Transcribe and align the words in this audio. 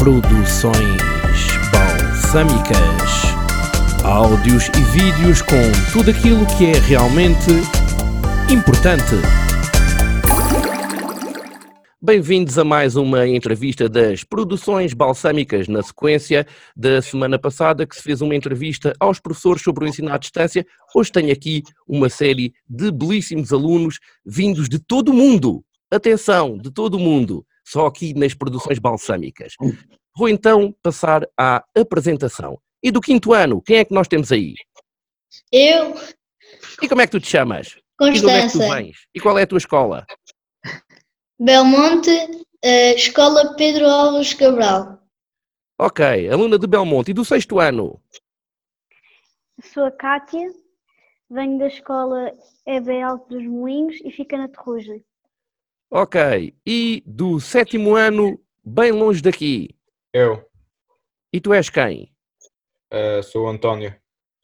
Produções 0.00 0.96
Balsâmicas. 1.70 2.80
Áudios 4.02 4.68
e 4.68 4.82
vídeos 4.94 5.42
com 5.42 5.60
tudo 5.92 6.10
aquilo 6.10 6.46
que 6.56 6.64
é 6.64 6.78
realmente 6.78 7.50
importante. 8.50 9.14
Bem-vindos 12.00 12.58
a 12.58 12.64
mais 12.64 12.96
uma 12.96 13.28
entrevista 13.28 13.90
das 13.90 14.24
Produções 14.24 14.94
Balsâmicas, 14.94 15.68
na 15.68 15.82
sequência 15.82 16.46
da 16.74 17.02
semana 17.02 17.38
passada 17.38 17.86
que 17.86 17.94
se 17.94 18.02
fez 18.02 18.22
uma 18.22 18.34
entrevista 18.34 18.94
aos 18.98 19.20
professores 19.20 19.62
sobre 19.62 19.84
o 19.84 19.86
ensino 19.86 20.10
à 20.10 20.16
distância. 20.16 20.64
Hoje 20.94 21.12
tenho 21.12 21.30
aqui 21.30 21.62
uma 21.86 22.08
série 22.08 22.54
de 22.66 22.90
belíssimos 22.90 23.52
alunos 23.52 23.98
vindos 24.24 24.66
de 24.66 24.78
todo 24.78 25.10
o 25.10 25.14
mundo. 25.14 25.62
Atenção, 25.90 26.56
de 26.56 26.70
todo 26.70 26.94
o 26.94 27.00
mundo, 27.00 27.44
só 27.70 27.86
aqui 27.86 28.12
nas 28.14 28.34
Produções 28.34 28.78
Balsâmicas. 28.80 29.54
Vou 30.16 30.28
então 30.28 30.74
passar 30.82 31.24
à 31.36 31.64
apresentação. 31.76 32.60
E 32.82 32.90
do 32.90 33.00
quinto 33.00 33.32
ano, 33.32 33.62
quem 33.62 33.76
é 33.76 33.84
que 33.84 33.94
nós 33.94 34.08
temos 34.08 34.32
aí? 34.32 34.54
Eu, 35.52 35.94
E 36.82 36.88
como 36.88 37.00
é 37.00 37.06
que 37.06 37.12
tu 37.12 37.20
te 37.20 37.28
chamas? 37.28 37.78
E 38.00 38.12
de 38.12 38.26
onde 38.26 38.30
é 38.30 38.42
que 38.42 38.52
tu 38.52 38.58
Constança, 38.58 38.74
vens? 38.74 38.96
E 39.14 39.20
qual 39.20 39.38
é 39.38 39.42
a 39.42 39.46
tua 39.46 39.58
escola? 39.58 40.06
Belmonte, 41.38 42.10
eh, 42.62 42.94
Escola 42.94 43.54
Pedro 43.54 43.86
Alves 43.86 44.34
Cabral. 44.34 44.98
Ok, 45.78 46.28
aluna 46.28 46.58
de 46.58 46.66
Belmonte. 46.66 47.12
E 47.12 47.14
do 47.14 47.24
sexto 47.24 47.60
ano? 47.60 48.02
Sou 49.62 49.84
a 49.84 49.90
Kátia, 49.90 50.52
venho 51.30 51.58
da 51.58 51.68
escola 51.68 52.32
EB 52.66 53.00
Alto 53.02 53.28
dos 53.28 53.46
Moinhos 53.46 53.96
e 54.04 54.10
fica 54.10 54.36
na 54.36 54.48
Terrugem. 54.48 55.04
Ok. 55.90 56.54
E 56.66 57.02
do 57.06 57.40
sétimo 57.40 57.96
ano, 57.96 58.40
bem 58.64 58.92
longe 58.92 59.20
daqui? 59.20 59.74
Eu 60.12 60.44
E 61.32 61.40
tu 61.40 61.52
és 61.52 61.68
quem? 61.70 62.12
eh, 62.92 63.22
sou 63.22 63.46
o 63.46 63.48
António. 63.48 63.94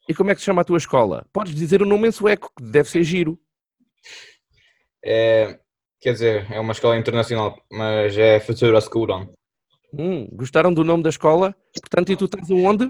E 0.07 0.13
como 0.13 0.31
é 0.31 0.35
que 0.35 0.39
se 0.39 0.45
chama 0.45 0.61
a 0.61 0.65
tua 0.65 0.77
escola? 0.77 1.25
Podes 1.33 1.53
dizer 1.53 1.81
o 1.81 1.85
nome 1.85 2.07
em 2.07 2.11
sueco, 2.11 2.51
que 2.55 2.63
deve 2.63 2.89
ser 2.89 3.03
giro. 3.03 3.37
É, 5.03 5.59
quer 5.99 6.13
dizer, 6.13 6.51
é 6.51 6.59
uma 6.59 6.71
escola 6.71 6.97
internacional, 6.97 7.61
mas 7.69 8.17
é 8.17 8.39
Futura 8.39 8.79
Skolan. 8.79 9.29
Hum, 9.93 10.27
gostaram 10.31 10.73
do 10.73 10.83
nome 10.83 11.03
da 11.03 11.09
escola? 11.09 11.53
Portanto, 11.81 12.11
e 12.11 12.15
tu 12.15 12.25
estás 12.25 12.49
onde? 12.49 12.89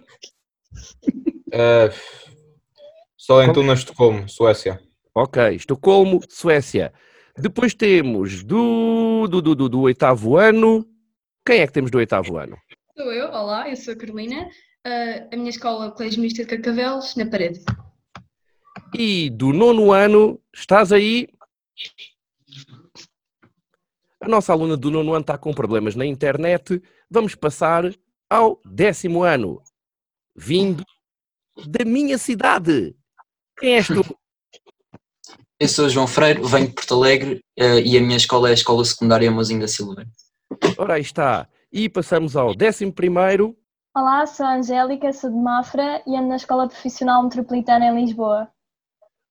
Eh, 1.52 1.90
só 3.16 3.42
em 3.44 3.52
Tunas 3.52 3.80
Estocolmo, 3.80 4.30
Suécia. 4.30 4.80
Ok, 5.16 5.42
Estocolmo, 5.56 6.22
Suécia. 6.30 6.94
Depois 7.40 7.76
temos 7.76 8.44
do, 8.44 9.28
do, 9.28 9.42
do, 9.42 9.56
do, 9.56 9.70
do 9.70 9.82
oitavo 9.82 10.38
ano. 10.38 10.84
Quem 11.46 11.60
é 11.60 11.68
que 11.68 11.74
temos 11.74 11.92
do 11.92 12.00
oitavo 12.00 12.36
ano? 12.38 12.58
Sou 12.96 13.14
eu, 13.14 13.28
olá, 13.28 13.70
eu 13.70 13.76
sou 13.76 13.94
a 13.94 13.96
Carolina. 13.96 14.50
Ah, 14.84 15.28
a 15.32 15.36
minha 15.36 15.52
escola 15.52 15.86
é 15.86 15.88
o 15.90 15.92
Colégio 15.92 16.20
Misto 16.20 16.38
de 16.38 16.48
Carcavelos, 16.48 17.16
na 17.16 17.30
parede. 17.30 17.64
E 18.98 19.30
do 19.30 19.54
nono 19.54 19.92
ano, 19.92 20.42
estás 20.52 20.92
aí? 20.92 21.28
A 24.20 24.28
nossa 24.28 24.52
aluna 24.52 24.76
do 24.76 24.90
nono 24.90 25.12
ano 25.14 25.22
está 25.22 25.38
com 25.38 25.54
problemas 25.54 25.96
na 25.96 26.06
internet. 26.06 26.82
Vamos 27.10 27.36
passar 27.36 27.94
ao 28.28 28.60
décimo 28.66 29.22
ano. 29.22 29.62
Vindo 30.36 30.84
da 31.68 31.86
minha 31.86 32.18
cidade. 32.18 32.96
Quem 33.60 33.76
és 33.76 33.88
tu? 33.88 34.04
Eu 35.60 35.68
sou 35.68 35.90
João 35.90 36.06
Freire, 36.06 36.40
venho 36.44 36.68
de 36.68 36.74
Porto 36.74 36.94
Alegre 36.94 37.44
eh, 37.58 37.82
e 37.82 37.98
a 37.98 38.02
minha 38.02 38.18
escola 38.18 38.48
é 38.48 38.52
a 38.52 38.54
Escola 38.54 38.86
Secundária 38.86 39.32
Mozinho 39.32 39.60
da 39.60 39.68
Silva. 39.68 40.06
Ora, 40.78 40.94
aí 40.94 41.02
está. 41.02 41.50
E 41.72 41.90
passamos 41.90 42.36
ao 42.36 42.54
décimo 42.54 42.94
primeiro. 42.94 43.58
Olá, 43.96 44.24
sou 44.28 44.46
a 44.46 44.58
Angélica, 44.58 45.12
sou 45.12 45.32
de 45.32 45.36
Mafra 45.36 46.04
e 46.06 46.16
ando 46.16 46.28
na 46.28 46.36
Escola 46.36 46.68
Profissional 46.68 47.24
Metropolitana 47.24 47.88
em 47.88 48.06
Lisboa. 48.06 48.48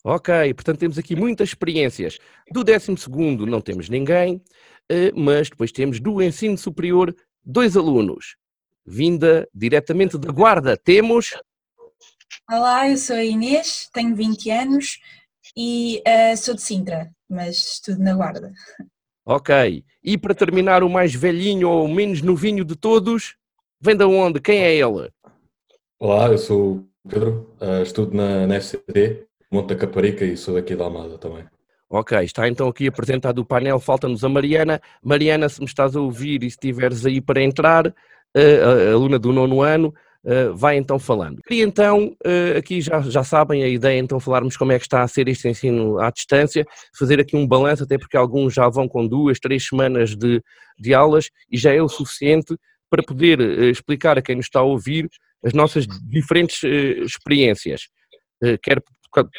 Ok, 0.05 0.53
portanto 0.55 0.81
temos 0.81 0.99
aqui 0.99 1.15
muitas 1.15 1.51
experiências. 1.51 2.19
Do 2.51 2.65
12 2.65 2.97
não 3.49 3.61
temos 3.61 3.89
ninguém, 3.89 4.43
eh, 4.91 5.13
mas 5.15 5.49
depois 5.49 5.71
temos 5.71 6.01
do 6.01 6.21
ensino 6.21 6.59
superior 6.59 7.15
dois 7.45 7.77
alunos. 7.77 8.35
Vinda 8.85 9.49
diretamente 9.55 10.19
da 10.19 10.33
Guarda, 10.33 10.77
temos. 10.77 11.41
Olá, 12.51 12.91
eu 12.91 12.97
sou 12.97 13.15
a 13.15 13.25
Inês, 13.25 13.89
tenho 13.93 14.17
20 14.17 14.51
anos 14.51 14.99
e 15.57 16.03
eh, 16.05 16.37
sou 16.37 16.55
de 16.55 16.61
Sintra, 16.61 17.11
mas 17.29 17.57
estudo 17.57 18.03
na 18.03 18.15
Guarda. 18.15 18.53
Ok. 19.25 19.83
E 20.05 20.19
para 20.19 20.35
terminar, 20.35 20.83
o 20.85 20.91
mais 20.91 21.15
velhinho 21.15 21.69
ou 21.69 21.85
o 21.85 21.89
menos 21.89 22.21
novinho 22.21 22.65
de 22.65 22.77
todos, 22.77 23.37
vem 23.81 23.97
da 23.97 24.07
onde? 24.07 24.41
Quem 24.41 24.63
é 24.63 24.75
ele? 24.75 25.11
Olá, 25.99 26.29
eu 26.29 26.39
sou 26.39 26.77
o 26.77 26.89
Pedro, 27.09 27.57
eh, 27.61 27.83
estudo 27.83 28.15
na, 28.15 28.47
na 28.47 28.61
FCT, 28.61 29.27
Monte 29.51 29.69
da 29.69 29.77
Caparica 29.77 30.25
e 30.25 30.37
sou 30.37 30.55
daqui 30.55 30.77
da 30.77 30.85
Almada 30.85 31.17
também. 31.17 31.45
Ok, 31.89 32.19
está 32.23 32.49
então 32.49 32.69
aqui 32.69 32.89
apresentado 32.89 33.39
o 33.39 33.45
painel, 33.45 33.79
falta-nos 33.79 34.25
a 34.25 34.29
Mariana. 34.29 34.81
Mariana, 35.03 35.49
se 35.49 35.61
me 35.61 35.67
estás 35.67 35.97
a 35.97 36.01
ouvir 36.01 36.43
e 36.43 36.51
se 36.51 36.57
estiveres 36.57 37.07
aí 37.07 37.21
para 37.21 37.41
entrar, 37.41 37.95
a 38.35 38.93
aluna 38.93 39.19
do 39.19 39.33
nono 39.33 39.63
ano, 39.63 39.95
eh, 40.25 40.49
vai 40.55 40.77
então 40.77 40.99
falando. 40.99 41.41
Queria 41.43 41.65
então, 41.65 42.15
eh, 42.25 42.57
aqui 42.59 42.81
já, 42.81 43.01
já 43.01 43.23
sabem 43.23 43.63
a 43.63 43.69
ideia, 43.69 43.99
então 43.99 44.19
falarmos 44.19 44.57
como 44.57 44.73
é 44.73 44.79
que 44.79 44.85
está 44.85 45.03
a 45.03 45.09
ser 45.09 45.29
este 45.29 45.49
ensino 45.49 45.99
à 45.99 46.11
distância, 46.11 46.67
fazer 46.99 47.21
aqui 47.21 47.37
um 47.37 47.47
balanço, 47.47 47.85
até 47.85 47.97
porque 47.99 48.17
alguns 48.17 48.55
já 48.55 48.69
vão 48.69 48.89
com 48.89 49.07
duas, 49.07 49.39
três 49.39 49.67
semanas 49.67 50.17
de, 50.17 50.43
de 50.79 50.95
aulas 50.95 51.31
e 51.51 51.57
já 51.57 51.73
é 51.73 51.81
o 51.81 51.89
suficiente 51.89 52.57
para 52.91 53.03
poder 53.03 53.41
eh, 53.41 53.71
explicar 53.71 54.19
a 54.19 54.23
quem 54.23 54.37
nos 54.37 54.47
está 54.47 54.61
a 54.61 54.65
ouvir 54.65 55.09
as 55.45 55.53
nossas 55.53 55.87
diferentes 56.03 56.65
experiências, 57.05 57.83
quer 58.63 58.83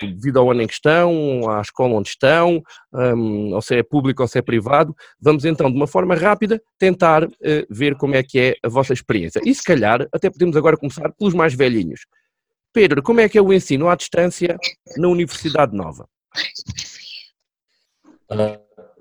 devido 0.01 0.37
ao 0.37 0.51
ano 0.51 0.61
em 0.61 0.67
questão, 0.67 1.49
à 1.49 1.61
escola 1.61 1.95
onde 1.95 2.09
estão, 2.09 2.61
hum, 2.93 3.53
ou 3.53 3.61
se 3.61 3.75
é 3.75 3.83
público 3.83 4.21
ou 4.21 4.27
se 4.27 4.39
é 4.39 4.41
privado. 4.41 4.95
Vamos 5.19 5.45
então, 5.45 5.69
de 5.69 5.75
uma 5.75 5.87
forma 5.87 6.15
rápida, 6.15 6.61
tentar 6.77 7.27
eh, 7.43 7.65
ver 7.69 7.95
como 7.95 8.15
é 8.15 8.23
que 8.23 8.39
é 8.39 8.55
a 8.63 8.69
vossa 8.69 8.93
experiência. 8.93 9.41
E 9.45 9.53
se 9.53 9.63
calhar, 9.63 10.07
até 10.11 10.29
podemos 10.29 10.55
agora 10.55 10.77
começar 10.77 11.11
pelos 11.13 11.33
mais 11.33 11.53
velhinhos. 11.53 12.01
Pedro, 12.73 13.01
como 13.01 13.19
é 13.19 13.29
que 13.29 13.37
é 13.37 13.41
o 13.41 13.51
ensino 13.51 13.89
à 13.89 13.95
distância 13.95 14.57
na 14.97 15.07
Universidade 15.07 15.75
Nova? 15.75 16.07
Ah, 18.29 18.59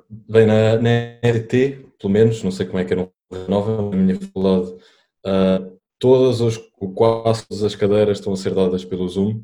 bem, 0.08 0.46
na, 0.46 0.76
na 0.76 0.90
RT, 1.22 1.92
pelo 1.98 2.12
menos, 2.12 2.42
não 2.42 2.50
sei 2.50 2.66
como 2.66 2.78
é 2.78 2.84
que 2.84 2.94
é 2.94 2.96
no 2.96 3.12
Nova, 3.48 3.90
na 3.90 3.96
minha 3.96 4.20
faculdade, 4.20 4.76
ah, 5.24 5.60
todas 5.98 6.40
as, 6.40 6.56
quase 6.94 7.66
as 7.66 7.74
cadeiras 7.74 8.18
estão 8.18 8.32
a 8.32 8.36
ser 8.36 8.54
dadas 8.54 8.84
pelo 8.84 9.08
Zoom, 9.08 9.42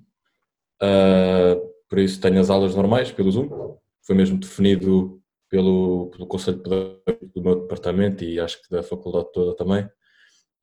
Ah, 0.83 1.57
por 1.89 1.99
isso 1.99 2.21
tenho 2.21 2.41
as 2.41 2.51
aulas 2.51 2.75
normais 2.75 3.13
pelo 3.13 3.31
Zoom, 3.31 3.77
foi 4.05 4.17
mesmo 4.17 4.39
definido 4.39 5.23
pelo, 5.49 6.11
pelo 6.11 6.27
Conselho 6.27 6.59
do 6.63 7.43
meu 7.43 7.61
departamento 7.61 8.25
e 8.25 8.41
acho 8.41 8.61
que 8.63 8.71
da 8.71 8.83
faculdade 8.83 9.31
toda 9.33 9.55
também, 9.55 9.89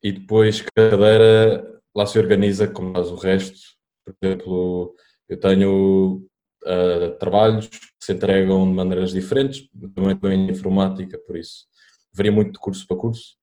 e 0.03 0.11
depois 0.11 0.61
cada 0.61 0.89
cadeira 0.91 1.81
lá 1.95 2.05
se 2.05 2.19
organiza 2.19 2.67
como 2.67 2.93
faz 2.93 3.09
o 3.11 3.15
resto, 3.15 3.59
por 4.05 4.15
exemplo, 4.21 4.95
eu 5.29 5.39
tenho 5.39 6.27
ah, 6.65 7.15
trabalhos 7.19 7.67
que 7.67 7.77
se 8.01 8.13
entregam 8.13 8.65
de 8.67 8.75
maneiras 8.75 9.11
diferentes, 9.11 9.69
também 9.95 10.17
em 10.33 10.51
informática, 10.51 11.17
por 11.19 11.37
isso 11.37 11.65
varia 12.13 12.31
muito 12.31 12.53
de 12.53 12.59
curso 12.59 12.85
para 12.87 12.97
curso. 12.97 13.35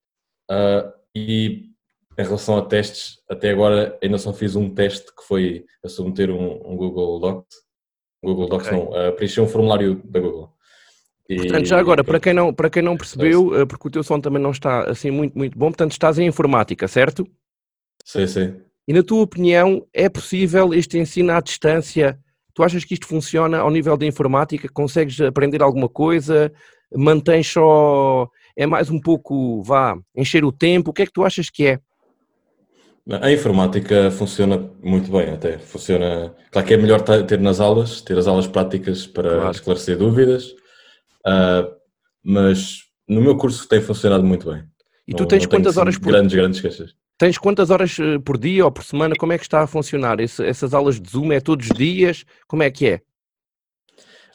Ah, 0.51 0.93
e 1.15 1.71
em 2.19 2.23
relação 2.23 2.57
a 2.57 2.63
testes, 2.63 3.19
até 3.29 3.51
agora 3.51 3.99
ainda 4.03 4.19
só 4.19 4.33
fiz 4.33 4.57
um 4.57 4.71
teste 4.71 5.07
que 5.15 5.23
foi 5.27 5.65
a 5.85 5.89
submeter 5.89 6.31
um, 6.31 6.73
um 6.73 6.77
Google 6.77 7.21
Docs, 7.21 7.57
Google 8.25 8.49
Docs 8.49 8.69
Ok. 8.69 8.79
não, 8.79 8.95
a 9.09 9.13
preencher 9.13 9.41
um 9.41 9.47
formulário 9.49 10.01
da 10.05 10.21
Google. 10.21 10.51
E- 11.29 11.37
Portanto, 11.37 11.67
já 11.67 11.79
agora, 11.79 12.03
para 12.05 12.21
quem 12.21 12.33
não, 12.33 12.55
para 12.55 12.71
quem 12.71 12.83
não 12.83 12.97
percebeu, 12.97 13.61
eh, 13.61 13.67
porque 13.67 13.89
o 13.89 13.91
teu 13.91 14.03
som 14.03 14.21
também 14.21 14.41
não 14.41 14.53
está 14.53 14.89
assim 14.89 15.11
muito, 15.11 15.37
muito 15.37 15.59
bom, 15.59 15.67
portanto 15.67 15.93
estás 15.93 16.19
em 16.19 16.27
informática, 16.27 16.89
certo? 16.89 17.27
Sim, 18.05 18.27
sim. 18.27 18.61
E 18.89 18.93
na 18.93 19.03
tua 19.03 19.23
opinião, 19.23 19.85
é 19.93 20.09
possível 20.09 20.73
este 20.73 20.97
ensino 20.97 21.33
à 21.33 21.41
distância? 21.41 22.19
Tu 22.55 22.63
achas 22.63 22.85
que 22.85 22.95
isto 22.95 23.07
funciona 23.07 23.59
ao 23.59 23.71
nível 23.71 23.97
da 23.97 24.07
informática? 24.07 24.69
Consegues 24.73 25.21
aprender 25.21 25.61
alguma 25.61 25.89
coisa? 25.89 26.53
Mantens 26.95 27.49
só. 27.49 28.29
É 28.57 28.65
mais 28.65 28.89
um 28.89 29.01
pouco, 29.01 29.63
vá, 29.63 29.99
encher 30.17 30.45
o 30.45 30.53
tempo? 30.53 30.91
O 30.91 30.95
que 30.95 31.03
é 31.03 31.07
que 31.07 31.13
tu 31.13 31.25
achas 31.25 31.51
que 31.51 31.67
é? 31.67 31.81
A 33.09 33.31
informática 33.31 34.11
funciona 34.11 34.59
muito 34.83 35.11
bem, 35.13 35.31
até. 35.31 35.59
Funciona. 35.59 36.35
Claro 36.51 36.67
que 36.67 36.75
é 36.75 36.77
melhor 36.77 37.01
ter 37.03 37.39
nas 37.39 37.61
aulas, 37.61 38.01
ter 38.01 38.19
as 38.19 38.27
aulas 38.27 38.49
práticas 38.49 39.07
para 39.07 39.31
Claro. 39.31 39.51
esclarecer 39.53 39.97
dúvidas, 39.97 40.53
ah, 41.25 41.69
mas 42.25 42.79
no 43.09 43.21
meu 43.21 43.37
curso 43.37 43.69
tem 43.69 43.81
funcionado 43.81 44.25
muito 44.25 44.51
bem. 44.51 44.65
E 45.07 45.13
Não- 45.13 45.19
tu 45.19 45.27
tens 45.27 45.45
não 45.45 45.51
quantas 45.51 45.73
assim, 45.75 45.81
horas 45.81 45.99
por 45.99 46.09
Grandes, 46.09 46.35
grandes 46.35 46.61
queixas. 46.61 46.95
Tens 47.17 47.39
quantas 47.39 47.71
horas 47.71 47.97
eh, 48.01 48.19
por 48.19 48.37
dia 48.37 48.65
ou 48.65 48.73
por 48.73 48.83
semana? 48.83 49.15
Como 49.17 49.33
é 49.33 49.39
que 49.39 49.45
está 49.45 49.63
a 49.63 49.67
funcionar? 49.69 50.19
Esse- 50.19 50.45
essas 50.45 50.75
aulas 50.75 51.01
de 51.01 51.09
Zoom 51.09 51.31
é 51.33 51.41
todos 51.41 51.71
os 51.71 51.77
dias? 51.77 52.25
Como 52.49 52.63
é 52.65 52.71
que 52.73 52.89
é? 52.89 53.01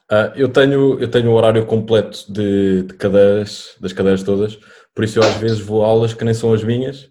Ah, 0.10 0.32
eu 0.36 0.48
tenho, 0.50 0.98
eu 1.00 1.10
tenho 1.12 1.30
o 1.30 1.34
horário 1.34 1.66
completo 1.66 2.32
de, 2.32 2.84
de 2.84 2.94
cadeiras, 2.96 3.76
das 3.82 3.92
cadeiras 3.94 4.24
todas, 4.24 4.58
por 4.96 5.04
isso 5.04 5.20
eu 5.20 5.24
às 5.24 5.36
vezes 5.36 5.60
vou 5.60 5.84
a 5.84 5.88
aulas 5.88 6.14
que 6.14 6.24
nem 6.24 6.34
são 6.34 6.54
as 6.54 6.64
minhas, 6.64 7.10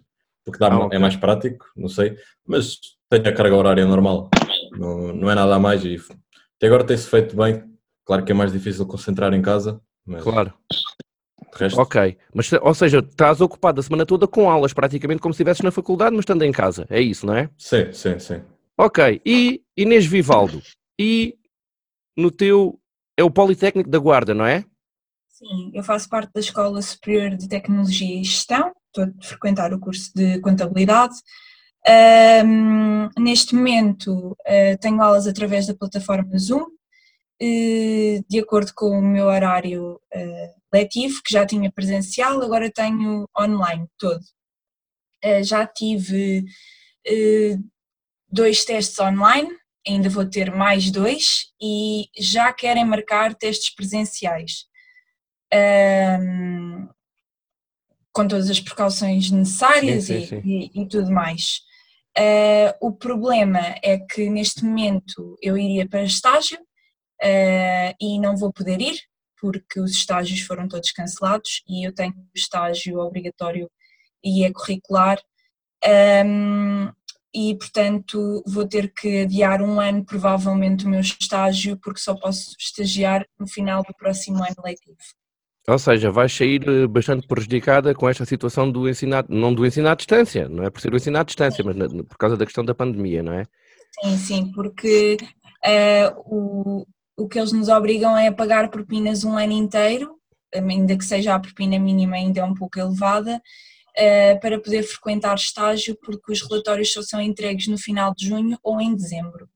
porque 0.51 0.59
dá, 0.59 0.67
Ah, 0.67 0.77
ma- 0.77 0.85
ok. 0.85 0.95
é 0.95 0.99
mais 0.99 1.15
prático, 1.15 1.65
não 1.75 1.87
sei, 1.89 2.15
mas 2.45 2.77
tenho 3.09 3.27
a 3.27 3.33
carga 3.33 3.55
horária 3.55 3.85
normal, 3.85 4.29
não, 4.73 5.13
não 5.13 5.31
é 5.31 5.35
nada 5.35 5.55
a 5.55 5.59
mais 5.59 5.83
e 5.85 5.97
até 6.57 6.67
agora 6.67 6.83
tem-se 6.83 7.07
feito 7.07 7.35
bem. 7.35 7.63
Claro 8.05 8.25
que 8.25 8.31
é 8.31 8.35
mais 8.35 8.51
difícil 8.51 8.85
concentrar 8.85 9.33
em 9.33 9.41
casa, 9.41 9.81
mas 10.05 10.23
Claro. 10.23 10.53
Ok. 11.77 12.17
Mas, 12.33 12.51
ou 12.53 12.73
seja, 12.73 12.99
estás 12.99 13.41
ocupado 13.41 13.79
a 13.79 13.83
semana 13.83 14.05
toda 14.05 14.27
com 14.27 14.49
aulas, 14.49 14.73
praticamente 14.73 15.21
como 15.21 15.33
se 15.33 15.37
estivesses 15.41 15.61
na 15.63 15.71
faculdade, 15.71 16.11
mas 16.15 16.21
estando 16.23 16.43
em 16.43 16.51
casa. 16.51 16.85
É 16.89 16.99
isso, 17.01 17.25
não 17.25 17.35
é? 17.35 17.49
sim, 17.57 17.91
sim, 17.93 18.19
sim. 18.19 18.41
Ok. 18.77 19.21
E 19.25 19.61
Inês 19.77 20.05
Vivaldo? 20.05 20.61
E 20.99 21.35
no 22.17 22.31
teu. 22.31 22.79
É 23.17 23.23
o 23.23 23.29
Politécnico 23.29 23.89
da 23.89 23.99
Guarda, 23.99 24.33
não 24.33 24.45
é? 24.45 24.63
Sim, 25.41 25.71
eu 25.73 25.83
faço 25.83 26.07
parte 26.07 26.31
da 26.33 26.39
Escola 26.39 26.79
Superior 26.83 27.35
de 27.35 27.47
Tecnologia 27.49 28.21
e 28.21 28.23
Gestão, 28.23 28.71
estou 28.87 29.05
a 29.05 29.23
frequentar 29.25 29.73
o 29.73 29.79
curso 29.79 30.11
de 30.13 30.39
Contabilidade. 30.39 31.15
Ahm, 31.87 33.09
neste 33.17 33.55
momento 33.55 34.37
ah, 34.45 34.77
tenho 34.79 35.01
aulas 35.01 35.25
através 35.27 35.65
da 35.65 35.73
plataforma 35.73 36.37
Zoom, 36.37 36.65
eh, 37.41 38.21
de 38.29 38.39
acordo 38.39 38.71
com 38.75 38.99
o 38.99 39.01
meu 39.01 39.25
horário 39.27 39.99
ah, 40.13 40.53
letivo, 40.73 41.21
que 41.25 41.33
já 41.33 41.43
tinha 41.45 41.71
presencial, 41.71 42.39
agora 42.43 42.71
tenho 42.71 43.27
online 43.37 43.87
todo. 43.97 44.21
Ah, 45.23 45.41
já 45.43 45.65
tive 45.67 46.45
eh, 47.07 47.57
dois 48.29 48.65
testes 48.65 48.99
online, 48.99 49.49
ainda 49.87 50.09
vou 50.09 50.25
ter 50.25 50.51
mais 50.51 50.91
dois 50.91 51.47
e 51.61 52.05
já 52.17 52.53
querem 52.53 52.85
marcar 52.85 53.35
testes 53.35 53.73
presenciais. 53.75 54.70
Ahm, 55.53 56.87
com 58.13 58.27
todas 58.27 58.49
as 58.49 58.59
precauções 58.59 59.31
necessárias 59.31 60.05
Sim, 60.05 60.17
e- 60.17 60.27
sim, 60.27 60.41
sim. 60.41 60.49
E, 60.73 60.81
e 60.83 60.87
tudo 60.87 61.11
mais. 61.11 61.61
Ah, 62.17 62.75
o 62.81 62.91
problema 62.91 63.59
é 63.83 63.97
que 63.97 64.29
neste 64.29 64.63
momento 64.65 65.37
eu 65.41 65.57
iria 65.57 65.87
para 65.87 66.03
estágio 66.03 66.59
ah, 67.21 67.93
e 67.99 68.19
não 68.19 68.35
vou 68.35 68.51
poder 68.51 68.81
ir 68.81 68.99
porque 69.39 69.79
os 69.79 69.91
estágios 69.91 70.41
foram 70.41 70.67
todos 70.67 70.91
cancelados 70.91 71.63
e 71.67 71.87
eu 71.87 71.93
tenho 71.95 72.13
estágio 72.35 72.99
obrigatório 72.99 73.69
e 74.23 74.43
é 74.45 74.51
curricular 74.51 75.19
Ahm, 75.83 76.91
e 77.33 77.57
portanto 77.57 78.43
vou 78.45 78.67
ter 78.67 78.93
que 78.93 79.21
adiar 79.21 79.61
um 79.63 79.79
ano 79.79 80.05
provavelmente 80.05 80.85
o 80.85 80.89
meu 80.89 80.99
estágio 80.99 81.75
porque 81.81 81.99
só 81.99 82.13
posso 82.13 82.55
estagiar 82.59 83.25
no 83.39 83.47
final 83.47 83.81
do 83.81 83.93
próximo 83.95 84.43
ano 84.43 84.55
letivo. 84.63 84.97
Ou 85.67 85.77
seja, 85.77 86.11
vais 86.11 86.33
sair 86.33 86.67
eh, 86.67 86.87
bastante 86.87 87.27
prejudicada 87.27 87.93
com 87.93 88.09
esta 88.09 88.25
situação 88.25 88.71
do 88.71 88.89
ensino, 88.89 89.23
não 89.29 89.53
do 89.53 89.65
ensino 89.65 89.89
à 89.89 89.95
distância, 89.95 90.49
não 90.49 90.63
é 90.63 90.69
por 90.69 90.81
ser 90.81 90.91
o 90.91 90.97
ensino 90.97 91.19
à 91.19 91.23
distância, 91.23 91.63
mas 91.63 91.75
por 92.03 92.17
causa 92.17 92.35
da 92.35 92.45
questão 92.45 92.65
da 92.65 92.73
pandemia, 92.73 93.21
não 93.21 93.33
é? 93.33 93.45
Sim, 94.01 94.17
sim, 94.17 94.51
porque 94.53 95.17
eh, 95.63 96.11
o, 96.25 96.85
o 97.15 97.27
que 97.27 97.37
eles 97.37 97.51
nos 97.51 97.69
obrigam 97.69 98.17
é 98.17 98.27
a 98.27 98.33
pagar 98.33 98.69
propinas 98.69 99.23
um 99.23 99.37
ano 99.37 99.53
inteiro, 99.53 100.15
ainda 100.53 100.97
que 100.97 101.05
seja 101.05 101.35
a 101.35 101.39
propina 101.39 101.77
mínima 101.77 102.15
ainda 102.15 102.39
é 102.39 102.43
um 102.43 102.55
pouco 102.55 102.79
elevada, 102.79 103.39
eh, 103.95 104.35
para 104.35 104.59
poder 104.59 104.83
frequentar 104.83 105.35
estágio, 105.35 105.95
porque 106.01 106.31
os 106.31 106.41
relatórios 106.41 106.91
só 106.91 107.01
são 107.03 107.21
entregues 107.21 107.67
no 107.67 107.77
final 107.77 108.13
de 108.15 108.25
junho 108.25 108.57
ou 108.63 108.81
em 108.81 108.95
dezembro. 108.95 109.47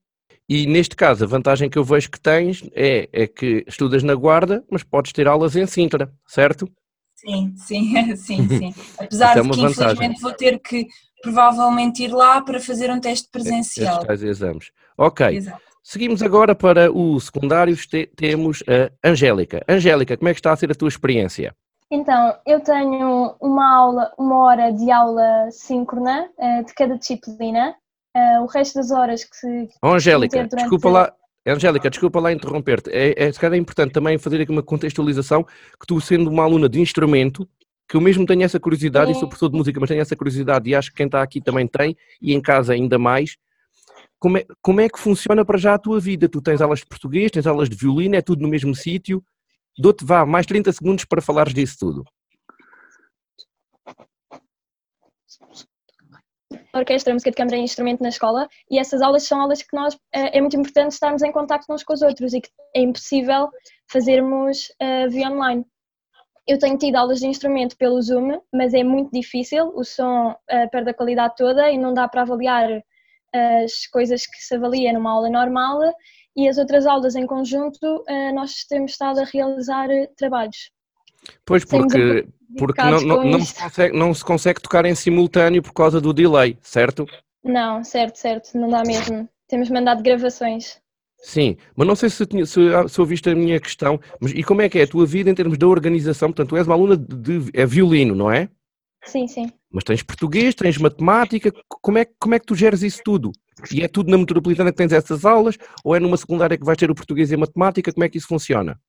E 0.48 0.68
neste 0.68 0.96
caso, 0.96 1.24
a 1.24 1.28
vantagem 1.28 1.70
que 1.70 1.78
eu 1.78 1.84
vejo 1.84 2.10
que 2.12 2.20
tens 2.20 2.62
é, 2.74 3.10
é 3.12 3.28
que 3.28 3.64
estudas 3.68 4.04
na 4.04 4.14
Guarda, 4.14 4.64
mas 4.70 4.84
podes 4.84 5.12
ter 5.12 5.28
aulas 5.28 5.56
em 5.56 5.66
Sintra, 5.66 6.14
certo? 6.28 6.68
Sim, 7.16 7.54
sim, 7.58 7.94
sim, 8.16 8.48
sim. 8.48 8.74
Apesar 9.00 9.30
Isso 9.32 9.40
é 9.40 9.42
de 9.42 9.50
que 9.50 9.56
vantagem. 9.62 9.72
infelizmente 9.72 10.22
vou 10.22 10.34
ter 10.34 10.60
que 10.60 10.88
provavelmente 11.24 12.04
ir 12.04 12.10
lá 12.14 12.42
para 12.42 12.60
fazer 12.60 12.92
um 12.92 13.00
teste 13.00 13.28
Estes 13.28 13.32
presencial. 13.32 14.00
tais 14.06 14.22
exames. 14.22 14.72
Ok. 14.98 15.26
Exato. 15.36 15.62
Seguimos 15.82 16.22
agora 16.22 16.54
para 16.56 16.92
o 16.92 17.20
secundário, 17.20 17.76
te- 17.78 18.08
temos 18.16 18.64
a 18.68 19.08
Angélica. 19.08 19.64
Angélica, 19.68 20.18
como 20.18 20.30
é 20.30 20.34
que 20.34 20.40
está 20.40 20.52
a 20.52 20.56
ser 20.56 20.72
a 20.72 20.76
tua 20.76 20.88
experiência? 20.90 21.56
Então, 21.92 22.36
eu 22.46 22.60
tenho 22.60 23.36
uma 23.40 23.72
aula, 23.72 24.12
uma 24.18 24.38
hora 24.46 24.72
de 24.72 24.90
aula 24.92 25.48
síncrona 25.52 26.28
eh, 26.40 26.64
de 26.64 26.74
cada 26.74 26.98
disciplina. 26.98 27.76
Eh, 28.16 28.40
o 28.40 28.46
resto 28.46 28.76
das 28.76 28.92
horas 28.92 29.26
que 29.26 29.36
se 29.36 29.70
Oh, 29.84 29.94
Angélica, 29.94 30.48
desculpa 30.48 30.90
lá, 30.90 31.14
Angélica, 31.46 31.90
desculpa 31.90 32.20
lá 32.22 32.32
interromper-te. 32.32 32.90
É, 32.90 33.14
é, 33.18 33.32
se 33.32 33.38
calhar 33.38 33.56
é 33.56 33.60
importante 33.60 33.92
também 33.92 34.18
fazer 34.18 34.42
aqui 34.42 34.52
uma 34.52 34.64
contextualização 34.64 35.44
que 35.44 35.86
tu, 35.86 36.00
sendo 36.00 36.30
uma 36.30 36.44
aluna 36.44 36.70
de 36.70 36.80
instrumento, 36.80 37.48
que 37.88 37.98
eu 37.98 38.02
mesmo 38.02 38.26
tenho 38.26 38.44
essa 38.44 38.60
curiosidade, 38.60 39.12
e 39.12 39.14
sou 39.14 39.24
Sim. 39.24 39.28
professor 39.28 39.50
de 39.50 39.58
música, 39.58 39.80
mas 39.80 39.90
tenho 39.90 40.02
essa 40.02 40.16
curiosidade, 40.16 40.70
e 40.70 40.74
acho 40.74 40.92
que 40.92 40.98
quem 40.98 41.06
está 41.08 41.22
aqui 41.22 41.42
também 41.42 41.68
tem, 41.68 41.96
e 42.22 42.34
em 42.34 42.42
casa 42.42 42.74
ainda 42.74 42.98
mais. 42.98 43.36
Como 44.18 44.38
é, 44.38 44.46
como 44.62 44.80
é 44.80 44.88
que 44.88 44.98
funciona 44.98 45.44
para 45.44 45.58
já 45.58 45.74
a 45.74 45.78
tua 45.78 46.00
vida? 46.00 46.30
Tu 46.30 46.42
tens 46.42 46.62
aulas 46.62 46.80
de 46.80 46.86
português, 46.86 47.30
tens 47.30 47.46
aulas 47.46 47.70
de 47.70 47.76
violino, 47.76 48.16
é 48.16 48.22
tudo 48.22 48.42
no 48.42 48.48
mesmo 48.48 48.74
sítio. 48.74 49.22
Dou-te, 49.78 50.06
vá, 50.06 50.26
mais 50.26 50.46
30 50.46 50.72
segundos 50.72 51.04
para 51.04 51.22
falares 51.22 51.54
disso 51.54 51.76
tudo. 51.78 52.06
Orquestra, 56.80 57.14
música 57.14 57.32
de 57.32 57.38
câmara 57.38 57.58
e 57.58 57.62
instrumento 57.62 58.02
na 58.02 58.10
escola 58.10 58.48
e 58.70 58.78
essas 58.78 59.02
aulas 59.02 59.24
são 59.24 59.42
aulas 59.42 59.62
que 59.62 59.76
nós 59.76 59.96
eh, 60.14 60.38
é 60.38 60.42
muito 60.42 60.58
importante 60.58 60.92
estarmos 60.92 61.22
em 61.22 61.32
contacto 61.32 61.72
uns 61.74 61.84
com 61.84 61.94
os 61.94 62.02
outros 62.02 62.34
e 62.34 62.42
que 62.42 62.50
é 62.76 62.82
impossível 62.82 63.50
fazermos 63.92 64.72
eh, 64.80 65.08
via 65.08 65.30
online. 65.30 65.66
Eu 66.48 66.60
tenho 66.60 66.78
tido 66.78 66.96
aulas 66.96 67.20
de 67.20 67.28
instrumento 67.28 67.76
pelo 67.78 68.02
Zoom, 68.02 68.40
mas 68.54 68.74
é 68.74 68.84
muito 68.84 69.12
difícil, 69.12 69.72
o 69.76 69.84
som 69.84 70.36
eh, 70.50 70.68
perde 70.68 70.92
a 70.92 70.94
qualidade 70.94 71.36
toda 71.38 71.72
e 71.72 71.78
não 71.78 71.94
dá 71.94 72.08
para 72.08 72.22
avaliar 72.22 72.70
as 73.64 73.86
coisas 73.88 74.26
que 74.26 74.38
se 74.38 74.56
avalia 74.56 74.94
numa 74.94 75.12
aula 75.12 75.30
normal 75.30 75.82
e 76.38 76.48
as 76.48 76.58
outras 76.58 76.86
aulas 76.86 77.18
em 77.18 77.28
conjunto 77.28 78.06
nós 78.34 78.64
temos 78.70 78.92
estado 78.92 79.20
a 79.20 79.26
realizar 79.26 79.90
trabalhos. 80.16 80.72
Pois, 81.46 81.66
porque, 81.66 82.28
porque 82.58 82.82
não, 82.82 83.02
não, 83.02 83.24
não, 83.26 83.40
se 83.40 83.54
consegue, 83.56 83.98
não 83.98 84.14
se 84.14 84.24
consegue 84.26 84.62
tocar 84.62 84.86
em 84.86 84.96
simultâneo 84.96 85.62
por 85.62 85.74
causa 85.74 86.00
do 86.02 86.14
delay, 86.14 86.58
certo? 86.62 87.06
Não, 87.44 87.84
certo, 87.84 88.16
certo, 88.18 88.58
não 88.58 88.70
dá 88.70 88.84
mesmo. 88.84 89.28
Temos 89.48 89.70
mandado 89.70 90.02
gravações. 90.02 90.80
Sim, 91.20 91.58
mas 91.76 91.88
não 91.88 91.96
sei 91.96 92.10
se, 92.10 92.24
se, 92.46 92.90
se 92.90 93.02
ouviste 93.02 93.30
a 93.30 93.36
minha 93.36 93.60
questão, 93.60 94.00
mas 94.20 94.32
e 94.32 94.44
como 94.44 94.62
é 94.62 94.70
que 94.70 94.78
é 94.80 94.84
a 94.84 94.88
tua 94.88 95.06
vida 95.06 95.30
em 95.30 95.34
termos 95.36 95.58
da 95.58 95.68
organização? 95.68 96.30
Portanto, 96.30 96.50
tu 96.50 96.58
és 96.58 96.68
uma 96.68 96.76
aluna 96.76 96.96
de, 96.98 97.40
de- 97.40 97.52
é 97.54 97.66
violino, 97.66 98.14
não 98.14 98.32
é? 98.32 98.50
Sim, 99.04 99.28
sim. 99.28 99.52
Mas 99.72 99.84
tens 99.84 100.02
português, 100.04 100.54
tens 100.56 100.78
matemática, 100.78 101.52
como 101.68 101.98
é, 101.98 102.06
como 102.20 102.36
é 102.36 102.40
que 102.40 102.46
tu 102.46 102.56
geres 102.56 102.82
isso 102.82 103.02
tudo? 103.04 103.32
E 103.72 103.82
é 103.84 103.88
tudo 103.88 104.10
na 104.12 104.18
metropolitana 104.18 104.72
que 104.72 104.78
tens 104.78 104.92
essas 104.92 105.26
aulas? 105.26 105.58
Ou 105.84 105.96
é 105.96 106.00
numa 106.00 106.18
secundária 106.18 106.58
que 106.58 106.66
vais 106.66 106.78
ter 106.78 106.90
o 106.92 106.96
português 106.96 107.32
e 107.32 107.36
a 107.36 107.38
matemática? 107.38 107.92
Como 107.94 108.04
é 108.04 108.10
que 108.10 108.18
isso 108.18 108.28
funciona? 108.28 108.80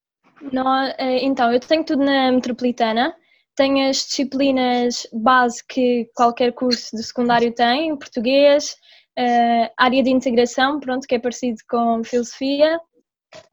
Eh, 0.99 1.25
então, 1.25 1.52
eu 1.52 1.61
tenho 1.61 1.85
tudo 1.85 2.05
na 2.05 2.31
metropolitana, 2.33 3.14
tenho 3.55 3.88
as 3.88 3.99
disciplinas 3.99 5.07
base 5.12 5.64
que 5.66 6.11
qualquer 6.14 6.52
curso 6.52 6.95
de 6.95 7.02
secundário 7.02 7.52
tem, 7.55 7.97
português, 7.97 8.76
eh, 9.19 9.73
área 9.78 10.02
de 10.02 10.11
integração, 10.11 10.78
pronto, 10.78 11.07
que 11.07 11.14
é 11.14 11.19
parecido 11.19 11.59
com 11.69 12.05
filosofia, 12.05 12.78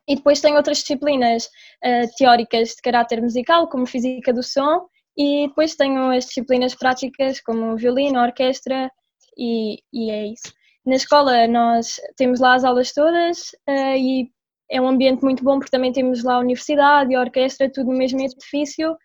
e 0.07 0.15
depois 0.15 0.41
tenho 0.41 0.57
outras 0.57 0.79
disciplinas 0.79 1.49
eh, 1.83 2.07
teóricas 2.17 2.69
de 2.69 2.81
caráter 2.81 3.21
musical, 3.21 3.67
como 3.69 3.85
física 3.85 4.33
do 4.33 4.43
som, 4.43 4.87
e 5.17 5.47
depois 5.47 5.75
tenho 5.75 6.11
as 6.11 6.25
disciplinas 6.25 6.75
práticas, 6.75 7.39
como 7.41 7.77
violino, 7.77 8.21
orquestra, 8.21 8.91
e, 9.37 9.79
e 9.93 10.11
é 10.11 10.27
isso. 10.27 10.53
Na 10.85 10.95
escola 10.95 11.47
nós 11.47 11.99
temos 12.17 12.39
lá 12.41 12.55
as 12.55 12.63
aulas 12.65 12.91
todas 12.93 13.51
e 13.97 14.29
é 14.73 14.81
um 14.81 14.87
ambiente 14.87 15.21
muito 15.23 15.43
bom 15.43 15.59
porque 15.59 15.71
também 15.71 15.91
temos 15.93 16.23
lá 16.23 16.35
a 16.35 16.39
universidade 16.39 17.11
e 17.11 17.15
a 17.15 17.21
orquestra, 17.21 17.71
tudo 17.71 17.91
no 17.91 17.97
mesmo 17.97 18.19
edifício 18.19 18.95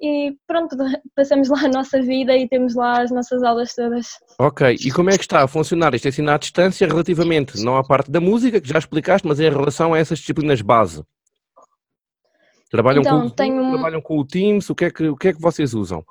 e 0.00 0.36
pronto, 0.46 0.76
passamos 1.16 1.48
lá 1.48 1.60
a 1.64 1.68
nossa 1.68 2.02
vida 2.02 2.36
e 2.36 2.46
temos 2.48 2.74
lá 2.74 3.00
as 3.00 3.10
nossas 3.10 3.42
aulas 3.42 3.74
todas. 3.74 4.06
Ok, 4.38 4.76
e 4.84 4.90
como 4.92 5.08
é 5.10 5.16
que 5.16 5.22
está 5.24 5.42
a 5.42 5.48
funcionar 5.48 5.94
este 5.94 6.08
ensino 6.08 6.30
à 6.30 6.36
distância 6.36 6.86
relativamente, 6.86 7.62
não 7.64 7.76
à 7.76 7.82
parte 7.82 8.10
da 8.10 8.20
música, 8.20 8.60
que 8.60 8.68
já 8.68 8.78
explicaste, 8.78 9.26
mas 9.26 9.40
em 9.40 9.48
relação 9.48 9.94
a 9.94 9.98
essas 9.98 10.18
disciplinas 10.18 10.60
base? 10.60 11.02
Trabalham, 12.70 13.02
com, 13.02 13.08
Então, 13.08 13.26
o 13.26 13.30
tenho 13.30 13.62
um- 13.62 13.72
trabalham 13.72 14.00
com 14.02 14.18
o 14.18 14.26
Teams, 14.26 14.68
o 14.68 14.74
que 14.74 14.84
é 14.86 14.90
que, 14.90 15.08
o 15.08 15.16
que, 15.16 15.28
é 15.28 15.32
que 15.32 15.40
vocês 15.40 15.74
usam? 15.74 16.04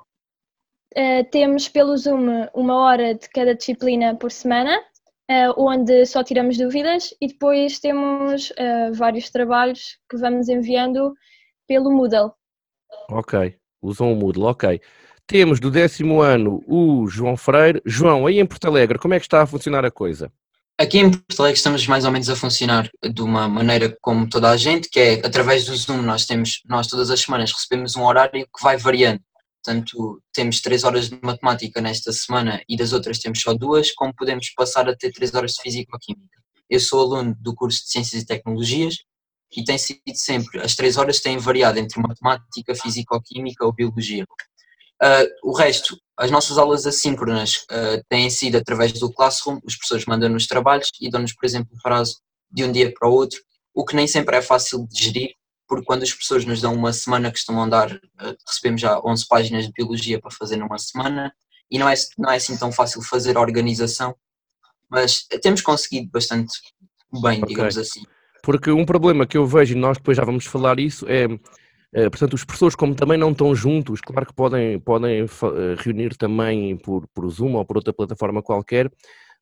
Eh, 0.96 1.24
temos 1.24 1.68
pelo 1.68 1.96
Zoom 1.96 2.46
uma 2.54 2.76
hora 2.76 3.14
de 3.14 3.28
cada 3.28 3.54
disciplina 3.54 4.14
por 4.16 4.30
semana, 4.30 4.80
eh, 5.28 5.48
onde 5.56 6.04
só 6.06 6.22
tiramos 6.22 6.56
dúvidas 6.58 7.14
e 7.20 7.28
depois 7.28 7.78
temos 7.78 8.52
eh, 8.56 8.90
vários 8.92 9.30
trabalhos 9.30 9.98
que 10.08 10.16
vamos 10.16 10.48
enviando 10.48 11.14
pelo 11.66 11.90
Moodle. 11.90 12.32
Ok, 13.08 13.56
usam 13.82 14.12
o 14.12 14.16
Moodle, 14.16 14.44
ok. 14.44 14.80
Temos 15.26 15.58
do 15.58 15.70
décimo 15.70 16.20
ano 16.20 16.62
o 16.66 17.06
João 17.08 17.36
Freire. 17.36 17.80
João, 17.86 18.26
aí 18.26 18.38
em 18.38 18.46
Porto 18.46 18.66
Alegre, 18.66 18.98
como 18.98 19.14
é 19.14 19.18
que 19.18 19.24
está 19.24 19.42
a 19.42 19.46
funcionar 19.46 19.84
a 19.84 19.90
coisa? 19.90 20.30
Aqui 20.78 20.98
em 20.98 21.10
Porto 21.10 21.40
Alegre 21.40 21.56
estamos 21.56 21.86
mais 21.86 22.04
ou 22.04 22.10
menos 22.10 22.28
a 22.28 22.36
funcionar 22.36 22.90
de 23.02 23.22
uma 23.22 23.48
maneira 23.48 23.96
como 24.02 24.28
toda 24.28 24.50
a 24.50 24.56
gente, 24.56 24.90
que 24.90 25.00
é 25.00 25.12
através 25.24 25.64
do 25.64 25.74
Zoom 25.74 26.02
nós 26.02 26.26
temos, 26.26 26.62
nós 26.66 26.86
todas 26.86 27.10
as 27.10 27.20
semanas 27.20 27.52
recebemos 27.52 27.96
um 27.96 28.04
horário 28.04 28.44
que 28.44 28.62
vai 28.62 28.76
variando. 28.76 29.20
Portanto, 29.64 30.22
temos 30.30 30.60
três 30.60 30.84
horas 30.84 31.08
de 31.08 31.18
matemática 31.22 31.80
nesta 31.80 32.12
semana 32.12 32.62
e 32.68 32.76
das 32.76 32.92
outras 32.92 33.18
temos 33.18 33.40
só 33.40 33.54
duas, 33.54 33.90
como 33.92 34.14
podemos 34.14 34.50
passar 34.50 34.86
a 34.90 34.94
ter 34.94 35.10
três 35.10 35.32
horas 35.34 35.52
de 35.52 35.62
físico-química. 35.62 36.42
Eu 36.68 36.78
sou 36.78 37.00
aluno 37.00 37.34
do 37.40 37.54
curso 37.54 37.82
de 37.82 37.90
Ciências 37.90 38.22
e 38.22 38.26
Tecnologias 38.26 38.98
e 39.56 39.64
tem 39.64 39.78
sido 39.78 40.00
sempre, 40.14 40.60
as 40.60 40.76
três 40.76 40.98
horas 40.98 41.18
têm 41.20 41.38
variado 41.38 41.78
entre 41.78 41.98
matemática, 41.98 42.74
físico-química 42.74 43.64
ou 43.64 43.72
biologia. 43.72 44.24
Uh, 45.02 45.48
o 45.50 45.56
resto, 45.56 45.96
as 46.18 46.30
nossas 46.30 46.58
aulas 46.58 46.84
assíncronas 46.86 47.64
uh, 47.70 48.04
têm 48.08 48.28
sido 48.28 48.58
através 48.58 48.92
do 48.92 49.10
Classroom, 49.10 49.60
os 49.64 49.76
professores 49.76 50.04
mandam-nos 50.04 50.46
trabalhos 50.46 50.90
e 51.00 51.10
dão-nos, 51.10 51.34
por 51.34 51.46
exemplo, 51.46 51.70
o 51.72 51.82
prazo 51.82 52.16
de 52.50 52.64
um 52.64 52.70
dia 52.70 52.92
para 52.92 53.08
o 53.08 53.12
outro, 53.12 53.40
o 53.74 53.84
que 53.84 53.96
nem 53.96 54.06
sempre 54.06 54.36
é 54.36 54.42
fácil 54.42 54.86
de 54.86 55.02
gerir, 55.04 55.34
porque 55.66 55.84
quando 55.84 56.02
os 56.02 56.12
professores 56.12 56.44
nos 56.44 56.60
dão 56.60 56.74
uma 56.74 56.92
semana 56.92 57.30
que 57.30 57.38
estão 57.38 57.62
a 57.62 57.68
dar, 57.68 57.92
uh, 57.92 58.36
recebemos 58.46 58.80
já 58.80 58.98
11 59.00 59.26
páginas 59.28 59.66
de 59.66 59.72
biologia 59.72 60.20
para 60.20 60.30
fazer 60.30 60.56
numa 60.56 60.78
semana, 60.78 61.32
e 61.70 61.78
não 61.78 61.88
é, 61.88 61.94
não 62.18 62.30
é 62.30 62.36
assim 62.36 62.56
tão 62.56 62.70
fácil 62.70 63.02
fazer 63.02 63.36
a 63.36 63.40
organização, 63.40 64.14
mas 64.88 65.26
temos 65.42 65.60
conseguido 65.60 66.10
bastante 66.10 66.52
bem, 67.22 67.40
digamos 67.46 67.76
okay. 67.76 67.82
assim. 67.82 68.02
Porque 68.42 68.70
um 68.70 68.84
problema 68.84 69.26
que 69.26 69.36
eu 69.36 69.46
vejo, 69.46 69.74
e 69.74 69.78
nós 69.78 69.96
depois 69.96 70.16
já 70.16 70.24
vamos 70.24 70.46
falar 70.46 70.78
isso, 70.78 71.06
é 71.08 71.26
Uh, 71.96 72.10
portanto, 72.10 72.34
os 72.34 72.42
professores, 72.42 72.74
como 72.74 72.92
também 72.92 73.16
não 73.16 73.30
estão 73.30 73.54
juntos, 73.54 74.00
claro 74.00 74.26
que 74.26 74.34
podem, 74.34 74.80
podem 74.80 75.24
reunir 75.78 76.16
também 76.16 76.76
por, 76.76 77.06
por 77.14 77.30
Zoom 77.30 77.54
ou 77.54 77.64
por 77.64 77.76
outra 77.76 77.92
plataforma 77.92 78.42
qualquer, 78.42 78.90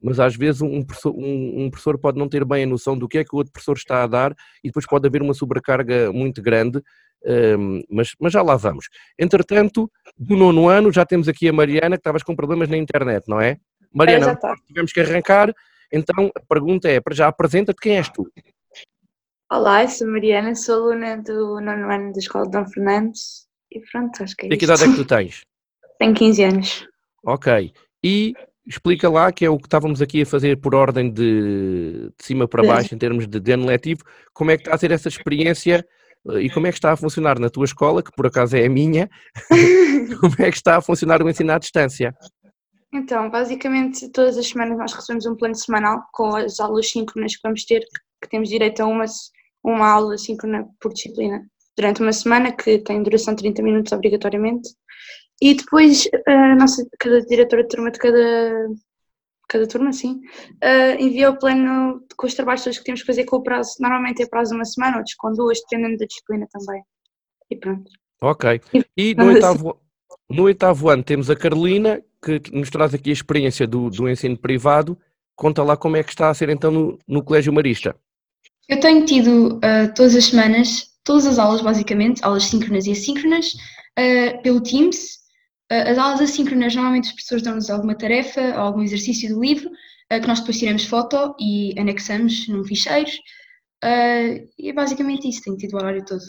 mas 0.03 0.19
às 0.19 0.35
vezes 0.35 0.61
um 0.61 0.83
professor, 0.83 1.15
um, 1.15 1.65
um 1.65 1.71
professor, 1.71 1.99
pode 1.99 2.19
não 2.19 2.29
ter 2.29 2.45
bem 2.45 2.65
a 2.65 2.67
noção 2.67 2.99
do 2.99 3.09
que 3.09 3.19
é 3.19 3.25
que 3.25 3.35
o 3.35 3.39
outro 3.39 3.53
professor 3.53 3.77
está 3.77 4.03
a 4.03 4.07
dar 4.07 4.35
e 4.63 4.69
depois 4.69 4.87
pode 4.87 5.07
haver 5.07 5.23
uma 5.23 5.33
sobrecarga 5.33 6.13
muito 6.13 6.43
grande, 6.43 6.79
uh, 6.79 7.85
mas, 7.89 8.13
mas 8.19 8.33
já 8.33 8.43
lá 8.43 8.57
vamos. 8.57 8.89
Entretanto, 9.19 9.91
do 10.19 10.37
nono 10.37 10.69
ano 10.69 10.93
já 10.93 11.07
temos 11.07 11.29
aqui 11.29 11.49
a 11.49 11.53
Mariana, 11.53 11.97
que 11.97 12.01
estavas 12.01 12.23
com 12.23 12.35
problemas 12.35 12.69
na 12.69 12.77
internet, 12.77 13.25
não 13.29 13.41
é? 13.41 13.59
Mariana, 13.95 14.33
é, 14.33 14.55
tivemos 14.67 14.93
que 14.93 15.01
arrancar, 15.01 15.55
então 15.93 16.31
a 16.35 16.41
pergunta 16.41 16.89
é, 16.89 17.01
para 17.01 17.15
já 17.15 17.29
apresenta-te 17.29 17.81
quem 17.81 17.97
és 17.99 18.09
tu. 18.09 18.27
Olá, 19.51 19.83
eu 19.83 19.89
sou 19.89 20.09
Mariana, 20.09 20.55
sou 20.55 20.91
aluna 20.91 21.19
do 21.19 21.61
nono 21.61 21.91
ano 21.91 22.13
da 22.13 22.19
Escola 22.19 22.47
de 22.47 22.53
Dom 22.53 22.67
Fernandes 22.67 23.47
e 23.71 23.81
pronto, 23.81 24.23
acho 24.23 24.35
que 24.35 24.47
é 24.47 24.49
isso. 24.49 24.55
E 24.55 24.59
que 24.59 24.65
idade 24.65 24.85
é 24.85 24.87
que 24.89 24.97
tu 24.97 25.05
tens? 25.05 25.43
Tenho 26.01 26.15
15 26.15 26.45
anos. 26.45 26.89
Ok. 27.25 27.73
E 28.03 28.35
explica 28.67 29.09
lá, 29.09 29.33
que 29.33 29.45
é 29.45 29.51
o 29.51 29.59
que 29.59 29.67
estávamos 29.67 30.01
aqui 30.01 30.23
a 30.23 30.27
fazer 30.27 30.61
por 30.61 30.75
ordem 30.75 31.11
de, 31.11 32.11
de 32.17 32.25
cima 32.25 32.47
para 32.47 32.63
baixo, 32.63 32.95
em 32.95 32.99
termos 32.99 33.27
de, 33.27 33.41
de 33.41 33.53
ano 33.53 33.67
letivo, 33.67 34.03
como 34.33 34.51
é 34.51 34.57
que 34.57 34.63
está 34.63 34.75
a 34.75 34.79
ser 34.79 34.91
essa 34.93 35.09
experiência 35.09 35.85
eh, 36.31 36.43
e 36.43 36.51
como 36.51 36.67
é 36.67 36.71
que 36.71 36.79
está 36.79 36.93
a 36.93 36.97
funcionar 36.97 37.39
na 37.39 37.51
tua 37.51 37.65
escola, 37.65 38.03
que 38.03 38.13
por 38.13 38.27
acaso 38.27 38.57
é 38.57 38.67
a 38.67 38.71
minha, 38.71 39.11
como 40.21 40.35
é 40.39 40.51
que 40.51 40.57
está 40.57 40.77
a 40.77 40.83
funcionar 40.83 41.23
o 41.23 41.29
ensino 41.29 41.53
à 41.53 41.59
distância? 41.59 42.15
Então, 42.95 43.31
basicamente, 43.31 44.09
todas 44.11 44.37
as 44.37 44.47
semanas 44.47 44.79
nós 44.79 44.93
recebemos 44.93 45.27
um 45.27 45.35
plano 45.35 45.55
semanal 45.55 46.03
com 46.13 46.37
as 46.37 46.61
aulas 46.61 46.91
síncronas 46.91 47.35
que 47.35 47.43
vamos 47.43 47.65
ter, 47.65 47.81
que 48.21 48.29
temos 48.29 48.49
direito 48.49 48.81
a 48.81 48.87
umas 48.87 49.31
uma 49.65 49.89
aula 49.89 50.19
síncrona 50.19 50.67
por 50.81 50.93
disciplina 50.93 51.41
durante 51.77 52.03
uma 52.03 52.13
semana, 52.13 52.53
que 52.53 52.79
tem 52.79 53.03
duração 53.03 53.35
de 53.35 53.43
30 53.43 53.63
minutos 53.63 53.93
obrigatoriamente. 53.93 54.69
E 55.43 55.55
depois 55.55 56.09
a 56.25 56.55
nossa, 56.55 56.87
cada 57.01 57.21
diretora 57.23 57.65
de 57.65 57.69
turma 57.69 57.91
de 57.91 57.99
cada, 57.99 58.69
cada 59.49 59.67
turma, 59.67 59.93
sim, 59.93 60.21
uh, 60.63 61.03
envia 61.03 61.31
o 61.31 61.37
plano 61.37 62.01
com 62.17 62.29
os 62.29 62.35
trabalhos 62.35 62.63
todos 62.63 62.79
que 62.79 62.85
temos 62.85 63.01
que 63.01 63.07
fazer 63.09 63.25
com 63.25 63.39
o 63.39 63.43
prazo. 63.43 63.75
Normalmente 63.81 64.23
é 64.23 64.27
prazo 64.29 64.51
de 64.51 64.57
uma 64.59 64.65
semana, 64.65 64.99
outros 64.99 65.17
com 65.17 65.33
duas, 65.33 65.59
dependendo 65.69 65.99
da 65.99 66.07
disciplina 66.07 66.47
também. 66.49 66.81
E 67.51 67.57
pronto. 67.57 67.91
Ok. 68.21 68.61
E 68.97 69.17
no 69.17 69.25
oitavo, 69.25 69.81
no 70.31 70.45
oitavo 70.45 70.89
ano 70.89 71.03
temos 71.03 71.29
a 71.29 71.35
Carolina, 71.35 72.01
que 72.25 72.41
nos 72.53 72.71
traz 72.71 72.95
aqui 72.95 73.11
a 73.11 73.13
experiência 73.13 73.67
do, 73.67 73.91
do 73.91 74.09
ensino 74.09 74.39
privado. 74.39 74.97
Conta 75.35 75.65
lá 75.65 75.77
como 75.77 75.97
é 75.97 76.05
que 76.05 76.11
está 76.11 76.31
a 76.31 76.35
ser 76.35 76.51
então 76.51 76.71
no, 76.71 76.99
no 77.09 77.21
Colégio 77.21 77.53
Marista. 77.53 77.97
Eu 78.69 78.79
tenho 78.79 79.05
tido 79.05 79.57
uh, 79.57 79.93
todas 79.97 80.15
as 80.15 80.27
semanas, 80.27 80.87
todas 81.03 81.27
as 81.27 81.41
aulas 81.41 81.63
basicamente, 81.63 82.25
aulas 82.25 82.45
síncronas 82.45 82.87
e 82.87 82.93
assíncronas, 82.93 83.55
uh, 83.99 84.41
pelo 84.41 84.61
Teams. 84.61 85.21
Uh, 85.73 85.91
as 85.91 85.97
aulas 85.97 86.21
assíncronas, 86.21 86.75
normalmente 86.75 87.05
os 87.05 87.13
professores 87.13 87.43
dão-nos 87.43 87.71
alguma 87.71 87.95
tarefa 87.95 88.41
ou 88.41 88.61
algum 88.61 88.83
exercício 88.83 89.35
do 89.35 89.41
livro, 89.41 89.71
que 90.11 90.29
nós 90.29 90.41
depois 90.41 90.59
tiramos 90.59 90.85
foto 90.85 91.35
e 91.41 91.75
anexamos 91.81 92.47
num 92.47 92.63
ficheiro. 92.63 93.11
e 93.83 94.69
é 94.69 94.73
basicamente 94.75 95.27
isso, 95.27 95.41
tenho 95.43 95.57
tido 95.57 95.73
o 95.73 95.77
horário 95.77 96.05
todo. 96.05 96.21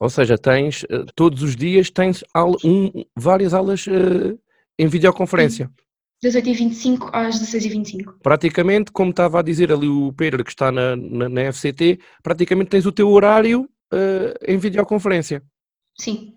Ou 0.00 0.08
seja, 0.08 0.38
tens, 0.38 0.82
todos 1.14 1.42
os 1.42 1.54
dias 1.54 1.90
tens 1.90 2.24
aula, 2.32 2.56
um, 2.64 3.04
várias 3.14 3.52
aulas 3.52 3.84
em 4.78 4.86
videoconferência. 4.86 5.66
Sim 5.66 5.86
das 6.22 6.34
8h25 6.34 7.10
às 7.12 7.36
16h25. 7.40 8.14
Praticamente, 8.22 8.90
como 8.90 9.10
estava 9.10 9.40
a 9.40 9.42
dizer 9.42 9.72
ali 9.72 9.88
o 9.88 10.12
Pedro 10.12 10.44
que 10.44 10.50
está 10.50 10.72
na, 10.72 10.96
na, 10.96 11.28
na 11.28 11.52
FCT, 11.52 11.98
praticamente 12.22 12.70
tens 12.70 12.86
o 12.86 12.92
teu 12.92 13.10
horário 13.10 13.68
uh, 13.92 14.34
em 14.46 14.58
videoconferência. 14.58 15.42
Sim. 15.98 16.35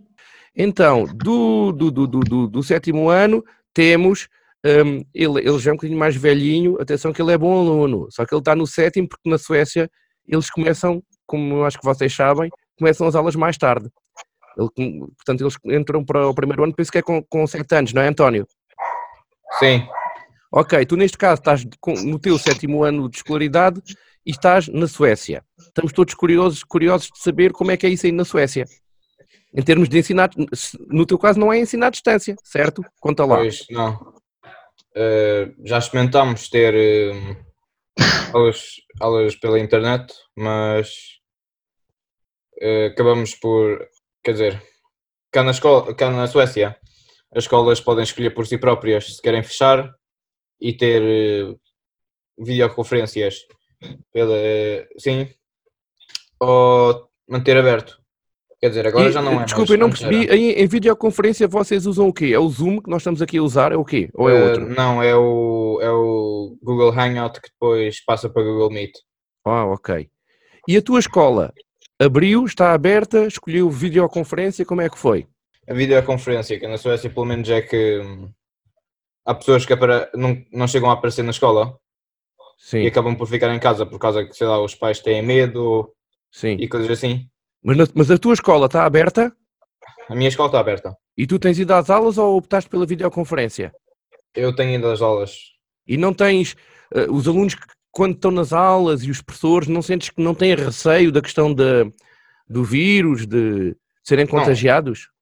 Então, 0.61 1.05
do, 1.05 1.71
do, 1.71 1.89
do, 1.89 2.05
do, 2.05 2.47
do 2.47 2.63
sétimo 2.63 3.07
ano, 3.09 3.41
temos. 3.73 4.27
Um, 4.65 5.05
ele, 5.13 5.39
ele 5.39 5.57
já 5.57 5.71
é 5.71 5.73
um 5.73 5.77
bocadinho 5.77 5.97
mais 5.97 6.17
velhinho, 6.17 6.81
atenção 6.81 7.13
que 7.13 7.21
ele 7.21 7.31
é 7.31 7.37
bom 7.37 7.57
aluno, 7.57 8.09
só 8.11 8.25
que 8.25 8.33
ele 8.33 8.41
está 8.41 8.53
no 8.53 8.67
sétimo 8.67 9.07
porque 9.07 9.29
na 9.29 9.37
Suécia 9.37 9.89
eles 10.27 10.51
começam, 10.51 11.01
como 11.25 11.55
eu 11.55 11.65
acho 11.65 11.79
que 11.79 11.85
vocês 11.85 12.13
sabem, 12.13 12.49
começam 12.77 13.07
as 13.07 13.15
aulas 13.15 13.37
mais 13.37 13.57
tarde. 13.57 13.89
Ele, 14.57 14.99
portanto, 15.15 15.41
eles 15.41 15.55
entram 15.63 16.03
para 16.03 16.27
o 16.27 16.35
primeiro 16.35 16.61
ano, 16.61 16.75
penso 16.75 16.91
que 16.91 16.97
é 16.97 17.01
com, 17.01 17.23
com 17.23 17.47
7 17.47 17.73
anos, 17.73 17.93
não 17.93 18.01
é, 18.01 18.09
António? 18.09 18.45
Sim. 19.59 19.87
Ok, 20.51 20.85
tu 20.85 20.97
neste 20.97 21.17
caso 21.17 21.39
estás 21.39 21.65
no 22.03 22.19
teu 22.19 22.37
sétimo 22.37 22.83
ano 22.83 23.09
de 23.09 23.15
escolaridade 23.15 23.81
e 24.25 24.31
estás 24.31 24.67
na 24.67 24.87
Suécia. 24.87 25.41
Estamos 25.57 25.93
todos 25.93 26.13
curiosos, 26.15 26.65
curiosos 26.65 27.09
de 27.13 27.19
saber 27.19 27.53
como 27.53 27.71
é 27.71 27.77
que 27.77 27.87
é 27.87 27.89
isso 27.89 28.05
aí 28.05 28.11
na 28.11 28.25
Suécia. 28.25 28.65
Em 29.53 29.63
termos 29.63 29.89
de 29.89 29.97
ensinar, 29.97 30.29
no 30.87 31.05
teu 31.05 31.17
caso 31.17 31.39
não 31.39 31.51
é 31.51 31.59
ensinar 31.59 31.87
à 31.87 31.89
distância, 31.89 32.35
certo? 32.43 32.83
Conta 32.99 33.25
lá. 33.25 33.37
Pois, 33.37 33.65
não. 33.69 33.93
Uh, 34.95 35.53
já 35.65 35.77
experimentámos 35.77 36.49
ter 36.49 36.73
uh, 36.73 37.37
aulas, 38.33 38.75
aulas 38.99 39.35
pela 39.35 39.59
internet, 39.59 40.13
mas 40.35 40.89
uh, 42.61 42.87
acabamos 42.87 43.33
por, 43.35 43.87
quer 44.23 44.33
dizer, 44.33 44.63
cá 45.31 45.43
na, 45.43 45.51
escola, 45.51 45.95
cá 45.95 46.11
na 46.11 46.27
Suécia 46.27 46.77
as 47.31 47.43
escolas 47.43 47.79
podem 47.79 48.03
escolher 48.03 48.31
por 48.31 48.47
si 48.47 48.57
próprias 48.57 49.15
se 49.15 49.21
querem 49.21 49.43
fechar 49.43 49.93
e 50.59 50.73
ter 50.73 51.55
videoconferências 52.37 53.45
pela, 54.11 54.35
sim, 54.97 55.29
ou 56.39 57.07
manter 57.27 57.55
aberto. 57.57 57.99
Quer 58.61 58.69
dizer, 58.69 58.87
agora 58.87 59.09
e, 59.09 59.11
já 59.11 59.21
não 59.21 59.41
é 59.41 59.45
Desculpa, 59.45 59.73
eu 59.73 59.77
não 59.77 59.89
percebi. 59.89 60.27
Em, 60.27 60.51
em, 60.51 60.67
videoconferência 60.67 61.47
vocês 61.47 61.85
usam 61.85 62.09
o 62.09 62.13
quê? 62.13 62.31
É 62.33 62.39
o 62.39 62.49
Zoom 62.49 62.81
que 62.81 62.89
nós 62.89 63.01
estamos 63.01 63.21
aqui 63.21 63.37
a 63.37 63.43
usar? 63.43 63.71
É 63.71 63.77
o 63.77 63.85
quê? 63.85 64.09
Ou 64.13 64.29
é 64.29 64.33
uh, 64.33 64.47
outro? 64.47 64.69
Não, 64.69 65.01
é 65.01 65.15
o, 65.15 65.79
é 65.81 65.89
o 65.89 66.57
Google 66.61 66.91
Hangout 66.91 67.39
que 67.41 67.49
depois 67.49 68.03
passa 68.03 68.29
para 68.29 68.43
Google 68.43 68.69
Meet. 68.69 68.91
Ah, 69.45 69.65
ok. 69.65 70.09
E 70.67 70.75
a 70.75 70.81
tua 70.81 70.99
escola 70.99 71.53
abriu, 71.97 72.43
está 72.45 72.73
aberta, 72.73 73.25
escolheu 73.25 73.69
videoconferência, 73.69 74.65
como 74.65 74.81
é 74.81 74.89
que 74.89 74.97
foi? 74.97 75.25
a 75.69 75.73
videoconferência, 75.73 76.59
que 76.59 76.67
na 76.67 76.77
Suécia 76.77 77.09
pelo 77.11 77.27
menos 77.27 77.47
é 77.47 77.61
que 77.61 77.99
hum, 77.99 78.33
há 79.23 79.35
pessoas 79.35 79.65
que 79.65 79.75
não, 80.15 80.43
não 80.51 80.67
chegam 80.67 80.89
a 80.89 80.93
aparecer 80.93 81.21
na 81.21 81.29
escola 81.29 81.77
Sim. 82.57 82.79
e 82.79 82.87
acabam 82.87 83.15
por 83.15 83.27
ficar 83.27 83.53
em 83.53 83.59
casa 83.59 83.85
por 83.85 83.99
causa 83.99 84.25
que, 84.25 84.33
sei 84.33 84.47
lá, 84.47 84.59
os 84.59 84.73
pais 84.73 84.99
têm 84.99 85.21
medo 85.21 85.93
Sim. 86.31 86.57
e 86.59 86.67
coisas 86.67 86.89
assim. 86.89 87.29
Mas, 87.63 87.77
na, 87.77 87.87
mas 87.93 88.11
a 88.11 88.17
tua 88.17 88.33
escola 88.33 88.65
está 88.67 88.85
aberta? 88.85 89.35
A 90.07 90.15
minha 90.15 90.29
escola 90.29 90.49
está 90.49 90.59
aberta. 90.59 90.95
E 91.17 91.27
tu 91.27 91.37
tens 91.37 91.59
ido 91.59 91.73
às 91.73 91.89
aulas 91.89 92.17
ou 92.17 92.37
optaste 92.37 92.69
pela 92.69 92.85
videoconferência? 92.85 93.73
Eu 94.35 94.55
tenho 94.55 94.75
ido 94.75 94.87
às 94.87 95.01
aulas. 95.01 95.37
E 95.87 95.97
não 95.97 96.13
tens 96.13 96.53
uh, 96.93 97.11
os 97.11 97.27
alunos 97.27 97.55
que, 97.55 97.65
quando 97.91 98.15
estão 98.15 98.31
nas 98.31 98.53
aulas 98.53 99.03
e 99.03 99.11
os 99.11 99.21
professores, 99.21 99.67
não 99.67 99.81
sentes 99.81 100.09
que 100.09 100.21
não 100.21 100.33
têm 100.33 100.55
receio 100.55 101.11
da 101.11 101.21
questão 101.21 101.53
de, 101.53 101.91
do 102.47 102.63
vírus, 102.63 103.25
de 103.25 103.75
serem 104.03 104.25
contagiados? 104.25 105.07
Não. 105.07 105.19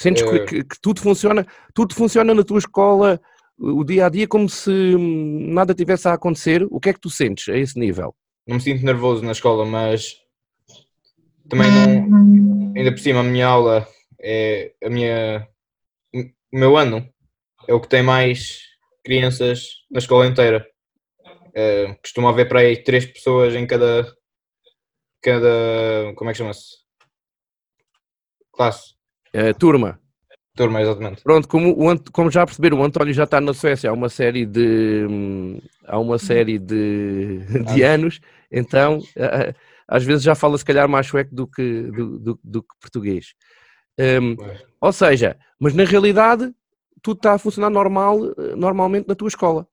Sentes 0.00 0.22
que, 0.22 0.38
que, 0.40 0.64
que, 0.64 0.80
tudo 0.80 1.00
funciona, 1.00 1.46
tudo 1.74 1.94
funciona 1.94 2.34
na 2.34 2.44
tua 2.44 2.58
escola 2.58 3.20
o 3.58 3.82
dia 3.82 4.06
a 4.06 4.08
dia 4.08 4.28
como 4.28 4.48
se 4.48 4.96
nada 4.96 5.74
tivesse 5.74 6.06
a 6.08 6.12
acontecer. 6.12 6.66
O 6.70 6.78
que 6.78 6.90
é 6.90 6.92
que 6.92 7.00
tu 7.00 7.10
sentes 7.10 7.48
a 7.48 7.56
esse 7.56 7.78
nível? 7.78 8.14
Não 8.46 8.56
me 8.56 8.62
sinto 8.62 8.84
nervoso 8.84 9.24
na 9.24 9.32
escola, 9.32 9.64
mas 9.66 10.16
também 11.48 11.70
não. 11.70 12.74
Ainda 12.76 12.90
por 12.92 12.98
cima, 12.98 13.20
a 13.20 13.24
minha 13.24 13.46
aula 13.46 13.86
é 14.20 14.72
a 14.84 14.88
minha. 14.90 15.48
O 16.52 16.58
meu 16.58 16.76
ano 16.76 17.06
é 17.68 17.74
o 17.74 17.80
que 17.80 17.88
tem 17.88 18.02
mais 18.02 18.60
crianças 19.04 19.60
na 19.90 19.98
escola 19.98 20.26
inteira. 20.26 20.66
eh, 21.54 21.94
costuma 22.02 22.30
haver 22.30 22.48
para 22.48 22.60
aí 22.60 22.82
três 22.82 23.06
pessoas 23.06 23.54
em 23.54 23.66
cada, 23.66 24.06
cada, 25.22 26.12
como 26.16 26.30
é 26.30 26.32
que 26.32 26.38
chama-se? 26.38 26.78
Classe, 28.52 28.94
Eh, 29.32 29.52
turma. 29.54 30.00
turma, 30.56 30.80
exatamente. 30.80 31.22
Pronto, 31.22 31.46
como, 31.48 31.74
o 31.78 31.88
Ant- 31.88 32.10
como 32.10 32.30
já 32.30 32.44
perceberam, 32.44 32.80
o 32.80 32.84
António 32.84 33.12
já 33.14 33.24
está 33.24 33.40
na 33.40 33.54
Suécia 33.54 33.90
há 33.90 33.92
uma 33.92 34.08
série 34.08 34.44
de, 34.46 35.06
hum, 35.08 35.60
há 35.86 35.98
uma 35.98 36.18
série 36.18 36.58
de, 36.58 37.38
de 37.72 37.82
anos, 37.82 38.20
então 38.50 38.98
eh, 39.16 39.54
às 39.88 40.04
vezes 40.04 40.22
já 40.22 40.34
fala 40.34 40.58
se 40.58 40.64
calhar 40.64 40.88
mais 40.88 41.06
sueco 41.06 41.34
do 41.34 41.46
que, 41.46 41.82
do, 41.90 42.18
do- 42.18 42.40
do 42.44 42.62
que 42.62 42.74
português. 42.80 43.34
Hum, 43.98 44.36
ou 44.80 44.92
seja, 44.92 45.36
mas 45.58 45.74
na 45.74 45.84
realidade 45.84 46.54
tudo 47.02 47.16
está 47.18 47.32
a 47.34 47.38
funcionar 47.38 47.70
normal, 47.70 48.26
eh, 48.38 48.54
normalmente 48.56 49.08
na 49.08 49.14
tua 49.14 49.28
escola. 49.28 49.66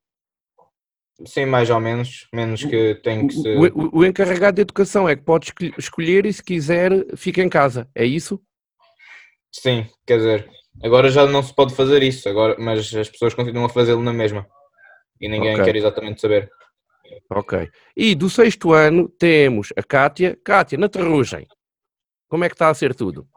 Sim, 1.26 1.46
mais 1.46 1.70
ou 1.70 1.80
menos, 1.80 2.28
menos 2.34 2.64
que 2.66 2.96
tem 2.96 3.28
que 3.28 3.34
se... 3.34 3.56
O, 3.56 3.66
o- 3.66 4.00
o 4.00 4.06
encarregado 4.06 4.56
de 4.56 4.62
educação 4.62 5.08
é 5.08 5.16
que 5.16 5.22
pode 5.24 5.52
escolher- 5.78 6.26
e 6.26 6.34
se 6.34 6.44
quiser 6.44 6.92
fica 7.16 7.42
em 7.42 7.50
casa, 7.50 7.90
é 7.96 8.06
isso? 8.06 8.42
Sim, 9.52 9.88
quer 10.06 10.18
dizer, 10.18 10.50
agora 10.84 11.10
já 11.10 11.26
não 11.26 11.42
se 11.42 11.54
pode 11.56 11.74
fazer 11.74 12.04
isso, 12.04 12.28
agora, 12.28 12.56
mas 12.60 12.94
as 12.94 13.10
pessoas 13.10 13.34
continuam 13.34 13.66
a 13.66 13.70
fazê-lo 13.70 14.02
na 14.04 14.12
mesma. 14.12 14.46
E 15.22 15.30
ninguém 15.30 15.54
Ok. 15.54 15.64
quer 15.66 15.76
exatamente 15.78 16.20
saber. 16.20 16.50
Ok. 17.30 17.70
E 17.96 18.16
do 18.16 18.30
sexto 18.30 18.74
ano 18.74 19.10
temos 19.10 19.74
a 19.78 19.84
Kátia. 19.84 20.38
Kátia, 20.44 20.78
na 20.78 20.88
Terrugem, 20.90 21.48
como 22.30 22.44
é 22.44 22.50
que 22.50 22.56
está 22.56 22.70
a 22.70 22.74
ser 22.74 22.94
tudo? 22.96 23.28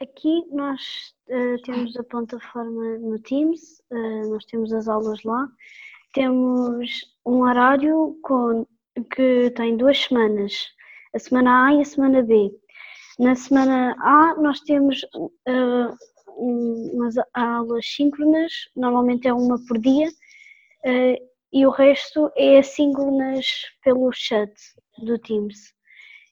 Aqui 0.00 0.44
nós 0.52 1.14
eh, 1.28 1.56
temos 1.64 1.96
a 1.96 2.04
plataforma 2.04 2.98
no 2.98 3.18
Teams, 3.20 3.80
eh, 3.90 4.22
nós 4.26 4.44
temos 4.44 4.72
as 4.72 4.88
aulas 4.88 5.22
lá, 5.22 5.48
temos 6.12 6.90
um 7.24 7.40
horário 7.42 8.18
com, 8.22 8.66
que 9.14 9.50
tem 9.56 9.76
duas 9.76 9.98
semanas, 9.98 10.52
a 11.14 11.18
semana 11.18 11.66
A 11.66 11.74
e 11.74 11.80
a 11.80 11.84
semana 11.84 12.22
B. 12.22 12.50
Na 13.18 13.34
semana 13.34 13.96
A 14.00 14.34
nós 14.40 14.60
temos 14.60 15.00
um- 16.38 16.90
umas 16.92 17.14
aulas 17.32 17.86
síncronas, 17.86 18.52
normalmente 18.76 19.26
é 19.26 19.32
uma 19.32 19.58
por 19.66 19.78
dia, 19.78 20.08
e 21.52 21.66
o 21.66 21.70
resto 21.70 22.30
é 22.36 22.58
assíncronas 22.58 23.46
pelo 23.82 24.12
chat 24.12 24.52
do 24.98 25.18
Teams. 25.18 25.72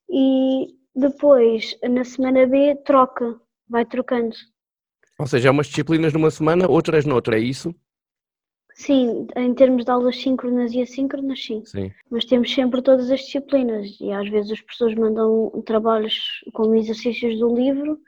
E 0.08 0.66
depois, 0.94 1.76
na 1.82 2.04
semana 2.04 2.46
B, 2.46 2.76
troca, 2.84 3.40
vai 3.68 3.84
trocando. 3.84 4.34
Ou 5.18 5.26
seja, 5.26 5.48
é 5.48 5.50
umas 5.50 5.68
disciplinas 5.68 6.12
numa 6.12 6.30
semana, 6.30 6.68
outras 6.68 7.04
noutra, 7.04 7.36
é 7.36 7.40
isso? 7.40 7.74
Sim, 8.74 9.28
em 9.36 9.54
termos 9.54 9.84
de 9.84 9.90
aulas 9.90 10.20
síncronas 10.20 10.72
e 10.72 10.82
assíncronas, 10.82 11.44
sim. 11.44 11.64
Sim. 11.64 11.92
Mas 12.10 12.24
temos 12.24 12.52
sempre 12.52 12.82
todas 12.82 13.08
as 13.10 13.20
disciplinas 13.20 13.96
e 14.00 14.10
às 14.10 14.28
vezes 14.28 14.50
as 14.50 14.60
pessoas 14.60 14.94
mandam 14.96 15.62
trabalhos 15.64 16.42
como 16.52 16.74
exercícios 16.74 17.38
do 17.38 17.54
livro, 17.54 18.00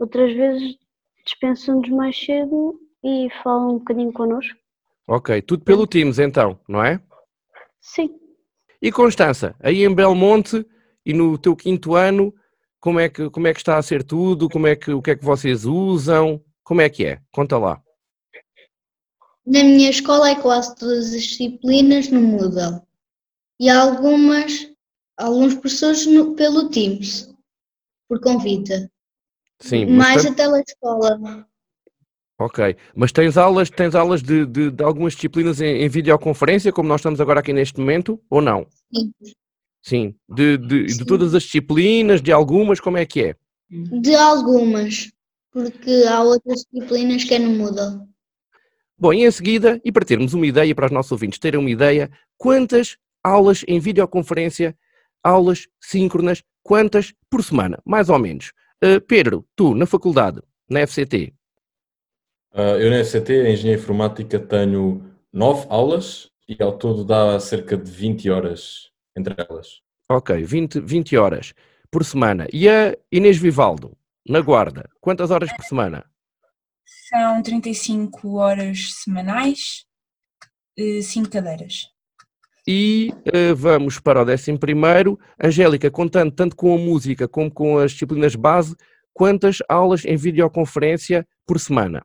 outras 0.00 0.32
vezes 0.34 0.76
dispensam-nos 1.24 1.88
mais 1.88 2.18
cedo 2.18 2.80
e 3.04 3.28
falam 3.44 3.76
um 3.76 3.78
bocadinho 3.78 4.12
connosco. 4.12 4.58
Ok, 5.12 5.42
tudo 5.42 5.62
pelo 5.62 5.86
Teams 5.86 6.18
então, 6.18 6.58
não 6.66 6.82
é? 6.82 6.98
Sim. 7.82 8.08
E 8.80 8.90
Constança, 8.90 9.54
aí 9.60 9.84
em 9.84 9.94
Belmonte 9.94 10.64
e 11.04 11.12
no 11.12 11.36
teu 11.36 11.54
quinto 11.54 11.94
ano, 11.94 12.34
como 12.80 12.98
é 12.98 13.10
que, 13.10 13.28
como 13.28 13.46
é 13.46 13.52
que 13.52 13.60
está 13.60 13.76
a 13.76 13.82
ser 13.82 14.02
tudo? 14.02 14.48
Como 14.48 14.66
é 14.66 14.74
que, 14.74 14.90
o 14.90 15.02
que 15.02 15.10
é 15.10 15.16
que 15.16 15.22
vocês 15.22 15.66
usam? 15.66 16.42
Como 16.64 16.80
é 16.80 16.88
que 16.88 17.04
é? 17.04 17.20
Conta 17.30 17.58
lá. 17.58 17.82
Na 19.44 19.62
minha 19.62 19.90
escola 19.90 20.30
é 20.30 20.34
quase 20.40 20.74
todas 20.76 21.12
as 21.12 21.20
disciplinas 21.22 22.08
no 22.08 22.18
Moodle. 22.22 22.80
E 23.60 23.68
algumas, 23.68 24.66
alguns 25.18 25.54
professores 25.56 26.06
no- 26.06 26.34
pelo 26.34 26.70
Teams, 26.70 27.30
por 28.08 28.18
convite. 28.18 28.88
Sim, 29.60 29.84
Mais 29.86 30.22
tam- 30.22 30.32
a 30.32 30.34
telescola. 30.34 31.48
Ok, 32.44 32.76
mas 32.96 33.12
tens 33.12 33.36
aulas, 33.36 33.70
tens 33.70 33.94
aulas 33.94 34.20
de, 34.20 34.44
de, 34.44 34.72
de 34.72 34.82
algumas 34.82 35.12
disciplinas 35.14 35.60
em, 35.60 35.82
em 35.82 35.88
videoconferência, 35.88 36.72
como 36.72 36.88
nós 36.88 37.00
estamos 37.00 37.20
agora 37.20 37.38
aqui 37.38 37.52
neste 37.52 37.78
momento, 37.78 38.20
ou 38.28 38.40
não? 38.40 38.66
Sim. 38.92 39.12
Sim, 39.80 40.14
de, 40.28 40.56
de, 40.58 40.86
de 40.86 41.04
todas 41.04 41.36
as 41.36 41.44
disciplinas, 41.44 42.20
de 42.20 42.32
algumas, 42.32 42.80
como 42.80 42.96
é 42.96 43.06
que 43.06 43.22
é? 43.22 43.36
De 43.70 44.12
algumas, 44.16 45.12
porque 45.52 46.04
há 46.08 46.20
outras 46.20 46.64
disciplinas 46.64 47.22
que 47.22 47.34
é 47.34 47.38
no 47.38 47.50
Moodle. 47.50 48.08
Bom, 48.98 49.12
e 49.12 49.24
em 49.24 49.30
seguida, 49.30 49.80
e 49.84 49.92
para 49.92 50.04
termos 50.04 50.34
uma 50.34 50.46
ideia, 50.46 50.74
para 50.74 50.86
os 50.86 50.92
nossos 50.92 51.12
ouvintes 51.12 51.38
terem 51.38 51.60
uma 51.60 51.70
ideia, 51.70 52.10
quantas 52.36 52.96
aulas 53.22 53.64
em 53.68 53.78
videoconferência, 53.78 54.76
aulas 55.22 55.68
síncronas, 55.80 56.42
quantas 56.60 57.14
por 57.30 57.44
semana, 57.44 57.80
mais 57.84 58.08
ou 58.08 58.18
menos? 58.18 58.52
Uh, 58.82 59.00
Pedro, 59.00 59.46
tu, 59.54 59.76
na 59.76 59.86
faculdade, 59.86 60.42
na 60.68 60.80
FCT, 60.80 61.32
Ah, 62.54 62.76
eu 62.78 62.90
na 62.90 62.98
FCT, 62.98 63.32
em 63.32 63.52
Engenharia 63.54 63.80
Informática, 63.80 64.38
tenho 64.38 65.02
nove 65.32 65.66
aulas 65.70 66.30
e 66.46 66.62
ao 66.62 66.76
todo 66.76 67.02
dá 67.04 67.40
cerca 67.40 67.76
de 67.76 67.90
20 67.90 68.28
horas 68.30 68.90
entre 69.16 69.34
elas. 69.38 69.80
ok, 70.08 70.42
20, 70.44 70.80
20 70.80 71.16
horas 71.16 71.54
por 71.90 72.04
semana. 72.04 72.46
E 72.52 72.68
a 72.68 72.94
Inês 73.10 73.38
Vivaldo, 73.38 73.96
na 74.28 74.40
Guarda, 74.40 74.88
quantas 75.00 75.30
horas 75.30 75.50
por 75.54 75.64
semana? 75.64 76.04
São 77.08 77.42
35 77.42 78.36
horas 78.36 78.94
semanais, 79.02 79.86
5 81.02 81.30
cadeiras. 81.30 81.88
E 82.66 83.12
eh, 83.24 83.52
vamos 83.54 83.98
para 83.98 84.22
o 84.22 84.24
décimo 84.24 84.58
primeiro. 84.58 85.18
Angélica, 85.42 85.90
contando 85.90 86.30
tanto 86.32 86.54
com 86.54 86.74
a 86.74 86.78
música 86.78 87.26
como 87.26 87.50
com 87.50 87.78
as 87.78 87.92
disciplinas 87.92 88.34
base, 88.36 88.76
quantas 89.12 89.58
aulas 89.68 90.04
em 90.04 90.16
videoconferência 90.16 91.26
por 91.46 91.58
semana? 91.58 92.04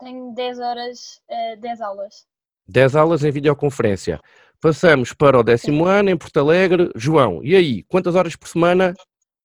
Tenho 0.00 0.32
10 0.34 0.58
horas, 0.58 1.20
eh, 1.28 1.56
10 1.56 1.80
aulas. 1.80 2.26
10 2.66 2.96
aulas 2.96 3.22
em 3.22 3.30
videoconferência. 3.30 4.20
Passamos 4.60 5.12
para 5.12 5.38
o 5.38 5.42
décimo 5.42 5.84
ano 5.84 6.10
em 6.10 6.16
Porto 6.16 6.38
Alegre. 6.38 6.90
João, 6.96 7.44
e 7.44 7.54
aí, 7.54 7.82
quantas 7.84 8.14
horas 8.14 8.34
por 8.34 8.48
semana 8.48 8.94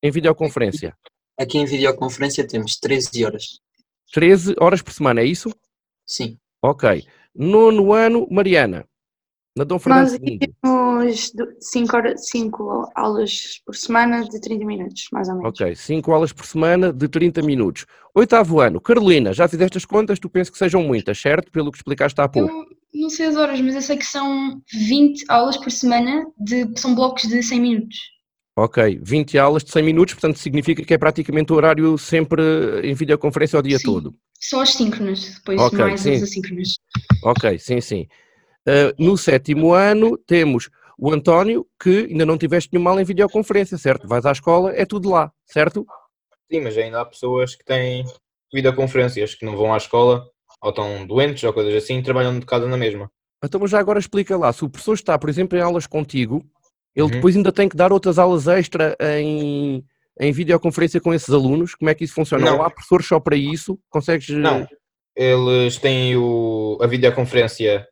em 0.02 0.10
videoconferência? 0.10 0.96
Aqui 1.38 1.58
em 1.58 1.66
videoconferência 1.66 2.46
temos 2.46 2.76
13 2.76 3.24
horas. 3.24 3.60
13 4.12 4.54
horas 4.58 4.80
por 4.80 4.92
semana, 4.92 5.20
é 5.20 5.24
isso? 5.24 5.50
Sim. 6.06 6.38
Ok. 6.62 7.06
Nono 7.34 7.92
ano, 7.92 8.26
Mariana, 8.30 8.86
na 9.54 9.64
Dom 9.64 9.78
Fernando 9.78 10.10
Nós 10.10 10.18
II. 11.04 11.12
temos 11.12 11.32
5 11.60 11.96
horas, 11.96 12.28
cinco 12.28 12.90
aulas 12.94 13.60
por 13.64 13.74
semana 13.74 14.24
de 14.28 14.40
30 14.40 14.64
minutos, 14.64 15.08
mais 15.12 15.28
ou 15.28 15.36
menos. 15.36 15.48
Ok, 15.48 15.74
5 15.74 16.12
aulas 16.12 16.32
por 16.32 16.46
semana 16.46 16.92
de 16.92 17.08
30 17.08 17.42
minutos. 17.42 17.86
Oitavo 18.14 18.60
ano, 18.60 18.80
Carolina, 18.80 19.32
já 19.32 19.46
fizeste 19.46 19.78
as 19.78 19.84
contas? 19.84 20.18
Tu 20.18 20.28
pensas 20.28 20.50
que 20.50 20.58
sejam 20.58 20.82
muitas, 20.82 21.18
certo? 21.18 21.50
Pelo 21.50 21.70
que 21.70 21.78
explicaste 21.78 22.20
há 22.20 22.28
pouco. 22.28 22.52
Eu 22.94 23.02
não 23.02 23.10
sei 23.10 23.26
as 23.26 23.36
horas, 23.36 23.60
mas 23.60 23.74
eu 23.74 23.82
sei 23.82 23.96
que 23.96 24.06
são 24.06 24.60
20 24.72 25.24
aulas 25.28 25.56
por 25.56 25.70
semana, 25.70 26.24
de, 26.38 26.66
são 26.76 26.94
blocos 26.94 27.24
de 27.24 27.42
100 27.42 27.60
minutos. 27.60 27.96
Ok, 28.58 28.98
20 29.02 29.36
aulas 29.38 29.62
de 29.62 29.70
100 29.70 29.82
minutos, 29.82 30.14
portanto 30.14 30.38
significa 30.38 30.82
que 30.82 30.94
é 30.94 30.96
praticamente 30.96 31.52
o 31.52 31.56
horário 31.56 31.98
sempre 31.98 32.42
em 32.82 32.94
videoconferência 32.94 33.58
o 33.58 33.62
dia 33.62 33.78
Sim. 33.78 33.84
todo. 33.84 34.14
Só 34.40 34.62
as 34.62 34.72
síncronas, 34.72 35.34
depois 35.34 35.60
Ok, 35.60 35.78
mais 35.78 36.00
sim. 36.00 36.14
as 36.14 36.22
assíncronas. 36.22 36.78
Ok, 37.22 37.58
sim, 37.58 37.80
sim. 37.82 38.06
Uh, 38.66 38.92
no 38.98 39.16
sétimo 39.18 39.74
ano 39.74 40.16
temos 40.26 40.70
o 40.98 41.12
António, 41.12 41.66
que 41.80 42.06
ainda 42.10 42.24
não 42.24 42.38
tiveste 42.38 42.70
nenhuma 42.72 42.90
aula 42.90 43.02
em 43.02 43.04
videoconferência, 43.04 43.76
certo? 43.76 44.08
Vais 44.08 44.24
à 44.24 44.32
escola, 44.32 44.72
é 44.74 44.86
tudo 44.86 45.10
lá, 45.10 45.30
certo? 45.44 45.86
Sim, 46.50 46.60
mas 46.60 46.76
ainda 46.78 47.00
há 47.00 47.04
pessoas 47.04 47.54
que 47.54 47.64
têm 47.64 48.04
videoconferências, 48.52 49.34
que 49.34 49.44
não 49.44 49.56
vão 49.56 49.74
à 49.74 49.76
escola, 49.76 50.24
ou 50.62 50.70
estão 50.70 51.06
doentes, 51.06 51.42
ou 51.44 51.52
coisas 51.52 51.74
assim, 51.74 51.98
e 51.98 52.02
trabalham 52.02 52.38
de 52.38 52.46
casa 52.46 52.66
na 52.66 52.76
mesma. 52.76 53.10
Então, 53.44 53.66
já 53.66 53.78
agora 53.78 53.98
explica 53.98 54.36
lá, 54.36 54.52
se 54.52 54.64
o 54.64 54.70
professor 54.70 54.94
está, 54.94 55.18
por 55.18 55.28
exemplo, 55.28 55.58
em 55.58 55.60
aulas 55.60 55.86
contigo, 55.86 56.44
ele 56.94 57.04
Uhum. 57.04 57.10
depois 57.10 57.36
ainda 57.36 57.52
tem 57.52 57.68
que 57.68 57.76
dar 57.76 57.92
outras 57.92 58.18
aulas 58.18 58.46
extra 58.48 58.96
em, 59.00 59.84
em 60.18 60.32
videoconferência 60.32 61.00
com 61.00 61.12
esses 61.12 61.28
alunos, 61.28 61.74
como 61.74 61.90
é 61.90 61.94
que 61.94 62.04
isso 62.04 62.14
funciona? 62.14 62.46
Não. 62.46 62.56
Ou 62.58 62.62
há 62.62 62.70
professores 62.70 63.06
só 63.06 63.20
para 63.20 63.36
isso? 63.36 63.78
Consegues... 63.90 64.28
Não, 64.30 64.66
eles 65.14 65.76
têm 65.76 66.16
o, 66.16 66.78
a 66.80 66.86
videoconferência 66.86 67.86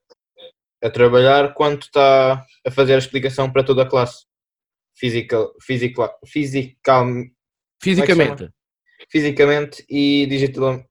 a 0.84 0.90
trabalhar 0.90 1.54
quando 1.54 1.82
está 1.82 2.44
a 2.66 2.70
fazer 2.70 2.94
a 2.94 2.98
explicação 2.98 3.50
para 3.50 3.64
toda 3.64 3.82
a 3.82 3.86
classe. 3.88 4.26
Physical, 4.96 5.52
physical, 5.60 6.10
physical, 6.26 7.06
Fisicamente. 7.82 8.48
fisicamente 9.08 9.84
e 9.88 10.26
digital. 10.26 10.84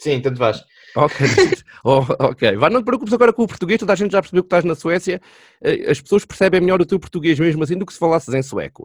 Sim, 0.00 0.20
tanto 0.20 0.38
faz. 0.38 0.64
Ok, 0.96 1.16
Oh, 1.84 2.00
ok. 2.20 2.56
Vá, 2.56 2.70
não 2.70 2.80
te 2.80 2.86
preocupes 2.86 3.12
agora 3.12 3.32
com 3.32 3.42
o 3.42 3.46
português, 3.48 3.78
toda 3.78 3.92
a 3.92 3.96
gente 3.96 4.12
já 4.12 4.22
percebeu 4.22 4.42
que 4.42 4.46
estás 4.46 4.64
na 4.64 4.74
Suécia, 4.74 5.20
eh, 5.60 5.90
as 5.90 6.00
pessoas 6.00 6.24
percebem 6.24 6.60
melhor 6.60 6.80
o 6.80 6.86
teu 6.86 6.98
português 6.98 7.38
mesmo 7.38 7.62
assim 7.62 7.76
do 7.76 7.84
que 7.84 7.92
se 7.92 7.98
falasses 7.98 8.32
em 8.32 8.42
sueco. 8.42 8.84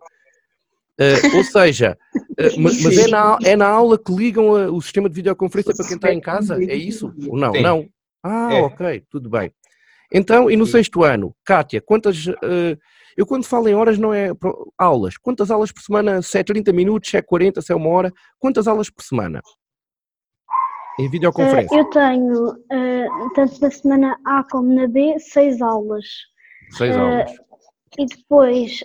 Eh, 0.99 1.15
ou 1.35 1.43
seja, 1.43 1.97
eh, 2.37 2.49
ma- 2.57 2.71
mas, 2.83 2.97
é, 2.97 3.07
na, 3.07 3.37
é 3.45 3.55
na 3.55 3.67
aula 3.67 3.97
que 3.97 4.11
ligam 4.13 4.55
a- 4.55 4.69
o 4.71 4.81
sistema 4.81 5.07
de 5.07 5.15
videoconferência 5.15 5.73
para 5.73 5.85
quem 5.87 5.95
está 5.95 6.13
em 6.13 6.19
casa? 6.19 6.61
É 6.61 6.75
isso? 6.75 7.13
Ou 7.29 7.37
não? 7.37 7.53
Sim. 7.53 7.61
Não? 7.61 7.87
Ah, 8.21 8.49
É. 8.53 8.61
ok, 8.61 9.03
tudo 9.09 9.29
bem. 9.29 9.51
Então, 10.11 10.49
e 10.51 10.57
no 10.57 10.65
sexto 10.65 11.03
ano, 11.03 11.33
Kátia, 11.45 11.81
quantas. 11.81 12.27
eh, 12.27 12.77
eu 13.15 13.25
quando 13.25 13.45
falo 13.45 13.67
em 13.67 13.73
horas 13.75 13.97
não 13.97 14.13
é 14.13 14.31
aulas. 14.77 15.17
Quantas 15.17 15.51
aulas 15.51 15.71
por 15.71 15.81
semana? 15.81 16.21
Se 16.21 16.39
é 16.39 16.43
30 16.43 16.71
minutos, 16.73 17.09
se 17.09 17.17
é 17.17 17.21
40, 17.21 17.61
se 17.61 17.71
é 17.71 17.75
uma 17.75 17.89
hora? 17.89 18.11
Quantas 18.39 18.67
aulas 18.67 18.89
por 18.89 19.03
semana? 19.03 19.41
Em 20.99 21.09
videoconferência? 21.09 21.75
Eh, 21.75 21.79
eu 21.79 21.85
tenho, 21.85 22.57
eh, 22.71 23.07
tanto 23.35 23.61
na 23.61 23.71
semana 23.71 24.17
A 24.25 24.43
como 24.49 24.73
na 24.73 24.87
B, 24.87 25.17
seis 25.19 25.61
aulas. 25.61 26.05
Seis 26.71 26.95
aulas. 26.95 27.31
E 27.99 28.05
depois, 28.05 28.79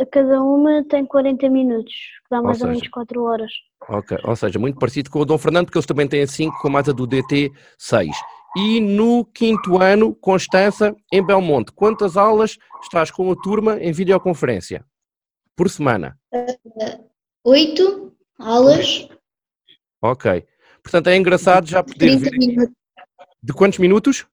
a 0.00 0.06
cada 0.06 0.42
uma 0.42 0.82
tem 0.88 1.04
40 1.04 1.46
minutos, 1.50 1.92
que 1.92 2.30
dá 2.30 2.40
mais 2.40 2.56
ou, 2.56 2.68
seja, 2.68 2.72
menos 2.72 2.88
4 2.88 3.22
horas. 3.22 3.52
Ok, 3.86 4.16
ou 4.24 4.34
seja, 4.34 4.58
muito 4.58 4.78
parecido 4.78 5.10
com 5.10 5.18
o 5.20 5.24
Dom 5.26 5.36
Fernando, 5.36 5.66
porque 5.66 5.76
eles 5.76 5.86
também 5.86 6.08
têm 6.08 6.26
5, 6.26 6.58
com 6.62 6.70
mais 6.70 6.88
a 6.88 6.92
do 6.92 7.06
DT 7.06 7.52
6. 7.78 8.16
E 8.56 8.80
no 8.80 9.24
quinto 9.26 9.76
ano, 9.82 10.14
Constança, 10.14 10.96
em 11.12 11.24
Belmonte, 11.24 11.72
quantas 11.72 12.16
aulas 12.16 12.56
estás 12.82 13.10
com 13.10 13.30
a 13.30 13.36
turma 13.36 13.78
em 13.82 13.92
videoconferência? 13.92 14.82
Por 15.54 15.68
semana? 15.68 16.18
Oito 17.44 18.16
aulas, 18.38 19.08
Ok. 20.02 20.46
Portanto, 20.82 21.08
é 21.08 21.16
engraçado 21.16 21.66
já 21.66 21.82
poder 21.82 21.98
30 22.18 22.30
ver. 22.30 22.38
minutos. 22.38 22.74
De 23.42 23.52
quantos 23.52 23.78
minutos? 23.78 24.26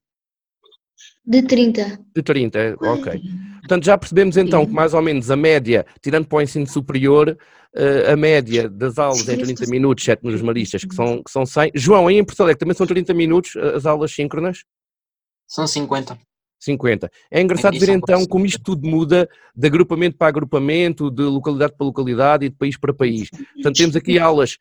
De 1.24 1.42
30. 1.42 2.00
De 2.14 2.22
30, 2.22 2.58
é, 2.58 2.74
ok. 2.74 3.20
Portanto, 3.64 3.84
já 3.84 3.96
percebemos 3.96 4.36
então 4.36 4.66
que 4.66 4.72
mais 4.72 4.92
ou 4.92 5.00
menos 5.00 5.30
a 5.30 5.36
média, 5.36 5.86
tirando 6.02 6.26
para 6.26 6.36
o 6.36 6.42
ensino 6.42 6.66
superior, 6.66 7.36
eh, 7.74 8.12
a 8.12 8.14
média 8.14 8.68
das 8.68 8.98
aulas 8.98 9.26
é 9.26 9.36
30 9.38 9.66
minutos, 9.70 10.04
exceto 10.04 10.26
nos 10.26 10.42
maristas, 10.42 10.84
que 10.84 10.94
são, 10.94 11.22
que 11.22 11.30
são 11.30 11.46
100. 11.46 11.72
João, 11.74 12.06
aí 12.06 12.18
em 12.18 12.24
Porto 12.24 12.42
Alegre 12.42 12.58
também 12.58 12.76
são 12.76 12.86
30 12.86 13.14
minutos 13.14 13.56
eh, 13.56 13.74
as 13.74 13.86
aulas 13.86 14.14
síncronas? 14.14 14.64
São 15.48 15.66
50. 15.66 16.18
50. 16.60 17.10
É 17.30 17.40
engraçado 17.40 17.78
ver 17.78 17.88
é 17.88 17.92
então 17.92 18.26
como 18.26 18.44
isto 18.44 18.62
tudo 18.62 18.86
muda 18.86 19.28
de 19.56 19.66
agrupamento 19.66 20.18
para 20.18 20.28
agrupamento, 20.28 21.10
de 21.10 21.22
localidade 21.22 21.74
para 21.76 21.86
localidade 21.86 22.44
e 22.44 22.50
de 22.50 22.56
país 22.56 22.76
para 22.76 22.92
país. 22.92 23.30
Portanto, 23.30 23.76
temos 23.76 23.96
aqui 23.96 24.18
aulas, 24.18 24.58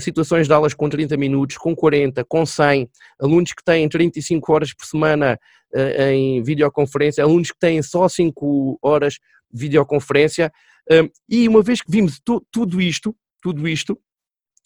situações 0.00 0.46
de 0.46 0.52
aulas 0.52 0.74
com 0.74 0.88
30 0.88 1.16
minutos, 1.16 1.56
com 1.56 1.74
40, 1.74 2.24
com 2.24 2.44
100, 2.44 2.88
alunos 3.20 3.52
que 3.52 3.64
têm 3.64 3.88
35 3.88 4.52
horas 4.52 4.72
por 4.74 4.84
semana 4.86 5.38
eh, 5.74 6.12
em 6.12 6.42
videoconferência, 6.42 7.22
alunos 7.24 7.50
que 7.50 7.58
têm 7.58 7.82
só 7.82 8.08
5 8.08 8.78
horas 8.82 9.14
de 9.52 9.60
videoconferência. 9.60 10.52
eh, 10.90 11.08
E 11.28 11.48
uma 11.48 11.62
vez 11.62 11.80
que 11.82 11.90
vimos 11.90 12.20
tu- 12.24 12.44
tudo 12.50 12.80
isto, 12.80 13.14
tudo 13.42 13.68
isto, 13.68 13.98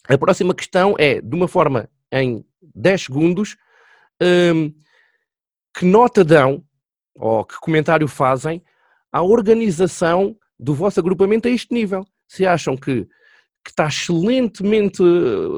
a 0.07 0.17
próxima 0.17 0.53
questão 0.55 0.95
é, 0.97 1.21
de 1.21 1.35
uma 1.35 1.47
forma 1.47 1.87
em 2.11 2.43
10 2.75 3.03
segundos, 3.03 3.55
hum, 4.21 4.73
que 5.77 5.85
nota 5.85 6.23
dão, 6.23 6.63
ou 7.15 7.45
que 7.45 7.55
comentário 7.59 8.07
fazem, 8.07 8.63
à 9.11 9.21
organização 9.21 10.35
do 10.59 10.73
vosso 10.73 10.99
agrupamento 10.99 11.47
a 11.47 11.51
este 11.51 11.73
nível? 11.73 12.03
Se 12.27 12.45
acham 12.45 12.75
que, 12.77 13.07
que 13.63 13.69
está 13.71 13.87
excelentemente 13.87 15.01
eh, 15.03 15.05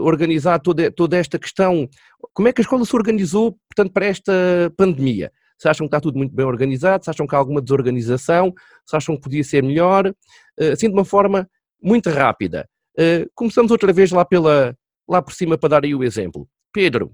organizado 0.02 0.64
toda, 0.64 0.92
toda 0.92 1.18
esta 1.18 1.40
questão, 1.40 1.88
como 2.34 2.48
é 2.48 2.54
que 2.54 2.62
a 2.62 2.64
escola 2.64 2.86
se 2.86 2.96
organizou, 2.96 3.58
portanto, 3.70 3.94
para 3.94 4.06
esta 4.06 4.34
pandemia? 4.78 5.32
Se 5.58 5.70
acham 5.70 5.86
que 5.88 5.90
está 5.90 6.02
tudo 6.02 6.18
muito 6.18 6.36
bem 6.36 6.46
organizado, 6.46 7.04
se 7.04 7.10
acham 7.10 7.26
que 7.26 7.36
há 7.36 7.38
alguma 7.38 7.62
desorganização, 7.62 8.54
se 8.86 8.96
acham 8.96 9.16
que 9.16 9.22
podia 9.22 9.44
ser 9.44 9.64
melhor, 9.64 10.14
eh, 10.60 10.72
assim 10.72 10.88
de 10.88 10.94
uma 10.94 11.06
forma 11.06 11.50
muito 11.82 12.10
rápida. 12.10 12.68
Eh, 12.98 13.26
Começamos 13.34 13.72
outra 13.72 13.94
vez 13.94 14.12
lá, 14.12 14.26
pela, 14.26 14.76
lá 15.08 15.22
por 15.22 15.34
cima 15.34 15.58
para 15.58 15.70
dar 15.70 15.84
aí 15.86 15.96
o 15.96 16.04
exemplo. 16.04 16.48
Pedro, 16.74 17.12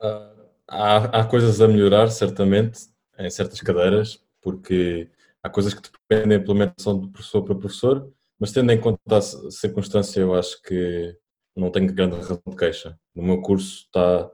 Ah, 0.00 0.34
Há, 0.70 1.20
há 1.20 1.24
coisas 1.24 1.62
a 1.62 1.66
melhorar, 1.68 2.08
certamente, 2.10 2.80
em 3.18 3.30
certas 3.30 3.58
cadeiras, 3.62 4.22
porque 4.42 5.08
há 5.42 5.48
coisas 5.48 5.72
que 5.72 5.80
dependem 5.80 6.36
da 6.36 6.42
implementação 6.42 7.00
de 7.00 7.08
professor 7.08 7.42
para 7.42 7.54
professor, 7.54 8.12
mas 8.38 8.52
tendo 8.52 8.70
em 8.72 8.80
conta 8.80 9.16
a 9.16 9.20
ci- 9.20 9.50
circunstância, 9.50 10.20
eu 10.20 10.34
acho 10.34 10.60
que 10.62 11.16
não 11.56 11.70
tenho 11.70 11.92
grande 11.92 12.16
razão 12.16 12.40
de 12.46 12.56
queixa. 12.56 12.98
No 13.14 13.22
meu 13.22 13.40
curso 13.42 13.84
está. 13.86 14.30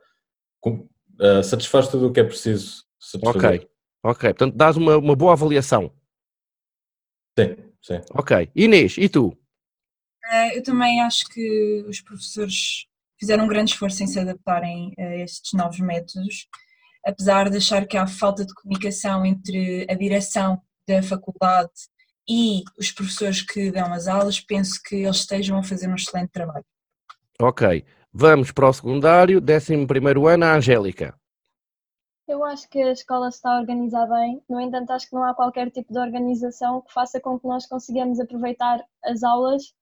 ah, 1.20 1.42
satisfaz 1.42 1.88
tudo 1.88 2.08
o 2.08 2.12
que 2.12 2.20
é 2.20 2.24
preciso 2.24 2.84
satisfazer. 3.00 3.60
ok, 3.60 3.70
ok, 4.04 4.30
portanto 4.34 4.56
dás 4.56 4.76
uma, 4.76 4.96
uma 4.98 5.16
boa 5.16 5.32
avaliação. 5.32 5.92
Sim, 7.38 7.56
sim. 7.82 8.00
Ok. 8.12 8.50
Inês, 8.54 8.96
e 8.98 9.08
tu? 9.08 9.36
Eh, 10.26 10.58
Eu 10.58 10.62
também 10.62 11.00
acho 11.02 11.26
que 11.28 11.84
os 11.88 12.00
professores 12.00 12.86
fizeram 13.18 13.44
um 13.44 13.48
grande 13.48 13.70
esforço 13.72 14.02
em 14.02 14.06
se 14.06 14.18
adaptarem 14.20 14.92
a 14.98 15.16
estes 15.16 15.52
novos 15.54 15.78
métodos, 15.80 16.46
apesar 17.04 17.50
de 17.50 17.56
achar 17.56 17.86
que 17.86 17.96
há 17.96 18.06
falta 18.06 18.44
de 18.44 18.54
comunicação 18.54 19.24
entre 19.24 19.86
a 19.90 19.94
direção 19.94 20.60
da 20.86 21.02
faculdade 21.02 21.70
e 22.28 22.62
os 22.78 22.90
professores 22.90 23.42
que 23.42 23.70
dão 23.70 23.92
as 23.92 24.08
aulas, 24.08 24.40
penso 24.40 24.80
que 24.82 24.96
eles 24.96 25.16
estejam 25.16 25.58
a 25.58 25.62
fazer 25.62 25.88
um 25.88 25.94
excelente 25.94 26.30
trabalho. 26.30 26.64
Ok. 27.40 27.84
Vamos 28.12 28.52
para 28.52 28.68
o 28.68 28.72
secundário, 28.72 29.40
11 29.40 29.74
ano, 30.32 30.44
a 30.44 30.54
Angélica. 30.54 31.14
Eu 32.26 32.42
acho 32.44 32.68
que 32.70 32.80
a 32.80 32.92
escola 32.92 33.28
está 33.28 33.50
a 33.50 33.60
organizar 33.60 34.06
bem, 34.06 34.40
no 34.48 34.58
entanto, 34.58 34.90
acho 34.92 35.08
que 35.08 35.14
não 35.14 35.24
há 35.24 35.34
qualquer 35.34 35.70
tipo 35.70 35.92
de 35.92 35.98
organização 35.98 36.80
que 36.80 36.92
faça 36.92 37.20
com 37.20 37.38
que 37.38 37.46
nós 37.46 37.66
consigamos 37.66 38.18
aproveitar 38.18 38.82
as 39.04 39.22
aulas 39.22 39.74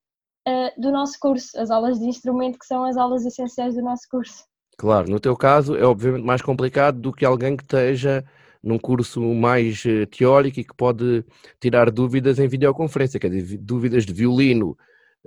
eh, 0.45 0.75
do 0.77 0.91
nosso 0.91 1.21
curso, 1.21 1.57
as 1.61 1.71
aulas 1.71 2.01
de 2.01 2.07
instrumento, 2.07 2.59
que 2.59 2.67
são 2.67 2.85
as 2.85 2.97
aulas 2.97 3.25
essenciais 3.25 3.77
do 3.77 3.83
nosso 3.83 4.09
curso. 4.11 4.45
Claro, 4.77 5.09
no 5.09 5.21
teu 5.21 5.37
caso 5.37 5.77
é 5.77 5.85
obviamente 5.85 6.25
mais 6.25 6.43
complicado 6.43 6.99
do 6.99 7.13
que 7.13 7.25
alguém 7.25 7.57
que 7.57 7.63
esteja 7.63 8.25
num 8.63 8.79
curso 8.79 9.21
mais 9.35 9.83
eh, 9.85 10.07
teórico 10.07 10.61
e 10.61 10.65
que 10.65 10.75
pode 10.77 11.25
tirar 11.61 11.91
dúvidas 11.91 12.39
em 12.39 12.47
videoconferência, 12.47 13.19
quer 13.19 13.29
dizer, 13.29 13.43
vi- 13.43 13.59
dúvidas 13.59 14.07
de 14.07 14.13
violino 14.13 14.77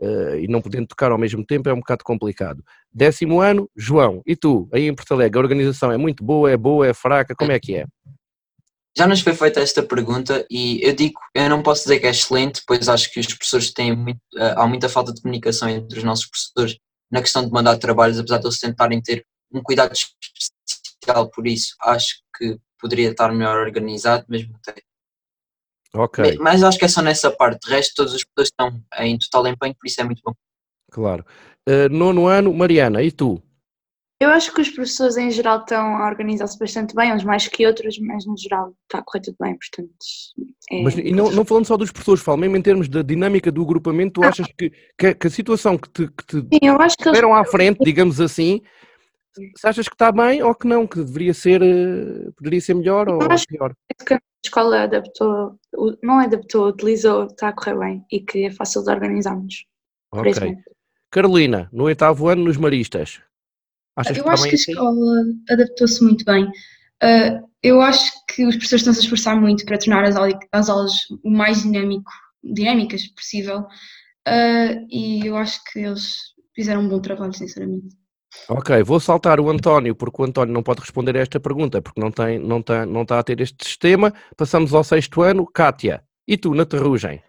eh, 0.01 0.41
e 0.43 0.47
não 0.47 0.61
podendo 0.61 0.87
tocar 0.87 1.11
ao 1.11 1.17
mesmo 1.17 1.45
tempo 1.45 1.67
é 1.67 1.73
um 1.73 1.79
bocado 1.79 2.03
complicado. 2.03 2.63
Décimo 2.93 3.41
ano, 3.41 3.69
João, 3.75 4.21
e 4.25 4.35
tu, 4.35 4.69
aí 4.71 4.87
em 4.87 4.95
Porto 4.95 5.13
Alegre, 5.13 5.37
a 5.37 5.41
organização 5.41 5.91
é 5.91 5.97
muito 5.97 6.23
boa, 6.23 6.49
é 6.49 6.55
boa, 6.55 6.87
é 6.87 6.93
fraca, 6.93 7.35
como 7.35 7.51
é 7.51 7.59
que 7.59 7.75
é? 7.75 7.85
Já 8.97 9.05
nos 9.05 9.19
foi 9.19 9.33
feita 9.33 9.59
esta 9.59 9.83
pergunta 9.83 10.45
e 10.49 10.79
eu 10.81 10.95
digo, 10.95 11.19
eu 11.33 11.49
não 11.49 11.61
posso 11.61 11.83
dizer 11.83 11.99
que 11.99 12.07
é 12.07 12.11
excelente, 12.11 12.61
pois 12.65 12.87
acho 12.87 13.11
que 13.11 13.19
os 13.19 13.27
professores 13.27 13.73
têm 13.73 13.93
muito, 13.93 14.21
eh, 14.37 14.53
há 14.55 14.65
muita 14.65 14.87
falta 14.87 15.13
de 15.13 15.21
comunicação 15.21 15.67
entre 15.67 15.97
os 15.97 16.03
nossos 16.05 16.25
professores 16.27 16.77
na 17.11 17.21
questão 17.21 17.45
de 17.45 17.51
mandar 17.51 17.77
trabalhos, 17.77 18.17
apesar 18.17 18.37
de 18.37 18.47
eles 18.47 18.59
tentarem 18.59 19.01
ter 19.01 19.25
um 19.51 19.61
cuidado 19.61 19.93
especial 19.93 21.29
por 21.29 21.45
isso, 21.45 21.75
acho 21.81 22.15
que 22.37 22.57
poderia 22.85 23.09
estar 23.09 23.33
melhor 23.33 23.57
organizado, 23.65 24.25
mesmo 24.29 24.55
até. 24.57 24.79
Ok, 25.93 26.37
Mas 26.39 26.61
acho 26.61 26.77
que 26.77 26.85
é 26.85 26.87
só 26.87 27.01
nessa 27.01 27.31
parte, 27.31 27.65
de 27.67 27.71
resto 27.73 27.95
todos 27.95 28.13
os 28.13 28.23
professores 28.23 28.49
estão 28.51 29.03
em 29.05 29.17
total 29.17 29.47
empenho, 29.47 29.73
por 29.75 29.87
isso 29.87 29.99
é 30.01 30.03
muito 30.03 30.21
bom. 30.23 30.33
claro. 30.91 31.25
Eh, 31.67 31.89
nono 31.89 32.27
ano, 32.27 32.53
Mariana, 32.53 33.01
e 33.01 33.11
tu? 33.11 33.41
Eu 34.19 34.29
acho 34.29 34.53
que 34.53 34.61
os 34.61 34.69
professores 34.69 35.17
em 35.17 35.31
geral 35.31 35.59
estão 35.59 35.97
a 35.97 36.07
organizar-se 36.07 36.57
bastante 36.59 36.93
bem, 36.95 37.11
uns 37.13 37.23
mais 37.23 37.47
que 37.47 37.65
outros, 37.65 37.97
mas 37.99 38.25
no 38.25 38.37
geral 38.37 38.73
está 38.83 38.99
a 38.99 39.03
correr 39.03 39.21
tudo 39.21 39.35
bem, 39.39 39.57
portanto. 39.57 39.95
é- 40.71 40.83
Mas 40.83 40.95
e 40.97 41.11
não, 41.11 41.31
não 41.31 41.43
falando 41.45 41.65
só 41.65 41.75
dos 41.75 41.91
professores, 41.91 42.21
falo 42.23 42.37
mesmo 42.37 42.55
em 42.55 42.61
termos 42.61 42.87
da 42.87 43.01
dinâmica 43.01 43.51
do 43.51 43.61
agrupamento, 43.63 44.13
tu 44.13 44.23
achas 44.23 44.47
que, 44.57 44.71
que, 44.97 45.07
a- 45.07 45.13
que 45.15 45.27
a 45.27 45.29
situação 45.29 45.77
que 45.77 45.89
te, 45.89 46.07
que 46.07 46.25
te 46.25 46.37
Sim, 46.37 46.59
eu 46.61 46.79
acho 46.79 46.95
que 46.97 47.07
eles 47.07 47.17
deram 47.19 47.33
à 47.33 47.43
frente, 47.45 47.79
digamos 47.83 48.21
assim, 48.21 48.61
se 49.57 49.67
achas 49.67 49.87
que 49.87 49.95
está 49.95 50.11
bem 50.11 50.41
ou 50.41 50.53
que 50.55 50.67
não, 50.67 50.87
que 50.87 50.97
deveria 51.03 51.33
ser, 51.33 51.61
eh, 51.61 52.31
poderia 52.37 52.61
ser 52.61 52.73
melhor 52.73 53.09
ou 53.09 53.21
acho 53.31 53.45
pior? 53.47 53.73
que 54.05 54.13
a 54.13 54.19
escola 54.43 54.83
adaptou, 54.83 55.59
não 56.03 56.19
adaptou, 56.19 56.67
utilizou, 56.67 57.25
está 57.25 57.49
a 57.49 57.53
correr 57.53 57.77
bem 57.77 58.05
e 58.11 58.19
que 58.19 58.45
é 58.45 58.51
fácil 58.51 58.83
de 58.83 58.91
organizarmos. 58.91 59.65
Ok. 60.11 60.57
Carolina, 61.11 61.69
no 61.71 61.85
oitavo 61.85 62.27
ano 62.27 62.43
nos 62.43 62.57
Maristas, 62.57 63.21
achas 63.95 64.13
que 64.13 64.19
Eu 64.19 64.23
está 64.23 64.33
acho 64.33 64.43
que 64.43 64.49
a 64.49 64.55
assim? 64.55 64.71
escola 64.71 65.23
adaptou-se 65.49 66.03
muito 66.03 66.25
bem. 66.25 66.49
Ah, 67.01 67.41
eu 67.63 67.81
acho 67.81 68.11
que 68.27 68.45
os 68.45 68.55
professores 68.55 68.81
estão-se 68.81 68.99
a 68.99 69.03
esforçar 69.03 69.39
muito 69.39 69.65
para 69.65 69.77
tornar 69.77 70.03
as, 70.03 70.15
as 70.51 70.69
aulas 70.69 70.93
o 71.23 71.29
mais 71.29 71.63
dinâmico, 71.63 72.11
dinâmicas 72.43 73.07
possível. 73.07 73.65
Ah, 74.27 74.75
e 74.89 75.25
eu 75.25 75.35
acho 75.35 75.63
que 75.65 75.79
eles 75.79 76.33
fizeram 76.53 76.81
um 76.81 76.89
bom 76.89 76.99
trabalho, 76.99 77.33
sinceramente. 77.33 77.95
Ok, 78.49 78.83
vou 78.83 78.99
saltar 78.99 79.39
o 79.39 79.49
António, 79.49 79.95
porque 79.95 80.21
o 80.21 80.25
António 80.25 80.53
não 80.53 80.61
pode 80.61 80.81
responder 80.81 81.17
a 81.17 81.21
esta 81.21 81.39
pergunta, 81.39 81.81
porque 81.81 81.99
não, 81.99 82.11
tem, 82.11 82.37
não, 82.37 82.61
tem, 82.61 82.85
não 82.85 83.01
está 83.01 83.19
a 83.19 83.23
ter 83.23 83.39
este 83.41 83.65
sistema. 83.65 84.13
Passamos 84.37 84.73
ao 84.73 84.83
sexto 84.83 85.21
ano, 85.21 85.45
Kátia. 85.47 86.03
E 86.27 86.37
tu, 86.37 86.53
na 86.53 86.65
Terrugem? 86.65 87.21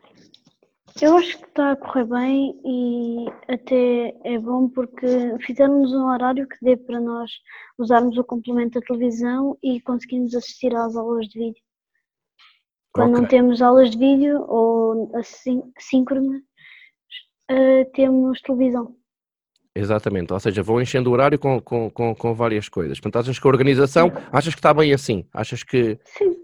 Eu 1.00 1.16
acho 1.18 1.38
que 1.38 1.44
está 1.44 1.72
a 1.72 1.76
correr 1.76 2.06
bem 2.06 2.58
e 2.64 3.26
até 3.52 4.14
é 4.24 4.38
bom 4.38 4.66
porque 4.70 5.06
fizemos 5.44 5.92
um 5.92 6.06
horário 6.06 6.48
que 6.48 6.56
dê 6.62 6.74
para 6.74 6.98
nós 6.98 7.30
usarmos 7.76 8.16
o 8.16 8.24
complemento 8.24 8.80
da 8.80 8.86
televisão 8.86 9.58
e 9.62 9.78
conseguimos 9.82 10.34
assistir 10.34 10.74
às 10.74 10.96
aulas 10.96 11.26
de 11.28 11.38
vídeo. 11.38 11.62
Quando 12.94 13.12
não 13.12 13.24
Ok. 13.24 13.28
temos 13.28 13.60
aulas 13.60 13.90
de 13.90 13.98
vídeo 13.98 14.42
ou 14.48 15.10
assim, 15.16 15.62
síncronas, 15.78 16.40
eh, 17.50 17.84
temos 17.92 18.40
televisão. 18.40 18.96
Exatamente, 19.78 20.32
ou 20.32 20.40
seja, 20.40 20.62
vão 20.62 20.80
enchendo 20.80 21.10
o 21.10 21.12
horário 21.12 21.38
com, 21.38 21.60
com, 21.60 21.90
com, 21.90 22.14
com 22.14 22.34
várias 22.34 22.66
coisas. 22.66 22.98
Portanto, 22.98 23.22
achas 23.22 23.38
que 23.38 23.46
a 23.46 23.50
organização, 23.50 24.10
achas 24.32 24.54
que 24.54 24.58
está 24.58 24.72
bem 24.72 24.94
assim? 24.94 25.26
Achas 25.34 25.62
que 25.62 25.98
Sim, 26.16 26.34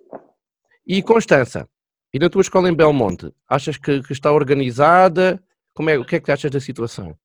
E 0.86 1.02
Constança, 1.02 1.66
e 2.12 2.18
na 2.18 2.28
tua 2.28 2.42
escola 2.42 2.68
em 2.68 2.74
Belmonte, 2.74 3.32
achas 3.48 3.78
que, 3.78 4.02
que 4.02 4.12
está 4.12 4.30
organizada? 4.30 5.42
Como 5.72 5.88
é, 5.88 5.98
o 5.98 6.04
que 6.04 6.16
é 6.16 6.20
que 6.20 6.30
achas 6.30 6.50
da 6.50 6.60
situação? 6.60 7.16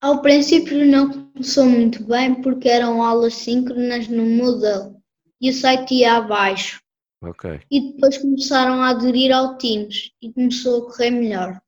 Ao 0.00 0.22
princípio 0.22 0.86
não 0.86 1.10
começou 1.10 1.66
muito 1.66 2.02
bem 2.06 2.40
porque 2.40 2.70
eram 2.70 3.02
aulas 3.02 3.34
síncronas 3.34 4.08
no 4.08 4.24
Moodle 4.24 4.96
e 5.38 5.50
o 5.50 5.52
site 5.52 5.96
ia 5.96 6.14
abaixo. 6.14 6.80
Ok. 7.22 7.60
E 7.70 7.92
depois 7.92 8.16
começaram 8.16 8.82
a 8.82 8.88
aderir 8.88 9.32
ao 9.34 9.58
Teams 9.58 10.12
e 10.22 10.32
começou 10.32 10.82
a 10.82 10.86
correr 10.86 11.10
melhor. 11.10 11.60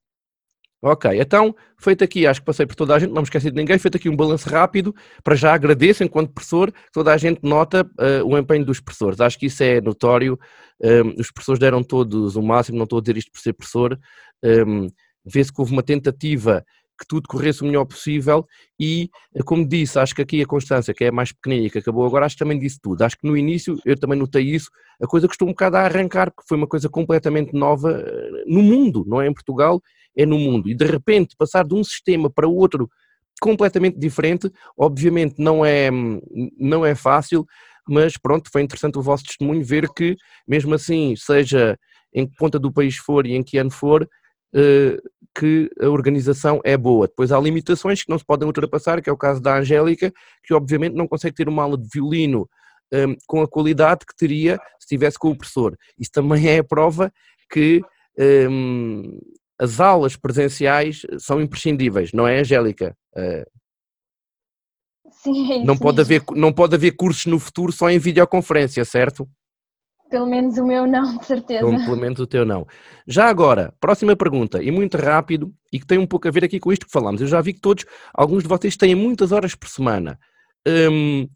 Ok, 0.81 1.11
então, 1.21 1.57
feito 1.77 2.05
aqui, 2.05 2.25
acho 2.25 2.41
que 2.41 2.47
passei 2.47 2.65
por 2.65 2.77
toda 2.77 2.95
a 2.95 2.99
gente, 3.01 3.11
não 3.11 3.23
me 3.23 3.25
esqueci 3.25 3.51
de 3.51 3.57
ninguém, 3.57 3.77
feito 3.81 3.97
aqui 3.97 4.09
um 4.09 4.15
balanço 4.15 4.49
rápido, 4.49 4.95
para 5.25 5.35
já 5.35 5.53
agradeço 5.53 6.05
enquanto 6.05 6.33
professor, 6.33 6.73
toda 6.93 7.13
a 7.13 7.17
gente 7.17 7.41
nota 7.43 7.85
uh, 7.99 8.25
o 8.25 8.39
empenho 8.39 8.65
dos 8.65 8.79
professores, 8.79 9.21
acho 9.21 9.37
que 9.37 9.47
isso 9.47 9.61
é 9.65 9.81
notório, 9.81 10.39
um, 10.81 11.21
os 11.21 11.33
professores 11.33 11.59
deram 11.59 11.83
todos 11.83 12.37
o 12.37 12.43
máximo, 12.43 12.79
não 12.79 12.85
estou 12.85 13.01
a 13.01 13.03
dizer 13.03 13.17
isto 13.17 13.33
por 13.33 13.41
ser 13.41 13.55
professor, 13.55 13.99
um, 14.45 14.87
vê-se 15.25 15.53
que 15.53 15.61
houve 15.61 15.73
uma 15.73 15.83
tentativa 15.83 16.65
que 16.99 17.07
tudo 17.07 17.29
corresse 17.29 17.63
o 17.63 17.67
melhor 17.67 17.85
possível 17.85 18.47
e, 18.79 19.09
como 19.45 19.67
disse, 19.67 19.99
acho 19.99 20.15
que 20.15 20.23
aqui 20.23 20.43
a 20.43 20.47
Constância, 20.47 20.93
que 20.93 21.05
é 21.05 21.09
a 21.09 21.13
mais 21.13 21.33
pequenina 21.33 21.71
que 21.71 21.79
acabou 21.79 22.05
agora, 22.05 22.27
acho 22.27 22.35
que 22.35 22.41
também 22.45 22.59
disse 22.59 22.79
tudo. 22.83 23.03
Acho 23.03 23.17
que 23.17 23.27
no 23.27 23.37
início, 23.37 23.79
eu 23.85 23.97
também 23.97 24.19
notei 24.19 24.45
isso, 24.45 24.69
a 25.01 25.07
coisa 25.07 25.29
custou 25.29 25.47
um 25.47 25.53
bocado 25.53 25.77
a 25.77 25.83
arrancar, 25.83 26.31
porque 26.33 26.49
foi 26.49 26.59
uma 26.59 26.67
coisa 26.67 26.89
completamente 26.89 27.53
nova 27.55 27.93
eh, 27.93 28.45
no 28.47 28.63
mundo, 28.63 29.05
não 29.07 29.23
é 29.23 29.29
em 29.29 29.33
Portugal, 29.33 29.81
é 30.19 30.27
no 30.27 30.39
mundo. 30.39 30.69
E 30.69 30.75
de 30.75 30.85
repente, 30.85 31.37
passar 31.39 31.65
de 31.65 31.75
um 31.75 31.85
sistema 31.85 32.29
para 32.29 32.49
outro 32.49 32.91
completamente 33.41 33.97
diferente, 33.97 34.51
obviamente 34.77 35.37
não 35.39 35.65
é, 35.65 35.91
não 36.59 36.85
é 36.85 36.95
fácil, 36.95 37.47
mas 37.89 38.19
pronto, 38.19 38.51
foi 38.51 38.63
interessante 38.63 38.99
o 38.99 39.03
vosso 39.03 39.25
testemunho 39.25 39.65
ver 39.65 39.89
que, 39.95 40.17
mesmo 40.47 40.75
assim, 40.75 41.15
seja 41.17 41.79
em 42.13 42.27
que 42.27 42.35
ponta 42.37 42.59
do 42.59 42.73
país 42.73 42.97
for 42.97 43.27
e 43.27 43.35
em 43.35 43.43
que 43.43 43.57
ano 43.59 43.71
for, 43.71 44.09
eh, 44.55 44.99
que 45.39 45.71
a 45.81 45.89
organização 45.89 46.61
é 46.65 46.77
boa. 46.77 47.07
Depois 47.07 47.31
há 47.31 47.39
limitações 47.39 48.03
que 48.03 48.11
não 48.11 48.19
se 48.19 48.25
podem 48.25 48.47
ultrapassar, 48.47 49.01
que 49.01 49.09
é 49.09 49.13
o 49.13 49.17
caso 49.17 49.41
da 49.41 49.57
Angélica, 49.57 50.13
que 50.43 50.53
obviamente 50.53 50.95
não 50.95 51.07
consegue 51.07 51.37
ter 51.37 51.49
uma 51.49 51.63
aula 51.63 51.79
de 51.79 51.89
violino 51.93 52.49
um, 52.93 53.15
com 53.27 53.43
a 53.43 53.49
qualidade 53.49 54.05
que 54.07 54.17
teria 54.17 54.57
se 54.79 54.87
estivesse 54.87 55.19
com 55.19 55.31
o 55.31 55.37
professor. 55.37 55.77
Isso 55.99 56.11
também 56.11 56.49
é 56.49 56.59
a 56.59 56.65
prova 56.65 57.13
que 57.51 57.83
um, 58.51 59.19
as 59.59 59.81
aulas 59.81 60.17
presenciais 60.17 61.03
são 61.19 61.41
imprescindíveis, 61.41 62.13
não 62.13 62.27
é, 62.27 62.41
Angélica? 62.41 62.97
Uh, 63.17 63.45
Sim, 65.11 65.53
é 65.53 65.65
não, 65.65 65.77
pode 65.77 65.99
mesmo. 65.99 66.15
haver, 66.15 66.41
não 66.41 66.53
pode 66.53 66.75
haver 66.75 66.93
cursos 66.93 67.27
no 67.27 67.39
futuro 67.39 67.73
só 67.73 67.91
em 67.91 67.99
videoconferência, 67.99 68.85
certo? 68.85 69.29
Pelo 70.09 70.27
menos 70.27 70.57
o 70.57 70.65
meu 70.65 70.87
não, 70.87 71.19
de 71.19 71.27
certeza. 71.27 71.61
Pelo, 71.61 71.85
pelo 71.85 71.97
menos 71.97 72.19
o 72.19 72.27
teu 72.27 72.45
não. 72.45 72.67
Já 73.07 73.29
agora, 73.29 73.75
próxima 73.79 74.17
pergunta, 74.17 74.63
e 74.63 74.71
muito 74.71 74.97
rápido, 74.97 75.53
e 75.73 75.79
que 75.79 75.87
tem 75.87 75.99
um 75.99 76.07
pouco 76.07 76.27
a 76.29 76.31
ver 76.31 76.45
aqui 76.45 76.59
com 76.59 76.73
isto 76.73 76.87
que 76.87 76.93
falamos. 76.93 77.21
Eu 77.21 77.27
já 77.27 77.41
vi 77.41 77.53
que 77.53 77.61
todos, 77.61 77.85
alguns 78.15 78.43
de 78.43 78.49
vocês 78.49 78.77
têm 78.77 78.95
muitas 78.95 79.33
horas 79.33 79.55
por 79.55 79.69
semana. 79.69 80.19
Hum, 80.67 81.29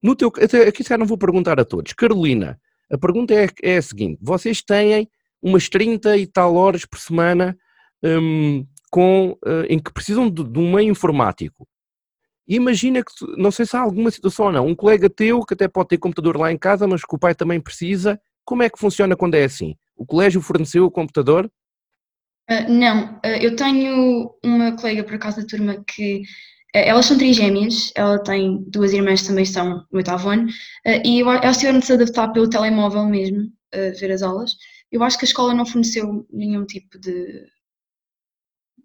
no 0.00 0.14
teu, 0.14 0.32
aqui 0.68 0.82
já 0.84 0.96
não 0.96 1.06
vou 1.06 1.18
perguntar 1.18 1.58
a 1.58 1.64
todos. 1.64 1.92
Carolina, 1.94 2.60
a 2.90 2.98
pergunta 2.98 3.34
é, 3.34 3.48
é 3.62 3.78
a 3.78 3.82
seguinte: 3.82 4.18
vocês 4.22 4.62
têm 4.62 5.08
umas 5.42 5.68
30 5.68 6.16
e 6.16 6.26
tal 6.26 6.54
horas 6.54 6.84
por 6.84 6.98
semana 6.98 7.56
hum, 8.02 8.64
com, 8.90 9.36
uh, 9.44 9.64
em 9.68 9.78
que 9.78 9.92
precisam 9.92 10.30
de, 10.30 10.44
de 10.44 10.58
um 10.58 10.72
meio 10.72 10.90
informático. 10.90 11.66
Imagina 12.46 13.02
que, 13.02 13.12
não 13.38 13.50
sei 13.50 13.64
se 13.64 13.76
há 13.76 13.80
alguma 13.80 14.10
situação 14.10 14.46
ou 14.46 14.52
não, 14.52 14.66
um 14.66 14.74
colega 14.74 15.08
teu 15.08 15.44
que 15.44 15.54
até 15.54 15.68
pode 15.68 15.88
ter 15.88 15.98
computador 15.98 16.36
lá 16.36 16.52
em 16.52 16.58
casa, 16.58 16.86
mas 16.86 17.02
que 17.02 17.14
o 17.14 17.18
pai 17.18 17.34
também 17.34 17.60
precisa, 17.60 18.20
como 18.44 18.62
é 18.62 18.68
que 18.68 18.78
funciona 18.78 19.16
quando 19.16 19.34
é 19.34 19.44
assim? 19.44 19.76
O 19.96 20.04
colégio 20.04 20.40
forneceu 20.40 20.84
o 20.84 20.90
computador? 20.90 21.50
Uh, 22.50 22.70
não, 22.70 23.14
uh, 23.14 23.38
eu 23.40 23.54
tenho 23.54 24.34
uma 24.44 24.76
colega 24.76 25.04
por 25.04 25.14
acaso 25.14 25.40
da 25.40 25.46
turma 25.46 25.82
que 25.86 26.18
uh, 26.18 26.22
elas 26.74 27.06
são 27.06 27.16
trigêmeas, 27.16 27.92
ela 27.94 28.22
tem 28.22 28.64
duas 28.68 28.92
irmãs 28.92 29.22
que 29.22 29.28
também 29.28 29.44
são 29.44 29.86
no 29.90 29.98
oitavo 29.98 30.28
ano, 30.28 30.48
e 31.04 31.20
elas 31.20 31.58
tiveram 31.58 31.78
de 31.78 31.86
se 31.86 31.92
adaptar 31.92 32.28
pelo 32.32 32.50
telemóvel 32.50 33.06
mesmo, 33.06 33.48
ver 33.98 34.10
as 34.10 34.22
aulas. 34.22 34.56
Eu 34.92 35.02
acho 35.02 35.18
que 35.18 35.24
a 35.24 35.28
escola 35.28 35.54
não 35.54 35.64
forneceu 35.64 36.26
nenhum 36.30 36.66
tipo 36.66 36.98
de, 36.98 37.46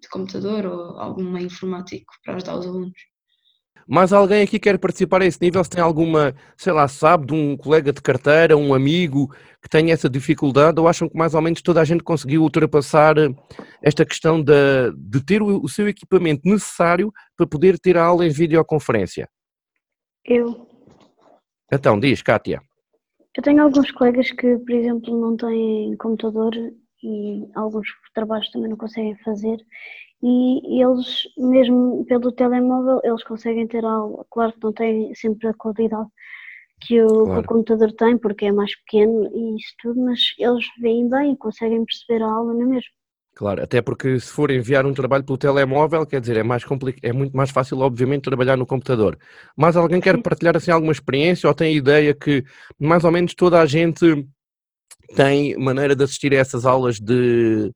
de 0.01 0.09
computador 0.09 0.65
ou 0.65 0.97
algum 0.97 1.29
meio 1.29 1.47
informático 1.47 2.13
para 2.23 2.35
ajudar 2.35 2.57
os 2.57 2.65
alunos. 2.65 2.97
Mas 3.85 4.11
alguém 4.11 4.41
aqui 4.41 4.59
quer 4.59 4.77
participar 4.77 5.21
a 5.21 5.25
esse 5.25 5.41
nível? 5.41 5.63
Se 5.63 5.69
tem 5.69 5.81
alguma, 5.81 6.35
sei 6.57 6.73
lá, 6.73 6.87
sabe, 6.87 7.27
de 7.27 7.33
um 7.33 7.55
colega 7.55 7.93
de 7.93 8.01
carteira, 8.01 8.57
um 8.57 8.73
amigo 8.73 9.33
que 9.61 9.69
tenha 9.69 9.93
essa 9.93 10.09
dificuldade, 10.09 10.79
ou 10.79 10.87
acham 10.87 11.07
que 11.07 11.17
mais 11.17 11.33
ou 11.33 11.41
menos 11.41 11.61
toda 11.61 11.81
a 11.81 11.85
gente 11.85 12.03
conseguiu 12.03 12.41
ultrapassar 12.41 13.17
eh, 13.17 13.29
esta 13.81 14.05
questão 14.05 14.41
de, 14.41 14.91
de 14.97 15.23
ter 15.23 15.41
o, 15.41 15.63
o 15.63 15.69
seu 15.69 15.87
equipamento 15.87 16.41
necessário 16.43 17.13
para 17.35 17.47
poder 17.47 17.79
ter 17.79 17.97
a 17.97 18.03
aula 18.03 18.25
em 18.25 18.29
videoconferência? 18.29 19.29
Eu. 20.25 20.67
Então, 21.71 21.97
diz, 21.97 22.21
Kátia. 22.21 22.61
Eu 23.37 23.43
tenho 23.43 23.61
alguns 23.61 23.91
colegas 23.91 24.31
que, 24.31 24.57
por 24.57 24.71
exemplo, 24.71 25.21
não 25.21 25.37
têm 25.37 25.95
computador 25.97 26.51
e 27.03 27.47
alguns 27.55 27.87
trabalhos 28.13 28.49
também 28.49 28.69
não 28.69 28.77
conseguem 28.77 29.15
fazer 29.23 29.57
e 30.23 30.81
eles, 30.83 31.21
mesmo 31.37 32.03
pelo 32.05 32.31
telemóvel, 32.31 32.99
eles 33.03 33.23
conseguem 33.23 33.67
ter 33.67 33.85
aula. 33.85 34.25
Claro 34.31 34.53
que 34.53 34.63
não 34.63 34.73
têm 34.73 35.13
sempre 35.13 35.49
a 35.49 35.53
qualidade 35.53 36.09
que 36.81 36.99
o, 37.01 37.25
Claro. 37.25 37.33
que 37.33 37.39
o 37.39 37.43
computador 37.43 37.93
tem, 37.93 38.17
porque 38.17 38.45
é 38.45 38.51
mais 38.51 38.75
pequeno 38.81 39.29
e 39.35 39.57
isso 39.57 39.73
tudo, 39.81 40.01
mas 40.01 40.19
eles 40.39 40.65
veem 40.81 41.07
bem 41.07 41.33
e 41.33 41.37
conseguem 41.37 41.85
perceber 41.85 42.23
a 42.23 42.31
aula, 42.31 42.53
não 42.53 42.63
é 42.63 42.65
mesmo? 42.65 42.96
Claro, 43.37 43.61
até 43.63 43.83
porque 43.83 44.19
se 44.19 44.31
for 44.31 44.49
enviar 44.49 44.83
um 44.87 44.93
trabalho 44.95 45.23
pelo 45.23 45.37
telemóvel, 45.37 46.07
quer 46.07 46.19
dizer, 46.19 46.37
é, 46.37 46.43
mais 46.43 46.63
compli- 46.65 46.95
é 47.03 47.13
muito 47.13 47.37
mais 47.37 47.51
fácil, 47.51 47.77
obviamente, 47.81 48.23
trabalhar 48.23 48.57
no 48.57 48.65
computador. 48.65 49.15
Mas 49.55 49.75
alguém 49.77 50.01
quer 50.01 50.19
partilhar 50.23 50.57
assim 50.57 50.71
alguma 50.71 50.91
experiência 50.91 51.47
ou 51.47 51.53
tem 51.53 51.67
a 51.67 51.77
ideia 51.77 52.15
que 52.15 52.43
mais 52.79 53.03
ou 53.03 53.11
menos 53.11 53.35
toda 53.35 53.61
a 53.61 53.65
gente 53.67 54.27
tem 55.15 55.55
maneira 55.57 55.95
de 55.95 56.03
assistir 56.03 56.33
a 56.33 56.37
essas 56.37 56.65
aulas 56.65 56.99
de 56.99 57.71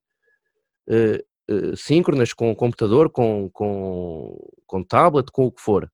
eh, 0.90 1.24
eh, 1.50 1.74
síncronas 1.76 2.34
com 2.34 2.52
o 2.52 2.56
computador, 2.56 3.12
com, 3.12 3.50
com, 3.54 4.38
com 4.66 4.84
tablet, 4.84 5.32
com 5.32 5.46
o 5.46 5.52
que 5.52 5.62
for? 5.62 5.88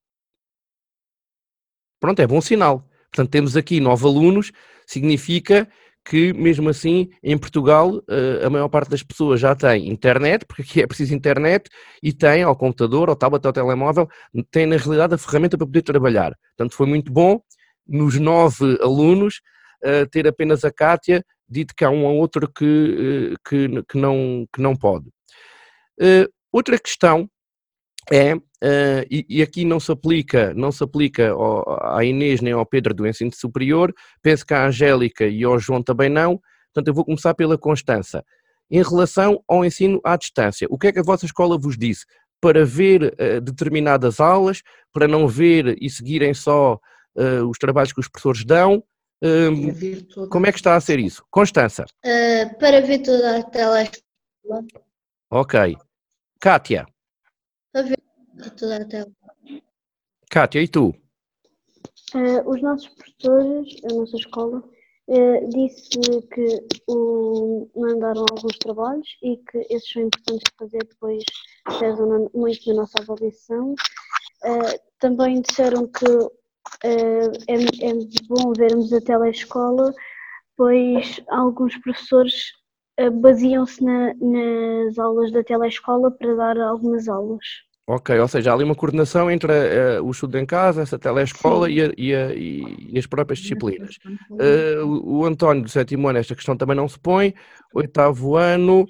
Pronto, 2.00 2.22
é 2.22 2.28
bom 2.28 2.40
sinal. 2.42 2.88
Portanto, 3.12 3.32
temos 3.32 3.58
aqui 3.58 3.80
nove 3.80 4.06
alunos, 4.06 4.52
significa 4.86 5.68
que, 6.08 6.32
mesmo 6.32 6.70
assim, 6.70 7.10
em 7.22 7.38
Portugal, 7.38 8.02
eh, 8.10 8.46
a 8.46 8.50
maior 8.50 8.70
parte 8.70 8.90
das 8.90 9.04
pessoas 9.04 9.42
já 9.42 9.54
tem 9.54 9.90
internet, 9.90 10.46
porque 10.46 10.62
aqui 10.62 10.82
é 10.82 10.88
preciso 10.88 11.14
internet, 11.14 11.70
e 12.02 12.14
tem 12.14 12.44
ao 12.44 12.56
computador, 12.56 13.10
ao 13.10 13.16
tablet, 13.16 13.46
ao 13.46 13.52
telemóvel, 13.52 14.08
tem 14.50 14.66
na 14.66 14.78
realidade 14.78 15.16
a 15.16 15.18
ferramenta 15.18 15.58
para 15.58 15.68
poder 15.68 15.82
trabalhar. 15.82 16.34
Portanto, 16.56 16.76
foi 16.76 16.88
muito 16.88 17.12
bom, 17.12 17.42
nos 17.86 18.18
nove 18.18 18.78
alunos, 18.82 19.42
eh, 19.84 20.06
ter 20.06 20.26
apenas 20.28 20.64
a 20.64 20.72
Kátia, 20.72 21.26
dito 21.48 21.74
que 21.76 21.84
há 21.84 21.90
um 21.90 22.06
ou 22.06 22.16
outro 22.16 22.50
que, 22.52 23.34
eh, 23.34 23.36
que, 23.48 23.84
que, 23.84 23.98
não, 23.98 24.48
que 24.54 24.62
não 24.62 24.76
pode. 24.76 25.08
Outra 26.52 26.80
questão 26.80 27.30
é, 28.12 28.34
eh, 28.64 29.06
e, 29.12 29.26
e 29.30 29.42
aqui 29.42 29.66
não 29.66 29.80
se 29.80 29.92
aplica, 29.92 30.54
não 30.54 30.72
se 30.72 30.84
aplica 30.84 31.30
ao- 31.32 31.96
à 31.96 32.04
Inês 32.06 32.42
nem 32.42 32.54
ao 32.54 32.66
Pedro 32.66 32.94
do 32.94 33.08
ensino 33.08 33.32
superior, 33.34 33.94
penso 34.22 34.46
que 34.46 34.54
à 34.54 34.66
Angélica 34.66 35.26
e 35.26 35.44
ao 35.44 35.60
João 35.60 35.84
também 35.84 36.10
não, 36.10 36.40
portanto 36.74 36.88
eu 36.88 36.94
vou 36.94 37.06
começar 37.06 37.34
pela 37.34 37.58
Constança. 37.58 38.24
Em 38.70 38.82
relação 38.82 39.42
ao 39.48 39.64
ensino 39.64 40.00
à 40.04 40.16
distância, 40.18 40.68
o 40.70 40.78
que 40.78 40.88
é 40.88 40.92
que 40.92 41.00
a 41.00 41.04
vossa 41.04 41.26
escola 41.26 41.58
vos 41.58 41.78
disse? 41.78 42.06
Para 42.42 42.66
ver 42.66 43.14
eh, 43.18 43.40
determinadas 43.40 44.20
aulas, 44.20 44.62
para 44.94 45.08
não 45.08 45.28
ver 45.28 45.76
e 45.82 45.90
seguirem 45.90 46.34
só 46.34 46.80
eh, 47.18 47.42
os 47.42 47.58
trabalhos 47.58 47.94
que 47.94 48.00
os 48.00 48.08
professores 48.08 48.46
dão, 48.46 48.84
Hum, 49.20 49.74
como 50.30 50.46
é 50.46 50.52
que 50.52 50.60
está 50.60 50.76
a 50.76 50.80
ser 50.80 51.00
isso? 51.00 51.26
Constança, 51.32 51.86
para 52.60 52.82
ver 52.82 53.00
toda 53.00 53.40
a 53.40 53.44
telescola, 53.44 53.92
ok. 55.32 55.76
Kátia, 56.40 56.86
ver 58.38 58.52
toda 58.52 58.78
a 58.78 58.86
tela. 58.86 59.12
Kátia, 60.30 60.62
e 60.62 60.68
tu? 60.68 60.94
Eh, 62.16 62.42
os 62.46 62.62
nossos 62.62 62.88
professores, 62.90 63.76
a 63.90 63.94
nossa 63.94 64.16
escola, 64.18 64.64
eh, 65.10 65.40
disse 65.48 65.90
que 66.34 66.66
o, 66.88 67.70
mandaram 67.76 68.26
alguns 68.32 68.58
trabalhos 68.60 69.08
e 69.24 69.38
que 69.38 69.58
esses 69.70 69.90
são 69.92 70.04
importantes 70.04 70.44
de 70.50 70.58
fazer 70.58 70.80
depois, 70.88 71.24
pesam 71.80 72.06
na- 72.08 72.30
muito 72.34 72.68
na 72.70 72.76
nossa 72.82 73.02
avaliação. 73.02 73.76
Eh, 74.44 74.82
também 75.00 75.42
disseram 75.42 75.88
que 75.88 76.06
é, 76.84 77.26
é 77.56 77.94
bom 78.28 78.52
vermos 78.58 78.92
a 78.94 79.02
telescola, 79.02 79.94
pois 80.56 81.22
alguns 81.30 81.78
professores 81.78 82.52
baseiam-se 83.22 83.84
na- 83.84 84.14
nas 84.16 84.98
aulas 84.98 85.32
da 85.32 85.44
telescola 85.44 86.12
para 86.12 86.36
dar 86.36 86.58
algumas 86.60 87.08
aulas. 87.08 87.46
Ok, 87.90 88.20
ou 88.20 88.28
seja, 88.28 88.52
há 88.52 88.54
ali 88.54 88.66
uma 88.66 88.76
coordenação 88.76 89.32
entre 89.32 89.50
uh, 89.50 90.04
o 90.04 90.12
estudo 90.12 90.38
em 90.38 90.46
casa, 90.46 90.82
essa 90.82 91.00
telescola 91.00 91.70
e, 91.70 91.82
a, 91.82 91.94
e, 91.98 92.14
a, 92.14 92.34
e, 92.36 93.00
as 93.00 93.06
próprias 93.08 93.40
disciplinas. 93.40 93.96
Uh, 94.30 94.86
o, 94.86 95.20
o, 95.20 95.26
António, 95.26 95.64
do 95.64 95.70
sétimo 95.70 96.10
ano, 96.10 96.20
esta 96.20 96.36
questão 96.36 96.58
também 96.58 96.76
não 96.76 96.90
se 96.90 97.00
põe. 97.00 97.34
Oitavo 97.74 98.36
ano, 98.36 98.82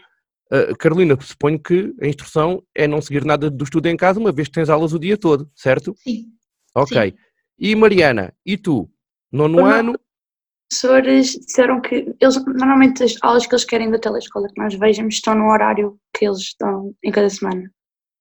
uh, 0.51 0.75
Carolina, 0.79 1.15
suponho 1.21 1.59
que 1.59 1.93
a 2.01 2.07
instrução 2.07 2.63
é 2.73 2.87
não 2.87 2.99
seguir 2.99 3.23
nada 3.23 3.51
do 3.51 3.63
estudo 3.63 3.85
em 3.85 3.95
casa, 3.95 4.19
uma 4.19 4.31
vez 4.31 4.47
que 4.47 4.55
tens 4.55 4.67
aulas 4.67 4.93
o 4.93 4.99
dia 4.99 5.15
todo, 5.15 5.47
certo? 5.53 5.93
Sim. 5.97 6.25
Ok. 6.73 7.11
Sim. 7.11 7.17
E 7.59 7.75
Mariana, 7.75 8.33
e 8.43 8.57
tu? 8.57 8.89
Nono 9.31 9.63
ano? 9.63 9.91
Os 9.91 10.79
professores 10.79 11.33
disseram 11.45 11.79
que 11.81 12.15
eles 12.19 12.43
normalmente 12.45 13.03
as 13.03 13.15
aulas 13.21 13.45
que 13.45 13.53
eles 13.53 13.63
querem 13.63 13.91
da 13.91 13.99
telescola 13.99 14.47
que 14.47 14.59
nós 14.59 14.73
vejamos 14.73 15.13
estão 15.13 15.35
no 15.35 15.51
horário 15.51 15.99
que 16.15 16.25
eles 16.25 16.55
dão 16.59 16.95
em 17.03 17.11
cada 17.11 17.29
semana. 17.29 17.71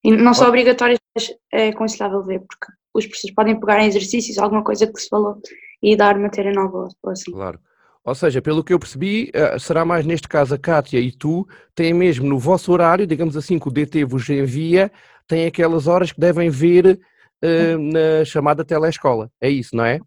E 0.06 0.16
não 0.16 0.32
são 0.32 0.46
obrigatórias, 0.46 1.00
mas 1.16 1.34
é 1.52 1.70
aconselhável 1.70 2.22
ver, 2.22 2.38
porque 2.38 2.72
os 2.94 3.04
professores 3.06 3.34
podem 3.34 3.58
pegar 3.58 3.80
em 3.80 3.88
exercícios, 3.88 4.38
alguma 4.38 4.62
coisa 4.62 4.86
que 4.86 5.00
se 5.00 5.08
falou, 5.08 5.40
e 5.82 5.96
dar 5.96 6.16
matéria 6.16 6.52
nova 6.52 6.88
ou 7.02 7.10
assim. 7.10 7.32
Claro. 7.32 7.58
Ou 8.04 8.14
seja, 8.14 8.40
pelo 8.40 8.62
que 8.62 8.72
eu 8.72 8.78
percebi, 8.78 9.32
eh, 9.34 9.58
será 9.58 9.84
mais 9.84 10.06
neste 10.06 10.28
caso 10.28 10.54
a 10.54 10.58
Kátia 10.58 11.00
e 11.00 11.10
tu, 11.10 11.44
têm 11.74 11.92
mesmo 11.92 12.24
no 12.24 12.38
vosso 12.38 12.70
horário, 12.70 13.04
digamos 13.04 13.36
assim, 13.36 13.58
que 13.58 13.66
o 13.66 13.70
DT 13.70 14.04
vos 14.04 14.30
envia, 14.30 14.92
têm 15.26 15.44
aquelas 15.44 15.88
horas 15.88 16.12
que 16.12 16.20
devem 16.20 16.48
ver 16.48 17.00
uh, 17.42 17.78
na 17.78 18.24
chamada 18.24 18.64
telescola. 18.64 19.28
É 19.40 19.50
isso, 19.50 19.74
não 19.74 19.84
é? 19.84 19.98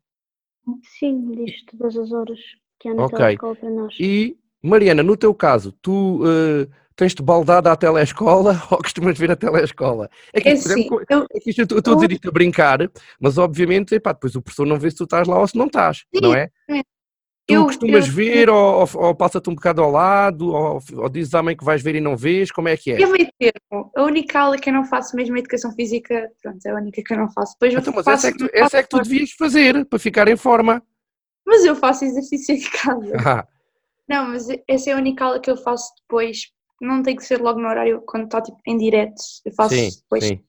Sim, 0.97 1.29
diz 1.31 1.65
todas 1.65 1.97
as 1.97 2.13
horas 2.13 2.39
que 2.79 2.87
há 2.87 2.93
na 2.93 3.03
Ok. 3.03 3.17
telescola 3.17 3.55
para 3.57 3.69
nós. 3.69 3.93
E, 3.99 4.37
Mariana, 4.63 5.03
no 5.03 5.17
teu 5.17 5.35
caso, 5.35 5.73
tu 5.81 6.23
uh, 6.23 6.71
tens-te 6.99 7.23
baldado 7.23 7.69
à 7.69 7.75
telescola 7.77 8.61
ou 8.69 8.77
costumas 8.79 9.17
vir 9.17 9.31
à 9.31 9.35
telescola? 9.35 10.09
É 10.33 10.41
que, 10.41 10.49
É 10.49 10.51
por 10.51 10.57
exemplo, 10.71 10.95
assim, 10.97 11.05
eu- 11.09 11.25
é 11.33 11.39
que 11.39 11.49
isto 11.49 11.59
eu 11.59 11.63
estou- 11.63 11.93
eu 11.93 11.93
a 11.93 11.95
dizer 11.95 12.11
isto 12.13 12.27
a 12.29 12.31
brincar, 12.31 12.79
mas 13.19 13.37
obviamente, 13.37 13.95
epá, 13.95 14.11
depois 14.11 14.35
o 14.35 14.41
professor 14.41 14.65
não 14.65 14.77
vê 14.77 14.91
se 14.91 14.97
tu 14.97 15.05
estás 15.05 15.27
lá 15.27 15.39
ou 15.39 15.47
se 15.47 15.57
não 15.57 15.67
estás, 15.67 16.03
não 16.21 16.35
é? 16.35 16.49
Sim, 16.69 16.81
Tu 17.47 17.53
eu- 17.55 17.63
costumas 17.65 18.05
eu- 18.07 18.13
ver 18.13 18.49
ou, 18.49 18.81
ou, 18.81 18.87
ou 19.05 19.15
passa-te 19.15 19.49
um 19.49 19.55
bocado 19.55 19.81
ao 19.81 19.89
lado 19.89 20.49
ou, 20.53 20.79
ou 20.97 21.09
dizes 21.09 21.33
à 21.33 21.41
mãe 21.41 21.55
que 21.57 21.63
vais 21.63 21.81
ver 21.81 21.95
e 21.95 22.01
não 22.01 22.15
vês, 22.17 22.51
como 22.51 22.67
é 22.67 22.75
que 22.77 22.91
é? 22.91 23.01
Eu 23.01 23.09
meio 23.11 23.27
termo. 23.39 23.91
A 23.95 24.03
única 24.03 24.39
aula 24.39 24.57
que 24.57 24.69
eu 24.69 24.73
não 24.73 24.83
faço 24.85 25.15
mesmo 25.15 25.35
é 25.35 25.39
educação 25.39 25.71
física, 25.73 26.29
pronto, 26.43 26.63
é 26.65 26.69
a 26.69 26.75
única 26.75 27.01
que 27.01 27.13
eu 27.13 27.17
não 27.17 27.31
faço. 27.31 27.53
Depois 27.53 27.73
eu 27.73 27.79
Então, 27.79 27.93
mas 27.95 28.05
faço, 28.05 28.27
essa 28.27 28.27
é, 28.27 28.31
que 28.33 28.37
tu, 28.37 28.49
essa 28.53 28.77
é 28.77 28.83
que 28.83 28.89
tu 28.89 29.01
devias 29.01 29.31
fazer 29.31 29.85
para 29.85 29.97
ficar 29.97 30.27
em 30.27 30.35
forma. 30.37 30.83
Mas 31.45 31.63
eu 31.65 31.75
faço 31.75 32.03
exercício 32.05 32.53
em 32.55 32.61
casa. 32.61 33.15
Ah, 33.25 33.47
Não, 34.07 34.27
mas 34.29 34.47
essa 34.67 34.89
é 34.89 34.93
a 34.93 34.97
única 34.97 35.23
aula 35.23 35.39
que 35.39 35.49
eu 35.51 35.55
faço 35.57 35.91
depois. 36.01 36.51
Não 36.81 37.03
tem 37.03 37.15
que 37.15 37.23
ser 37.23 37.41
logo 37.41 37.59
no 37.59 37.67
horário 37.67 38.01
quando 38.05 38.25
está 38.25 38.41
tipo, 38.41 38.57
em 38.65 38.77
direto. 38.77 39.21
Eu 39.45 39.53
faço 39.53 39.75
sim, 39.75 39.89
depois. 40.01 40.23
sim. 40.23 40.39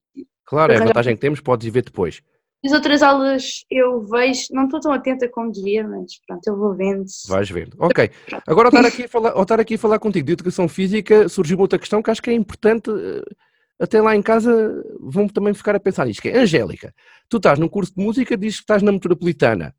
Claro, 0.44 0.72
é 0.72 0.76
a 0.76 0.84
vantagem 0.84 1.14
que 1.14 1.20
temos, 1.20 1.40
podes 1.40 1.66
ir 1.66 1.70
ver 1.70 1.84
depois. 1.84 2.20
As 2.64 2.72
outras 2.72 3.02
aulas 3.02 3.64
eu 3.70 4.02
vejo, 4.02 4.48
não 4.50 4.64
estou 4.64 4.80
tão 4.80 4.92
atenta 4.92 5.26
como 5.28 5.50
devia, 5.50 5.86
mas 5.86 6.20
pronto, 6.26 6.46
eu 6.46 6.56
vou 6.58 6.74
vendo. 6.74 7.04
Vais 7.28 7.48
vendo. 7.48 7.74
Ok. 7.78 8.10
Agora, 8.46 8.68
ao 8.68 8.74
estar 8.74 8.84
aqui 8.86 9.04
a 9.04 9.08
falar, 9.08 9.30
ao 9.30 9.42
estar 9.42 9.60
aqui 9.60 9.74
a 9.74 9.78
falar 9.78 9.98
contigo 9.98 10.26
de 10.26 10.32
educação 10.32 10.68
física, 10.68 11.28
surgiu 11.28 11.58
outra 11.58 11.78
questão 11.78 12.02
que 12.02 12.10
acho 12.10 12.20
que 12.20 12.28
é 12.28 12.34
importante, 12.34 12.90
eh, 12.90 13.22
até 13.80 14.02
lá 14.02 14.14
em 14.14 14.20
casa 14.20 14.84
vão 15.00 15.26
também 15.26 15.54
ficar 15.54 15.74
a 15.74 15.80
pensar 15.80 16.04
nisto, 16.04 16.20
que 16.20 16.28
é, 16.28 16.38
Angélica, 16.38 16.92
tu 17.30 17.38
estás 17.38 17.58
num 17.58 17.68
curso 17.68 17.94
de 17.96 18.04
música, 18.04 18.36
dizes 18.36 18.58
que 18.58 18.64
estás 18.64 18.82
na 18.82 18.92
metropolitana. 18.92 19.74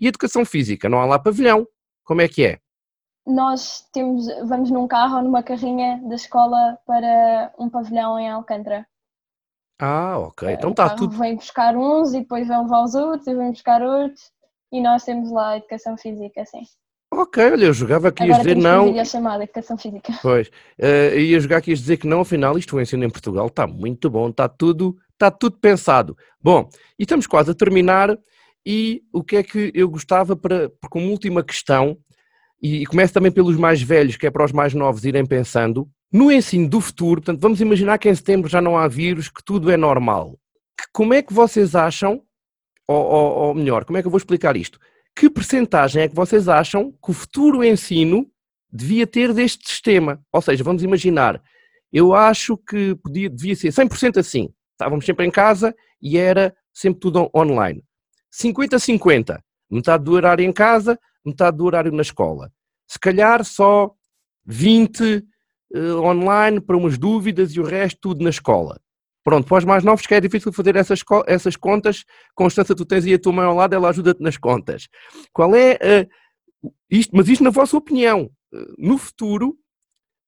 E 0.00 0.06
educação 0.06 0.46
física, 0.46 0.88
não 0.88 1.00
há 1.00 1.04
lá 1.04 1.18
pavilhão. 1.18 1.66
Como 2.04 2.22
é 2.22 2.28
que 2.28 2.44
é? 2.44 2.58
Nós 3.26 3.88
temos, 3.92 4.26
vamos 4.46 4.70
num 4.70 4.86
carro 4.86 5.16
ou 5.16 5.22
numa 5.22 5.42
carrinha 5.42 6.00
da 6.06 6.14
escola 6.14 6.78
para 6.86 7.52
um 7.58 7.70
pavilhão 7.70 8.18
em 8.18 8.30
Alcântara. 8.30 8.86
Ah, 9.80 10.18
ok. 10.18 10.52
Então 10.52 10.70
o 10.70 10.72
está 10.72 10.90
tudo. 10.90 11.16
vem 11.16 11.34
buscar 11.34 11.76
uns 11.76 12.14
e 12.14 12.20
depois 12.20 12.46
vão 12.46 12.64
levar 12.64 12.84
os 12.84 12.94
outros 12.94 13.26
e 13.26 13.34
vem 13.34 13.50
buscar 13.50 13.82
outros 13.82 14.30
e 14.70 14.80
nós 14.80 15.04
temos 15.04 15.30
lá 15.30 15.50
a 15.50 15.56
educação 15.56 15.96
física, 15.96 16.42
assim. 16.42 16.62
Ok, 17.12 17.52
olha, 17.52 17.66
eu 17.66 17.72
jogava 17.72 18.08
aqui 18.08 18.24
a 18.24 18.26
Agora 18.26 18.38
dizer 18.38 18.56
não. 18.56 18.86
videochamada, 18.86 19.44
educação 19.44 19.78
física. 19.78 20.12
Pois, 20.20 20.50
eh, 20.78 21.16
ia 21.20 21.38
jogar 21.38 21.58
aqui 21.58 21.70
a 21.70 21.74
dizer 21.74 21.96
que 21.96 22.08
não, 22.08 22.20
afinal 22.20 22.58
isto 22.58 22.76
o 22.76 22.80
ensino 22.80 23.04
em 23.04 23.10
Portugal 23.10 23.46
está 23.46 23.66
muito 23.68 24.10
bom, 24.10 24.30
está 24.30 24.48
tudo, 24.48 24.96
está 25.12 25.30
tudo 25.30 25.56
pensado. 25.58 26.16
Bom, 26.42 26.68
e 26.98 27.04
estamos 27.04 27.26
quase 27.26 27.52
a 27.52 27.54
terminar 27.54 28.18
e 28.66 29.02
o 29.12 29.22
que 29.22 29.36
é 29.36 29.42
que 29.44 29.70
eu 29.74 29.88
gostava 29.88 30.34
para, 30.34 30.70
como 30.90 31.10
última 31.10 31.44
questão, 31.44 31.96
e, 32.66 32.86
começo 32.86 33.12
também 33.12 33.30
pelos 33.32 33.56
mais 33.56 33.82
velhos, 33.82 34.16
que 34.16 34.26
é 34.26 34.30
para 34.30 34.44
os 34.44 34.52
mais 34.52 34.72
novos 34.74 35.04
irem 35.04 35.26
pensando, 35.26 35.88
no 36.12 36.30
ensino 36.32 36.68
do 36.68 36.80
futuro, 36.80 37.20
portanto 37.20 37.40
vamos 37.40 37.60
imaginar 37.60 37.98
que 37.98 38.08
em 38.08 38.14
setembro 38.14 38.48
já 38.48 38.60
não 38.60 38.78
há 38.78 38.86
vírus, 38.88 39.28
que 39.28 39.42
tudo 39.44 39.70
é 39.70 39.76
normal. 39.76 40.38
Que- 40.78 40.86
Como 40.92 41.12
é 41.12 41.22
que 41.22 41.32
vocês 41.32 41.74
acham, 41.74 42.22
ou, 42.88 42.96
ou- 43.04 43.32
ou 43.48 43.54
melhor, 43.54 43.84
como 43.84 43.98
é 43.98 44.00
que 44.02 44.06
eu 44.06 44.10
vou 44.10 44.18
explicar 44.18 44.56
isto? 44.56 44.78
Que 45.16 45.28
percentagem 45.28 46.02
é 46.02 46.08
que 46.08 46.14
vocês 46.14 46.48
acham 46.48 46.90
que 46.92 47.10
o 47.10 47.12
futuro 47.12 47.62
ensino 47.64 48.26
devia 48.72 49.06
ter 49.06 49.32
deste 49.32 49.68
sistema. 49.68 50.20
Ou 50.32 50.40
seja, 50.42 50.64
vamos 50.64 50.82
imaginar, 50.82 51.40
eu 51.92 52.12
acho 52.14 52.56
que 52.56 52.94
podia, 52.96 53.28
devia 53.30 53.54
ser 53.54 53.72
100% 53.72 54.18
assim. 54.18 54.48
Estávamos 54.72 55.04
sempre 55.06 55.24
em 55.26 55.30
casa 55.30 55.74
e 56.02 56.16
era 56.18 56.54
sempre 56.72 56.98
tudo 57.00 57.20
on- 57.20 57.30
online. 57.42 57.82
50-50. 58.32 59.40
Metade 59.70 60.04
do 60.04 60.12
horário 60.12 60.44
em 60.44 60.52
casa, 60.52 60.98
metade 61.24 61.56
do 61.56 61.64
horário 61.64 61.92
na 61.92 62.02
escola. 62.02 62.52
Se 62.86 62.98
calhar 62.98 63.44
só 63.44 63.90
20 64.44 65.24
eh, 65.74 65.92
online 65.94 66.60
para 66.60 66.76
umas 66.76 66.96
dúvidas 66.96 67.52
e 67.52 67.60
o 67.60 67.64
resto 67.64 67.98
tudo 68.00 68.22
na 68.22 68.30
escola. 68.30 68.80
Pronto, 69.24 69.48
para 69.48 69.58
os 69.58 69.64
mais 69.64 69.82
novos 69.82 70.06
que 70.06 70.14
é 70.14 70.20
difícil 70.20 70.52
fazer 70.52 70.76
essas, 70.76 71.00
essas 71.26 71.56
contas, 71.56 72.04
Constança, 72.34 72.74
tu 72.74 72.84
tens 72.84 73.04
aí 73.04 73.14
a 73.14 73.18
tua 73.18 73.32
mãe 73.32 73.44
ao 73.44 73.54
lado, 73.54 73.74
ela 73.74 73.88
ajuda-te 73.88 74.22
nas 74.22 74.36
contas. 74.36 74.86
Qual 75.32 75.54
é 75.56 75.78
eh, 75.80 76.08
isto, 76.90 77.16
mas 77.16 77.28
isto 77.28 77.42
na 77.42 77.50
vossa 77.50 77.76
opinião, 77.76 78.30
eh, 78.54 78.66
no 78.78 78.98
futuro, 78.98 79.56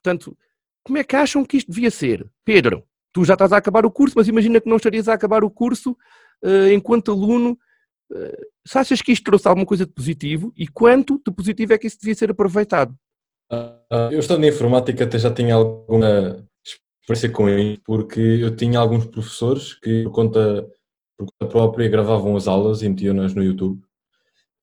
portanto, 0.03 0.37
como 0.83 0.99
é 0.99 1.05
que 1.05 1.15
acham 1.15 1.45
que 1.45 1.59
isto 1.59 1.71
devia 1.71 1.91
ser? 1.91 2.29
Pedro, 2.45 2.85
tu 3.13 3.25
já 3.25 3.35
estás 3.35 3.53
a 3.53 3.59
acabar 3.59 3.85
o 3.87 3.91
curso, 3.91 4.15
mas 4.17 4.29
imagina 4.29 4.61
que 4.61 4.69
não 4.69 4.77
estarias 4.77 5.09
a 5.09 5.15
acabar 5.15 5.45
o 5.45 5.51
curso 5.51 5.97
enquanto 6.73 7.11
aluno. 7.11 7.59
Se 8.67 8.79
achas 8.79 9.03
que 9.03 9.13
isto 9.13 9.25
trouxe 9.25 9.49
alguma 9.49 9.67
coisa 9.67 9.87
de 9.87 9.93
positivo 9.93 10.53
e 10.57 10.67
quanto 10.69 11.21
de 11.25 11.33
positivo 11.33 11.73
é 11.73 11.79
que 11.79 11.87
isso 11.87 11.99
devia 12.01 12.15
ser 12.15 12.31
aproveitado? 12.31 12.95
Ah, 13.51 14.09
Eu 14.11 14.19
estando 14.19 14.45
em 14.45 14.49
informática 14.49 15.05
até 15.05 15.19
já 15.19 15.33
tinha 15.33 15.55
alguma 15.55 16.45
experiência 17.03 17.31
com 17.31 17.49
isso, 17.49 17.81
porque 17.85 18.21
eu 18.21 18.55
tinha 18.55 18.79
alguns 18.79 19.07
professores 19.07 19.75
que 19.75 20.03
por 20.05 20.13
conta, 20.13 20.69
por 21.17 21.27
conta 21.27 21.53
própria 21.53 21.89
gravavam 21.89 22.37
as 22.37 22.49
aulas 22.49 22.83
e 22.83 22.89
metiam-nas 22.89 23.35
no 23.35 23.43
YouTube. 23.43 23.81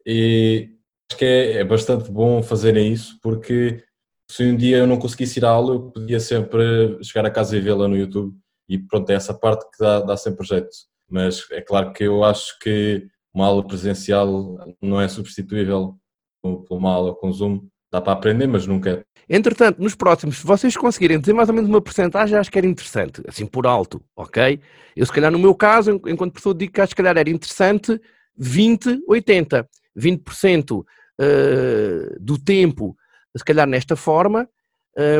E 0.06 0.69
acho 1.10 1.17
que 1.17 1.25
é, 1.25 1.51
é 1.58 1.63
bastante 1.63 2.12
bom 2.12 2.43
fazerem 2.43 2.91
isso, 2.91 3.17
porque 3.21 3.84
se 4.29 4.43
um 4.43 4.56
dia 4.56 4.77
eu 4.77 4.88
não 4.88 4.97
conseguisse 4.97 5.39
ir 5.39 5.45
à 5.45 5.49
aula, 5.49 5.75
eu 5.75 5.91
podia 5.91 6.19
sempre 6.19 6.97
chegar 7.03 7.25
a 7.25 7.32
casa 7.32 7.56
e 7.56 7.62
vê-la 7.62 7.88
no 7.88 7.95
YouTube. 7.95 8.36
E 8.67 8.77
pronto, 8.77 9.10
é 9.10 9.13
essa 9.13 9.34
parte 9.34 9.63
que 9.71 9.77
dá, 9.79 10.01
dá 10.01 10.17
sempre 10.17 10.45
jeito. 10.45 10.69
Mas 11.10 11.45
é 11.51 11.62
claro 11.62 11.93
que 11.93 12.03
eu 12.03 12.23
acho 12.23 12.58
que 12.60 13.08
uma 13.33 13.47
aula 13.47 13.65
presencial 13.65 14.57
não 14.81 15.01
é 15.01 15.07
substituível 15.07 15.97
por 16.41 16.65
uma 16.71 16.91
aula 16.93 17.15
com 17.15 17.31
Zoom. 17.31 17.67
Dá 17.91 18.01
para 18.01 18.13
aprender, 18.13 18.47
mas 18.47 18.65
nunca 18.65 18.89
é. 18.89 19.03
Entretanto, 19.29 19.81
nos 19.81 19.95
próximos, 19.95 20.37
se 20.37 20.45
vocês 20.45 20.75
conseguirem 20.75 21.19
dizer 21.19 21.33
mais 21.33 21.47
ou 21.47 21.55
menos 21.55 21.69
uma 21.69 21.81
porcentagem, 21.81 22.37
acho 22.37 22.51
que 22.51 22.57
era 22.57 22.67
interessante, 22.67 23.21
assim 23.27 23.45
por 23.45 23.67
alto, 23.67 24.03
ok? 24.15 24.59
Eu, 24.95 25.05
se 25.05 25.11
calhar, 25.11 25.31
no 25.31 25.37
meu 25.39 25.53
caso, 25.55 25.91
en- 25.91 26.11
enquanto 26.11 26.33
professor, 26.33 26.53
digo 26.55 26.73
que 26.73 26.81
acho 26.81 26.95
que 26.95 27.01
calhar 27.01 27.17
era 27.17 27.29
interessante 27.29 27.99
20, 28.35 29.03
80. 29.07 29.69
20% 29.95 30.83
eh, 31.21 32.15
do 32.19 32.37
tempo, 32.37 32.97
se 33.37 33.43
calhar 33.43 33.67
nesta 33.67 33.95
forma, 33.95 34.49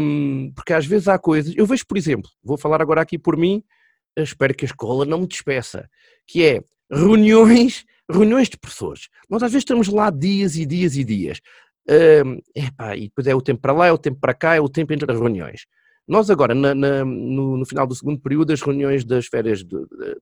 hum, 0.02 0.52
porque 0.56 0.74
às 0.74 0.86
vezes 0.86 1.08
há 1.08 1.18
coisas. 1.20 1.54
Eu 1.56 1.66
vejo, 1.66 1.86
por 1.88 1.98
exemplo, 1.98 2.30
vou 2.44 2.58
falar 2.58 2.82
agora 2.82 3.02
aqui 3.02 3.18
por 3.18 3.38
mim, 3.38 3.64
eu 4.16 4.24
espero 4.24 4.54
que 4.56 4.66
a 4.66 4.68
escola 4.68 5.06
não 5.06 5.20
me 5.22 5.28
despeça, 5.28 5.88
que 6.28 6.44
é 6.44 6.64
reuniões, 6.92 7.86
reuniões 8.10 8.50
de 8.50 8.58
professores. 8.58 9.08
Nós 9.30 9.42
às 9.44 9.52
vezes 9.52 9.62
estamos 9.64 9.88
lá 9.88 10.10
dias 10.10 10.56
e 10.56 10.66
dias 10.66 10.96
e 10.96 11.04
dias. 11.04 11.40
Epá, 12.56 12.96
e 12.96 13.04
depois 13.04 13.28
é 13.28 13.36
o 13.36 13.42
tempo 13.42 13.62
para 13.62 13.74
lá, 13.74 13.88
é 13.88 13.92
o 13.92 13.98
tempo 13.98 14.20
para 14.20 14.34
cá, 14.34 14.56
é 14.56 14.60
o 14.62 14.70
tempo 14.70 14.94
entre 14.94 15.12
as 15.12 15.18
reuniões. 15.20 15.62
Nós 16.08 16.30
agora, 16.30 16.54
na- 16.54 16.76
na- 16.76 17.06
no, 17.06 17.58
no 17.58 17.66
final 17.66 17.88
do 17.88 17.96
segundo 17.96 18.20
período, 18.20 18.52
as 18.52 18.62
reuniões 18.62 19.06
das 19.06 19.26
férias, 19.28 19.64
de, 19.64 19.78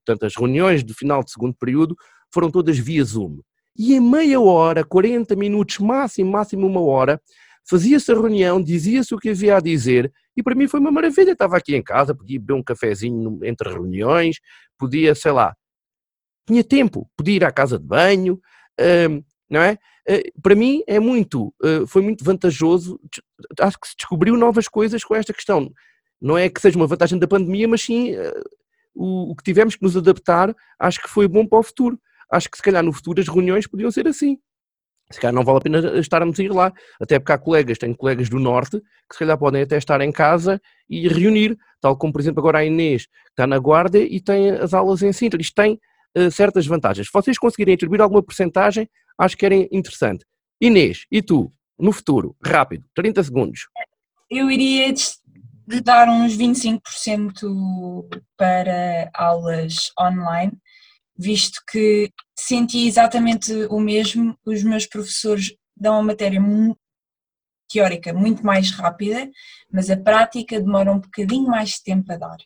portanto, 0.06 0.26
as 0.26 0.36
reuniões 0.36 0.84
do 0.84 0.94
final 0.94 1.24
do 1.24 1.30
segundo 1.30 1.56
período 1.56 1.96
foram 2.32 2.52
todas 2.52 2.78
via 2.78 3.04
Zoom. 3.04 3.40
E 3.78 3.94
em 3.96 4.00
meia 4.00 4.40
hora, 4.40 4.84
40 4.84 5.36
minutos, 5.36 5.80
máximo, 5.80 6.32
máximo 6.32 6.68
uma 6.68 6.82
hora, 6.82 7.20
fazia-se 7.68 8.12
a 8.12 8.16
reunião, 8.16 8.62
dizia-se 8.62 9.14
o 9.16 9.18
que 9.18 9.30
havia 9.30 9.58
a 9.58 9.60
dizer, 9.60 10.12
e 10.38 10.44
para 10.44 10.54
mim 10.56 10.68
foi 10.68 10.80
uma 10.80 10.92
maravilha. 10.92 11.32
Estava 11.32 11.58
aqui 11.58 11.76
em 11.76 11.82
casa, 11.82 12.14
podia 12.14 12.40
beber 12.40 12.54
um 12.54 12.64
cafezinho 12.64 13.40
entre 13.44 13.70
reuniões, 13.70 14.38
podia, 14.78 15.16
sei 15.16 15.32
lá, 15.32 15.56
tinha 16.52 16.64
tempo, 16.64 17.10
podia 17.16 17.36
ir 17.36 17.46
à 17.46 17.52
casa 17.52 17.80
de 17.80 17.86
banho, 17.86 18.40
hum, 19.10 19.24
não 19.50 19.62
é? 19.62 19.78
Eh, 20.08 20.32
Para 20.42 20.56
mim 20.56 20.84
é 20.86 21.00
muito, 21.00 21.54
eh, 21.64 21.86
foi 21.88 22.02
muito 22.02 22.24
vantajoso, 22.26 23.00
acho 23.60 23.80
que 23.80 23.88
se 23.88 23.96
descobriu 23.98 24.36
novas 24.36 24.68
coisas 24.68 25.04
com 25.04 25.16
esta 25.16 25.34
questão. 25.34 25.72
Não 26.22 26.38
é 26.38 26.50
que 26.50 26.60
seja 26.62 26.78
uma 26.78 26.88
vantagem 26.88 27.18
da 27.18 27.28
pandemia, 27.28 27.68
mas 27.68 27.82
sim 27.82 28.14
eh, 28.14 28.42
o, 28.94 29.32
o 29.32 29.36
que 29.36 29.44
tivemos 29.44 29.76
que 29.76 29.84
nos 29.84 29.96
adaptar, 29.96 30.54
acho 30.78 31.02
que 31.02 31.10
foi 31.10 31.28
bom 31.28 31.46
para 31.48 31.60
o 31.60 31.64
futuro. 31.64 32.00
Acho 32.30 32.50
que 32.50 32.58
se 32.58 32.64
calhar 32.64 32.84
no 32.84 32.94
futuro 32.94 33.22
as 33.22 33.28
reuniões 33.28 33.68
podiam 33.68 33.92
ser 33.92 34.08
assim. 34.08 34.38
Se 35.12 35.20
calhar 35.20 35.34
não 35.34 35.44
vale 35.44 35.58
a 35.58 35.62
pena 35.62 36.00
estarmos 36.00 36.40
a 36.40 36.44
ir 36.44 36.52
lá, 36.52 36.72
até 37.00 37.20
porque 37.20 37.34
há 37.34 37.38
colegas, 37.38 37.78
tenho 37.78 37.96
colegas 37.96 38.30
do 38.30 38.40
Norte, 38.40 38.80
que 38.80 39.16
se 39.16 39.20
calhar 39.20 39.38
podem 39.38 39.62
até 39.62 39.78
estar 39.78 40.00
em 40.02 40.12
casa 40.12 40.62
e 40.90 41.08
reunir, 41.08 41.58
tal 41.82 41.98
como, 41.98 42.14
por 42.14 42.22
exemplo, 42.22 42.40
agora 42.40 42.60
a 42.60 42.66
Inês, 42.66 43.06
que 43.08 43.32
está 43.32 43.46
na 43.46 43.60
Guarda 43.60 44.00
e 44.00 44.22
tem 44.22 44.52
as 44.52 44.74
aulas 44.74 45.02
em 45.02 45.12
Sintra. 45.12 45.42
Isto 45.42 45.56
tem 45.56 45.80
uh, 46.18 46.32
certas 46.32 46.66
vantagens. 46.66 47.08
Se 47.08 47.14
vocês 47.14 47.38
conseguirem 47.38 47.76
atribuir 47.76 48.02
alguma 48.02 48.24
porcentagem, 48.24 48.90
acho 49.18 49.38
que 49.38 49.46
era 49.46 49.56
interessante. 49.56 50.26
Inês, 50.60 51.06
e 51.12 51.22
tu, 51.22 51.52
no 51.80 51.92
futuro, 51.92 52.36
rápido, 52.44 52.86
30 52.94 53.24
segundos. 53.24 53.68
Eu 54.30 54.50
iria 54.50 54.94
dar 55.84 56.08
uns 56.10 56.38
25% 56.38 58.06
para 58.38 59.10
aulas 59.14 59.92
online, 60.00 60.54
visto 61.18 61.62
que 61.70 62.12
senti 62.38 62.88
exatamente 62.88 63.54
o 63.70 63.80
mesmo. 63.80 64.38
Os 64.46 64.64
meus 64.64 64.86
professores 64.86 65.54
dão 65.76 65.96
a 65.96 66.04
matéria 66.04 66.42
teórica 67.72 68.14
muito 68.14 68.46
mais 68.46 68.72
rápida, 68.72 69.30
mas 69.72 69.90
a 69.90 69.98
prática 69.98 70.60
demora 70.60 70.92
um 70.92 71.00
bocadinho 71.00 71.48
mais 71.48 71.80
tempo 71.80 72.12
a 72.12 72.18
dar. 72.18 72.38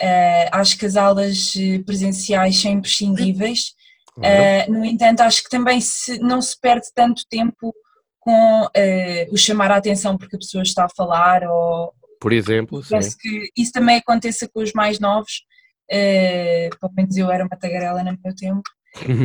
Uh, 0.00 0.48
acho 0.52 0.78
que 0.78 0.86
as 0.86 0.96
aulas 0.96 1.54
presenciais 1.84 2.60
são 2.60 2.70
imprescindíveis, 2.72 3.74
uh, 4.16 4.72
no 4.72 4.84
entanto, 4.84 5.20
acho 5.20 5.42
que 5.42 5.50
também 5.50 5.80
se, 5.80 6.18
não 6.18 6.40
se 6.40 6.58
perde 6.58 6.86
tanto 6.94 7.22
tempo 7.28 7.74
com 8.18 8.62
uh, 8.62 9.32
o 9.34 9.36
chamar 9.36 9.70
a 9.70 9.76
atenção 9.76 10.16
porque 10.16 10.36
a 10.36 10.38
pessoa 10.38 10.62
está 10.62 10.84
a 10.84 10.88
falar 10.88 11.42
ou, 11.44 11.92
por 12.20 12.32
exemplo. 12.32 12.80
Penso 12.88 13.10
sim. 13.10 13.16
que 13.20 13.50
isso 13.56 13.72
também 13.72 13.96
aconteça 13.96 14.48
com 14.48 14.62
os 14.62 14.72
mais 14.72 15.00
novos. 15.00 15.42
Uh, 15.90 16.70
pelo 16.80 16.92
menos 16.96 17.16
eu 17.16 17.30
era 17.30 17.44
uma 17.44 17.58
tagarela 17.58 18.04
no 18.04 18.16
meu 18.24 18.34
tempo. 18.34 18.62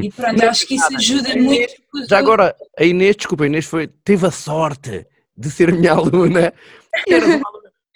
E 0.03 0.09
pronto, 0.11 0.43
acho 0.43 0.65
que 0.65 0.75
isso 0.75 0.95
ajuda 0.95 1.35
muito. 1.35 1.73
Já 2.09 2.17
agora, 2.17 2.55
a 2.77 2.83
Inês, 2.83 3.15
desculpa, 3.15 3.43
a 3.43 3.47
Inês 3.47 3.65
foi, 3.65 3.87
teve 3.87 4.25
a 4.25 4.31
sorte 4.31 5.05
de 5.37 5.51
ser 5.51 5.71
minha 5.71 5.91
aluna. 5.93 6.53
E 7.05 7.13
eras 7.13 7.35
uma 7.35 7.51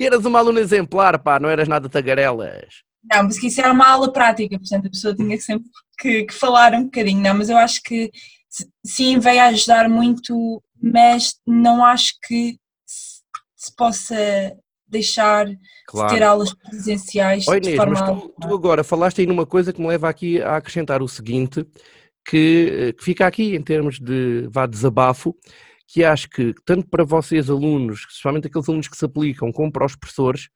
aluna, 0.06 0.16
eras 0.16 0.26
uma 0.26 0.40
aluna 0.40 0.60
exemplar, 0.60 1.20
pá, 1.20 1.40
não 1.40 1.50
eras 1.50 1.68
nada 1.68 1.90
tagarelas. 1.90 2.84
Não, 3.12 3.24
mas 3.24 3.40
que 3.40 3.48
isso 3.48 3.60
era 3.60 3.72
uma 3.72 3.88
aula 3.88 4.12
prática, 4.12 4.58
portanto 4.58 4.88
a 4.88 4.90
pessoa 4.90 5.16
tinha 5.16 5.40
sempre 5.40 5.70
que, 5.98 6.24
que 6.26 6.34
falar 6.34 6.74
um 6.74 6.84
bocadinho. 6.84 7.22
Não, 7.22 7.36
mas 7.36 7.50
eu 7.50 7.58
acho 7.58 7.82
que 7.84 8.12
sim, 8.86 9.20
veio 9.20 9.42
a 9.42 9.46
ajudar 9.46 9.90
muito, 9.90 10.62
mas 10.82 11.36
não 11.46 11.84
acho 11.84 12.14
que 12.24 12.58
se 13.56 13.76
possa 13.76 14.16
deixar 14.88 15.48
claro. 15.88 16.10
de 16.10 16.16
ter 16.16 16.24
aulas 16.24 16.54
presenciais 16.54 17.48
Oi, 17.48 17.58
Inês, 17.58 17.72
de 17.72 17.78
forma 17.78 17.94
mas 17.94 18.02
tu, 18.02 18.34
tu, 18.42 18.54
agora 18.54 18.84
falaste 18.84 19.22
aí 19.22 19.28
numa 19.28 19.46
coisa 19.46 19.72
que 19.72 19.80
me 19.80 19.88
leva 19.88 20.10
aqui 20.10 20.42
a 20.42 20.58
acrescentar 20.58 21.02
o 21.02 21.08
seguinte, 21.08 21.66
que, 22.28 22.94
que 22.98 23.04
fica 23.04 23.26
aqui 23.26 23.56
em 23.56 23.62
termos 23.62 24.00
de 24.00 24.48
vá 24.52 24.66
desabafo, 24.66 25.36
que 25.92 26.06
acho 26.06 26.30
que 26.30 26.54
tanto 26.66 26.88
para 26.88 27.04
vocês 27.04 27.50
alunos, 27.50 28.06
especialmente 28.10 28.48
aqueles 28.48 28.70
alunos 28.70 28.88
que 28.88 28.96
se 28.96 29.04
aplicam, 29.04 29.52
como 29.52 29.70
para 29.70 29.86
os 29.86 29.96
professores, 29.96 30.50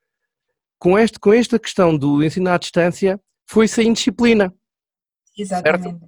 com, 0.80 0.98
este, 0.98 1.20
com 1.20 1.34
esta 1.34 1.60
questão 1.60 1.98
do 1.98 2.24
ensino 2.24 2.50
à 2.50 2.58
distância, 2.58 3.20
foi-se 3.46 3.82
a 3.82 3.84
indisciplina. 3.84 4.54
Exatamente. 5.38 6.00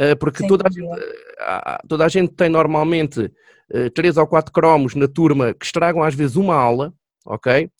Certo? 0.00 0.18
Porque 0.18 0.46
toda 0.46 0.66
a, 0.66 0.70
gente, 0.70 1.88
toda 1.88 2.04
a 2.06 2.08
gente 2.08 2.32
tem 2.32 2.48
normalmente 2.48 3.30
três 3.94 4.16
ou 4.16 4.26
quatro 4.26 4.52
cromos 4.52 4.94
na 4.94 5.06
turma 5.06 5.52
que 5.52 5.66
estragam 5.66 6.02
às 6.02 6.14
vezes 6.14 6.36
uma 6.36 6.54
aula, 6.54 6.92
ok? 7.26 7.70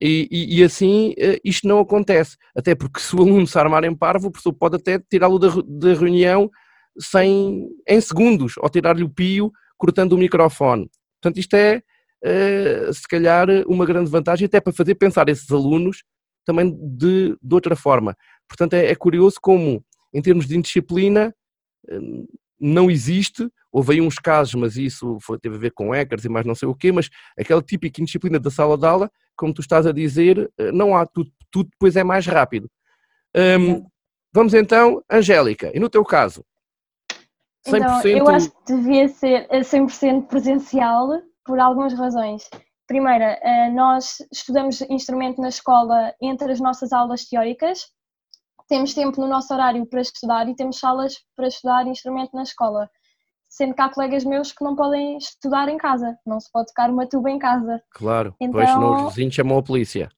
E, 0.00 0.28
e, 0.30 0.60
e, 0.60 0.64
assim 0.64 1.14
isto 1.42 1.66
não 1.66 1.80
acontece, 1.80 2.36
até 2.54 2.74
porque 2.74 3.00
se 3.00 3.16
o 3.16 3.20
aluno 3.20 3.46
se 3.46 3.58
armar 3.58 3.84
em 3.84 3.96
parvo, 3.96 4.28
o 4.28 4.30
professor 4.30 4.52
pode 4.52 4.76
até 4.76 4.98
tirá-lo 4.98 5.38
da, 5.38 5.48
da 5.66 5.94
reunião 5.94 6.50
sem, 6.98 7.68
em 7.88 8.00
segundos, 8.00 8.54
ou 8.58 8.68
tirar-lhe 8.68 9.02
o 9.02 9.08
pio 9.08 9.50
cortando 9.76 10.12
o 10.12 10.18
microfone. 10.18 10.90
Portanto, 11.20 11.38
isto 11.38 11.54
é, 11.54 11.82
uh, 12.24 12.92
se 12.92 13.06
calhar, 13.08 13.48
uma 13.66 13.86
grande 13.86 14.10
vantagem, 14.10 14.46
até 14.46 14.60
para 14.60 14.72
fazer 14.72 14.94
pensar 14.94 15.28
esses 15.28 15.50
alunos 15.50 16.02
também 16.44 16.76
de, 16.80 17.36
de 17.42 17.54
outra 17.54 17.74
forma. 17.74 18.16
Portanto, 18.48 18.74
é, 18.74 18.86
é 18.86 18.94
curioso 18.94 19.36
como, 19.40 19.84
em 20.12 20.22
termos 20.22 20.46
de 20.46 20.56
indisciplina, 20.56 21.34
uh, 21.88 22.28
não 22.58 22.90
existe, 22.90 23.48
houve 23.70 23.94
aí 23.94 24.00
uns 24.00 24.18
casos, 24.18 24.54
mas 24.54 24.76
isso 24.76 25.18
foi, 25.20 25.38
teve 25.38 25.56
a 25.56 25.58
ver 25.58 25.72
com 25.72 25.90
hackers 25.90 26.24
e 26.24 26.28
mais 26.28 26.46
não 26.46 26.54
sei 26.54 26.68
o 26.68 26.74
quê, 26.74 26.90
mas 26.90 27.10
aquela 27.38 27.62
típica 27.62 28.00
indisciplina 28.00 28.38
da 28.38 28.50
sala 28.50 28.78
de 28.78 28.86
aula, 28.86 29.10
como 29.36 29.52
tu 29.52 29.60
estás 29.60 29.86
a 29.86 29.92
dizer, 29.92 30.50
eh, 30.56 30.72
não 30.72 30.96
há, 30.96 31.04
tudo, 31.06 31.30
tudo 31.50 31.68
depois 31.70 31.94
é 31.94 32.02
mais 32.02 32.26
rápido. 32.26 32.70
Um, 33.36 33.84
vamos 34.32 34.54
então, 34.54 35.04
Angélica, 35.10 35.70
e 35.74 35.78
no 35.78 35.90
teu 35.90 36.02
caso? 36.02 36.42
100%... 37.66 37.76
Então, 37.76 38.10
eu 38.10 38.28
acho 38.28 38.50
que 38.50 38.72
devia 38.72 39.08
ser 39.08 39.48
100% 39.48 40.26
presencial 40.26 41.08
por 41.44 41.58
algumas 41.58 41.94
razões. 41.94 42.48
Primeira, 42.86 43.38
eh, 43.42 43.70
nós 43.70 44.18
estudamos 44.32 44.80
instrumento 44.82 45.40
na 45.40 45.48
escola 45.48 46.14
entre 46.20 46.52
as 46.52 46.60
nossas 46.60 46.92
aulas 46.92 47.24
teóricas, 47.24 47.90
temos 48.68 48.94
tempo 48.94 49.20
no 49.20 49.28
nosso 49.28 49.52
horário 49.54 49.86
para 49.86 50.00
estudar 50.00 50.48
e 50.48 50.54
temos 50.54 50.78
salas 50.78 51.14
para 51.36 51.46
estudar 51.46 51.86
instrumento 51.86 52.34
na 52.34 52.42
escola. 52.42 52.90
Sendo 53.48 53.74
que 53.74 53.80
há 53.80 53.88
colegas 53.88 54.24
meus 54.24 54.52
que 54.52 54.64
não 54.64 54.74
podem 54.74 55.16
estudar 55.18 55.68
em 55.68 55.78
casa, 55.78 56.18
não 56.26 56.40
se 56.40 56.50
pode 56.50 56.68
tocar 56.68 56.90
uma 56.90 57.08
tuba 57.08 57.30
em 57.30 57.38
casa. 57.38 57.80
Claro, 57.90 58.34
então, 58.40 58.52
pois 58.52 58.68
não, 58.74 59.06
os 59.06 59.14
vizinhos 59.14 59.34
chamam 59.34 59.58
a 59.58 59.62
polícia. 59.62 60.08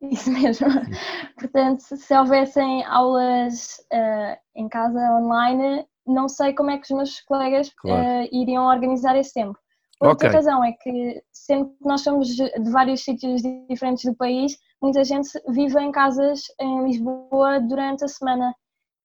Isso 0.00 0.30
mesmo. 0.30 0.66
Portanto, 1.38 1.80
se 1.80 2.16
houvessem 2.16 2.84
aulas 2.84 3.84
uh, 3.92 4.38
em 4.54 4.68
casa, 4.68 4.98
online, 5.20 5.84
não 6.06 6.28
sei 6.28 6.52
como 6.54 6.70
é 6.70 6.78
que 6.78 6.84
os 6.84 6.96
meus 6.96 7.20
colegas 7.22 7.70
claro. 7.76 8.02
uh, 8.02 8.28
iriam 8.32 8.66
organizar 8.66 9.16
esse 9.16 9.34
tempo. 9.34 9.58
Outra 10.00 10.28
okay. 10.28 10.36
razão 10.36 10.64
é 10.64 10.72
que, 10.72 11.22
sendo 11.30 11.66
que 11.66 11.86
nós 11.86 12.00
somos 12.00 12.28
de 12.28 12.70
vários 12.70 13.04
sítios 13.04 13.42
diferentes 13.68 14.04
do 14.04 14.16
país, 14.16 14.56
muita 14.80 15.04
gente 15.04 15.28
vive 15.48 15.78
em 15.78 15.92
casas 15.92 16.40
em 16.58 16.84
Lisboa 16.84 17.60
durante 17.60 18.04
a 18.04 18.08
semana 18.08 18.54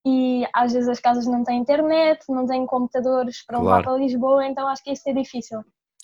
e 0.05 0.45
às 0.53 0.71
vezes 0.71 0.87
as 0.87 0.99
casas 0.99 1.25
não 1.25 1.43
têm 1.43 1.59
internet, 1.59 2.23
não 2.29 2.45
têm 2.45 2.65
computadores 2.65 3.45
para 3.45 3.59
claro. 3.59 3.77
levar 3.77 3.83
para 3.83 3.97
Lisboa, 3.97 4.45
então 4.45 4.67
acho 4.67 4.83
que 4.83 4.91
isso 4.91 5.09
é 5.09 5.13
difícil. 5.13 5.59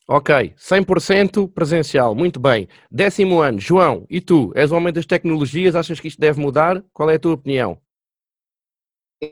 Ok, 0.10 0.54
100% 0.58 1.54
presencial, 1.54 2.14
muito 2.14 2.38
bem. 2.38 2.68
Décimo 2.92 3.40
ano, 3.40 3.60
João, 3.60 4.06
e 4.10 4.20
tu? 4.20 4.52
És 4.56 4.72
o 4.72 4.76
homem 4.76 4.92
das 4.92 5.06
tecnologias, 5.06 5.76
achas 5.76 6.02
que 6.02 6.08
isto 6.10 6.20
deve 6.20 6.42
mudar? 6.42 6.84
Qual 6.92 7.10
é 7.10 7.16
a 7.16 7.20
tua 7.20 7.34
opinião? 7.34 7.78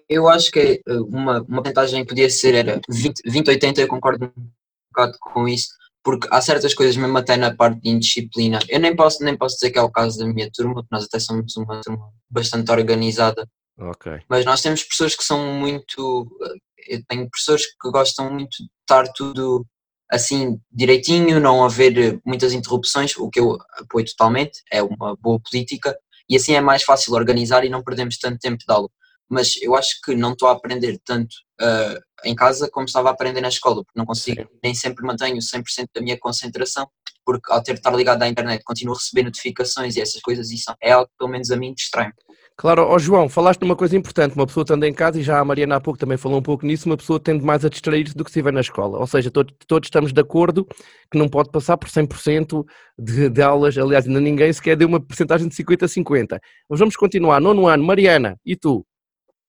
Eu 0.07 0.29
acho 0.29 0.51
que 0.51 0.81
eh, 0.87 0.99
uma, 0.99 1.41
uma 1.41 1.63
vantagem 1.63 2.05
podia 2.05 2.29
ser 2.29 2.53
era 2.53 2.79
20-80, 2.91 3.79
eu 3.79 3.87
concordo 3.87 4.31
um 4.37 4.49
bocado 4.91 5.17
com 5.19 5.47
isso, 5.47 5.69
porque 6.03 6.27
há 6.31 6.39
certas 6.41 6.73
coisas, 6.73 6.95
mesmo 6.95 7.17
até 7.17 7.35
na 7.35 7.55
parte 7.55 7.81
de 7.81 7.89
indisciplina, 7.89 8.59
eu 8.69 8.79
nem 8.79 8.95
posso, 8.95 9.23
nem 9.23 9.35
posso 9.35 9.55
dizer 9.55 9.71
que 9.71 9.79
é 9.79 9.81
o 9.81 9.91
caso 9.91 10.19
da 10.19 10.27
minha 10.27 10.49
turma, 10.53 10.85
nós 10.91 11.05
até 11.05 11.19
somos 11.19 11.55
uma 11.57 11.81
turma 11.81 12.11
bastante 12.29 12.71
organizada, 12.71 13.47
okay. 13.79 14.19
mas 14.29 14.45
nós 14.45 14.61
temos 14.61 14.83
pessoas 14.83 15.15
que 15.15 15.23
são 15.23 15.53
muito, 15.53 16.27
eh, 16.43 16.95
eu 16.95 17.03
tenho 17.07 17.29
professores 17.29 17.65
que 17.65 17.91
gostam 17.91 18.31
muito 18.31 18.57
de 18.57 18.69
estar 18.81 19.11
tudo 19.13 19.65
assim 20.11 20.59
direitinho, 20.71 21.39
não 21.39 21.63
haver 21.63 22.19
muitas 22.25 22.53
interrupções, 22.53 23.15
o 23.17 23.29
que 23.29 23.39
eu 23.39 23.57
apoio 23.79 24.05
totalmente, 24.05 24.61
é 24.71 24.81
uma 24.83 25.15
boa 25.15 25.39
política, 25.39 25.97
e 26.27 26.35
assim 26.35 26.53
é 26.53 26.61
mais 26.61 26.83
fácil 26.83 27.13
organizar 27.13 27.63
e 27.65 27.69
não 27.69 27.83
perdemos 27.83 28.17
tanto 28.17 28.39
tempo 28.39 28.57
de 28.57 28.71
aula. 28.73 28.89
Mas 29.29 29.61
eu 29.61 29.75
acho 29.75 29.99
que 30.03 30.15
não 30.15 30.33
estou 30.33 30.49
a 30.49 30.53
aprender 30.53 30.99
tanto 31.05 31.33
uh, 31.61 31.99
em 32.25 32.35
casa 32.35 32.69
como 32.71 32.85
estava 32.85 33.09
a 33.09 33.11
aprender 33.11 33.41
na 33.41 33.49
escola, 33.49 33.83
porque 33.83 33.97
não 33.97 34.05
consigo, 34.05 34.41
Sim. 34.41 34.47
nem 34.63 34.73
sempre 34.73 35.05
mantenho 35.05 35.37
100% 35.37 35.87
da 35.93 36.01
minha 36.01 36.17
concentração, 36.17 36.89
porque 37.25 37.51
ao 37.51 37.61
ter 37.61 37.73
de 37.73 37.79
estar 37.79 37.95
ligado 37.95 38.23
à 38.23 38.27
internet 38.27 38.63
continuo 38.63 38.95
a 38.95 38.97
receber 38.97 39.23
notificações 39.23 39.95
e 39.95 40.01
essas 40.01 40.21
coisas, 40.21 40.49
isso 40.51 40.73
é 40.81 40.91
algo 40.91 41.07
que 41.07 41.17
pelo 41.17 41.29
menos 41.29 41.51
a 41.51 41.55
mim 41.55 41.73
distrai 41.73 42.11
Claro, 42.59 42.83
ó 42.89 42.99
João, 42.99 43.29
falaste 43.29 43.61
numa 43.61 43.75
coisa 43.75 43.95
importante, 43.95 44.35
uma 44.35 44.45
pessoa 44.45 44.63
estando 44.63 44.83
em 44.83 44.93
casa, 44.93 45.17
e 45.17 45.23
já 45.23 45.39
a 45.39 45.45
Mariana 45.45 45.77
há 45.77 45.79
pouco 45.79 45.97
também 45.97 46.17
falou 46.17 46.39
um 46.39 46.41
pouco 46.41 46.65
nisso, 46.65 46.89
uma 46.89 46.97
pessoa 46.97 47.17
tende 47.17 47.41
mais 47.41 47.63
a 47.63 47.69
distrair-se 47.69 48.13
do 48.13 48.25
que 48.25 48.29
se 48.29 48.41
vê 48.41 48.51
na 48.51 48.59
escola, 48.59 48.99
ou 48.99 49.07
seja, 49.07 49.31
todos, 49.31 49.55
todos 49.65 49.87
estamos 49.87 50.11
de 50.11 50.19
acordo 50.19 50.67
que 51.09 51.17
não 51.17 51.29
pode 51.29 51.51
passar 51.51 51.77
por 51.77 51.87
100% 51.87 52.65
de, 52.97 53.29
de 53.29 53.41
aulas, 53.41 53.77
aliás 53.77 54.05
ainda 54.05 54.19
ninguém 54.19 54.51
sequer 54.51 54.75
deu 54.75 54.89
uma 54.89 54.99
porcentagem 54.99 55.47
de 55.47 55.55
50 55.55 55.85
a 55.85 55.87
50. 55.87 56.41
Mas 56.69 56.79
vamos 56.79 56.97
continuar, 56.97 57.39
nono 57.39 57.65
ano, 57.65 57.81
Mariana, 57.81 58.37
e 58.45 58.57
tu? 58.57 58.85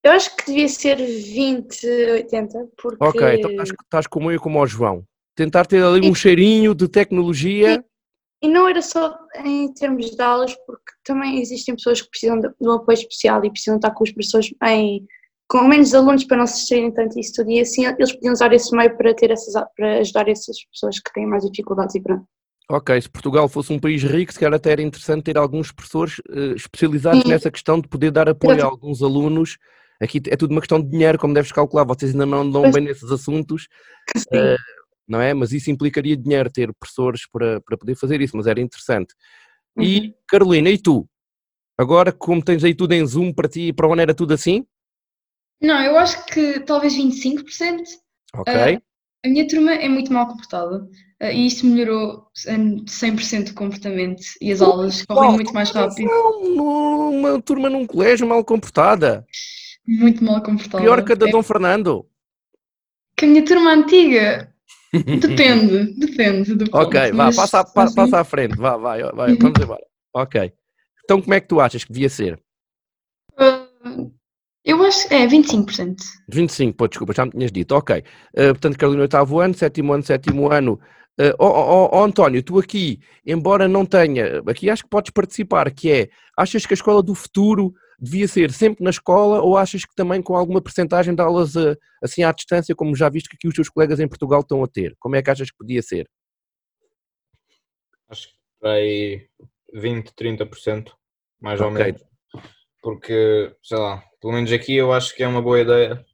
Eu 0.02 0.12
acho 0.12 0.34
que 0.34 0.46
devia 0.46 0.68
ser 0.68 0.96
20, 0.96 1.86
80, 1.86 2.68
porque... 2.80 3.04
Ok, 3.04 3.34
então 3.34 3.50
estás, 3.50 3.68
estás 3.68 4.06
como 4.06 4.30
eu 4.30 4.36
e 4.36 4.38
como 4.38 4.60
o 4.60 4.66
João. 4.66 5.04
Tentar 5.34 5.66
ter 5.66 5.82
ali 5.82 6.08
um 6.08 6.14
cheirinho 6.14 6.74
de 6.74 6.88
tecnologia... 6.88 7.84
E, 8.42 8.46
e, 8.46 8.50
não 8.50 8.66
era 8.66 8.80
só 8.80 9.14
em 9.44 9.72
termos 9.74 10.10
de 10.10 10.22
aulas, 10.22 10.54
porque 10.66 10.92
também 11.04 11.40
existem 11.40 11.76
pessoas 11.76 12.00
que 12.00 12.08
precisam 12.08 12.40
de, 12.40 12.48
de 12.48 12.68
um 12.68 12.72
apoio 12.72 12.94
especial 12.94 13.44
e 13.44 13.50
precisam 13.50 13.76
estar 13.76 13.90
com 13.90 14.02
os 14.02 14.10
professores 14.10 14.54
em, 14.64 15.06
com 15.50 15.64
menos 15.64 15.92
alunos 15.94 16.24
para 16.24 16.38
não 16.38 16.46
se 16.46 16.60
distraírem 16.60 16.92
tanto 16.92 17.18
isso 17.18 17.34
tudo. 17.34 17.50
E 17.50 17.60
assim 17.60 17.84
eles 17.84 18.12
podiam 18.12 18.32
usar 18.32 18.52
esse 18.52 18.74
meio 18.74 18.96
para, 18.96 19.12
ter 19.14 19.30
essas, 19.30 19.52
para 19.76 19.98
ajudar 19.98 20.28
essas 20.28 20.56
pessoas 20.72 20.98
que 20.98 21.12
têm 21.12 21.26
mais 21.26 21.44
dificuldades 21.44 21.94
e 21.96 22.00
pronto. 22.00 22.24
Ok, 22.70 23.00
se 23.02 23.08
Portugal 23.10 23.48
fosse 23.48 23.72
um 23.72 23.80
país 23.80 24.00
rico, 24.04 24.32
se 24.32 24.38
calhar 24.38 24.54
até 24.54 24.70
era 24.70 24.82
interessante 24.82 25.24
ter 25.24 25.36
alguns 25.36 25.72
professores 25.72 26.20
uh, 26.30 26.54
especializados 26.54 27.22
Sim. 27.22 27.28
nessa 27.28 27.50
questão 27.50 27.80
de 27.80 27.88
poder 27.88 28.12
dar 28.12 28.28
apoio 28.28 28.62
a 28.62 28.66
alguns 28.66 29.02
alunos. 29.02 29.58
Aqui 30.00 30.20
é 30.28 30.36
tudo 30.36 30.52
uma 30.52 30.60
questão 30.60 30.80
de 30.80 30.88
dinheiro, 30.88 31.18
como 31.18 31.34
deves 31.34 31.52
calcular, 31.52 31.84
vocês 31.84 32.12
ainda 32.12 32.24
não 32.24 32.40
andam 32.40 32.62
Pois. 32.62 32.74
bem 32.74 32.84
nesses 32.84 33.10
assuntos, 33.10 33.68
eh, 34.32 34.56
não 35.06 35.20
é? 35.20 35.34
Mas 35.34 35.52
isso 35.52 35.70
implicaria 35.70 36.16
dinheiro, 36.16 36.50
ter 36.50 36.72
professores 36.72 37.28
para, 37.30 37.60
para 37.60 37.76
poder 37.76 37.94
fazer 37.96 38.20
isso, 38.22 38.36
mas 38.36 38.46
era 38.46 38.60
interessante. 38.60 39.14
E 39.78 40.00
Uhum. 40.00 40.14
Carolina, 40.26 40.70
e 40.70 40.78
tu? 40.78 41.06
Agora, 41.76 42.12
como 42.12 42.42
tens 42.42 42.64
aí 42.64 42.74
tudo 42.74 42.92
em 42.92 43.04
Zoom 43.06 43.32
para 43.32 43.48
ti 43.48 43.68
e 43.68 43.72
para 43.72 43.88
onde 43.88 44.02
era 44.02 44.14
tudo 44.14 44.34
assim? 44.34 44.66
Não, 45.60 45.82
eu 45.82 45.98
acho 45.98 46.24
que 46.26 46.60
talvez 46.60 46.94
25%. 46.94 47.82
Ok. 48.34 48.54
Ah, 48.54 48.80
a 49.24 49.28
minha 49.28 49.46
turma 49.46 49.74
é 49.74 49.88
muito 49.88 50.12
mal 50.12 50.26
comportada 50.26 50.88
ah, 51.20 51.30
e 51.30 51.46
isso 51.46 51.66
melhorou 51.66 52.26
em 52.48 52.84
100% 52.86 53.50
o 53.50 53.54
comportamento 53.54 54.22
e 54.40 54.50
as 54.50 54.62
aulas 54.62 55.04
correm 55.04 55.32
muito 55.32 55.52
mais 55.52 55.70
rápido. 55.70 56.08
Não, 56.08 57.10
uma 57.10 57.42
turma 57.42 57.68
num 57.68 57.86
colégio 57.86 58.26
mal 58.26 58.42
comportada. 58.42 59.26
Muito 59.98 60.22
mal 60.22 60.40
comportada. 60.42 60.82
Pior 60.84 61.04
que 61.04 61.12
a 61.12 61.16
da 61.16 61.26
É 61.26 61.30
Dom 61.32 61.42
Fernando. 61.42 62.06
que 63.16 63.24
a 63.24 63.28
minha 63.28 63.44
turma 63.44 63.72
antiga 63.72 64.52
depende, 64.92 65.94
depende 65.98 66.54
do 66.54 66.70
ponto, 66.70 66.86
Ok, 66.86 67.12
vá, 67.12 67.32
passa, 67.32 67.64
pa- 67.64 67.84
assim, 67.84 67.94
passa 67.96 68.20
à 68.20 68.24
frente, 68.24 68.56
vá, 68.56 68.76
vai, 68.76 69.02
vai, 69.02 69.34
vamos 69.36 69.60
embora. 69.60 69.82
Ok. 70.14 70.52
Então 71.04 71.20
como 71.20 71.34
é 71.34 71.40
que 71.40 71.48
tu 71.48 71.60
achas 71.60 71.82
que 71.84 71.92
devia 71.92 72.08
ser? 72.08 72.40
ah, 73.36 73.66
eu 74.64 74.82
acho 74.84 75.08
que 75.08 75.14
é 75.14 75.26
25%. 75.26 75.96
25, 76.28 76.76
pô, 76.76 76.86
desculpa, 76.86 77.12
já 77.12 77.24
me 77.24 77.32
tinhas 77.32 77.50
dito. 77.50 77.74
Ok. 77.74 77.98
Uh, 77.98 78.52
portanto, 78.52 78.78
Carolina, 78.78 79.02
oitavo 79.02 79.40
ano, 79.40 79.54
sétimo 79.54 79.92
ano, 79.92 80.02
sétimo 80.04 80.52
ano. 80.52 80.78
Uh, 81.18 81.34
ó, 81.38 81.48
ó, 81.48 81.88
ó, 81.92 82.04
António, 82.04 82.42
tu 82.42 82.58
aqui, 82.58 83.00
embora 83.26 83.66
não 83.66 83.84
tenha, 83.84 84.40
aqui 84.46 84.70
acho 84.70 84.84
que 84.84 84.88
podes 84.88 85.10
participar, 85.10 85.70
que 85.72 85.90
é, 85.90 86.08
achas 86.36 86.64
que 86.64 86.72
a 86.72 86.76
escola 86.76 87.02
do 87.02 87.14
futuro 87.14 87.74
devia 88.00 88.26
ser 88.26 88.50
sempre 88.50 88.82
na 88.82 88.90
escola 88.90 89.42
ou 89.42 89.58
achas 89.58 89.84
que 89.84 89.94
também 89.94 90.22
com 90.22 90.34
alguma 90.34 90.62
percentagem 90.62 91.14
de 91.14 91.20
aulas 91.20 91.54
uh, 91.54 91.76
assim 92.02 92.22
à 92.22 92.32
distância, 92.32 92.74
como 92.74 92.96
já 92.96 93.08
viste 93.08 93.28
que 93.28 93.36
aqui 93.36 93.46
os 93.46 93.54
teus 93.54 93.68
colegas 93.68 94.00
em 94.00 94.08
Portugal 94.08 94.40
estão 94.40 94.64
a 94.64 94.68
ter? 94.68 94.96
Como 94.98 95.16
é 95.16 95.22
que 95.22 95.30
achas 95.30 95.50
que 95.50 95.56
podia 95.58 95.82
ser? 95.82 96.08
Acho 98.08 98.28
que 98.28 98.34
para 98.58 98.72
aí 98.72 99.28
20, 99.74 100.12
30%, 100.14 100.92
mais 101.40 101.60
ou 101.60 101.68
Ok. 101.68 101.84
menos. 101.84 102.02
Porque, 102.82 103.54
sei 103.62 103.78
lá, 103.78 104.02
pelo 104.20 104.32
menos 104.32 104.50
aqui 104.50 104.74
eu 104.74 104.92
acho 104.92 105.14
que 105.14 105.22
é 105.22 105.28
uma 105.28 105.42
boa 105.42 105.60
ideia 105.60 106.04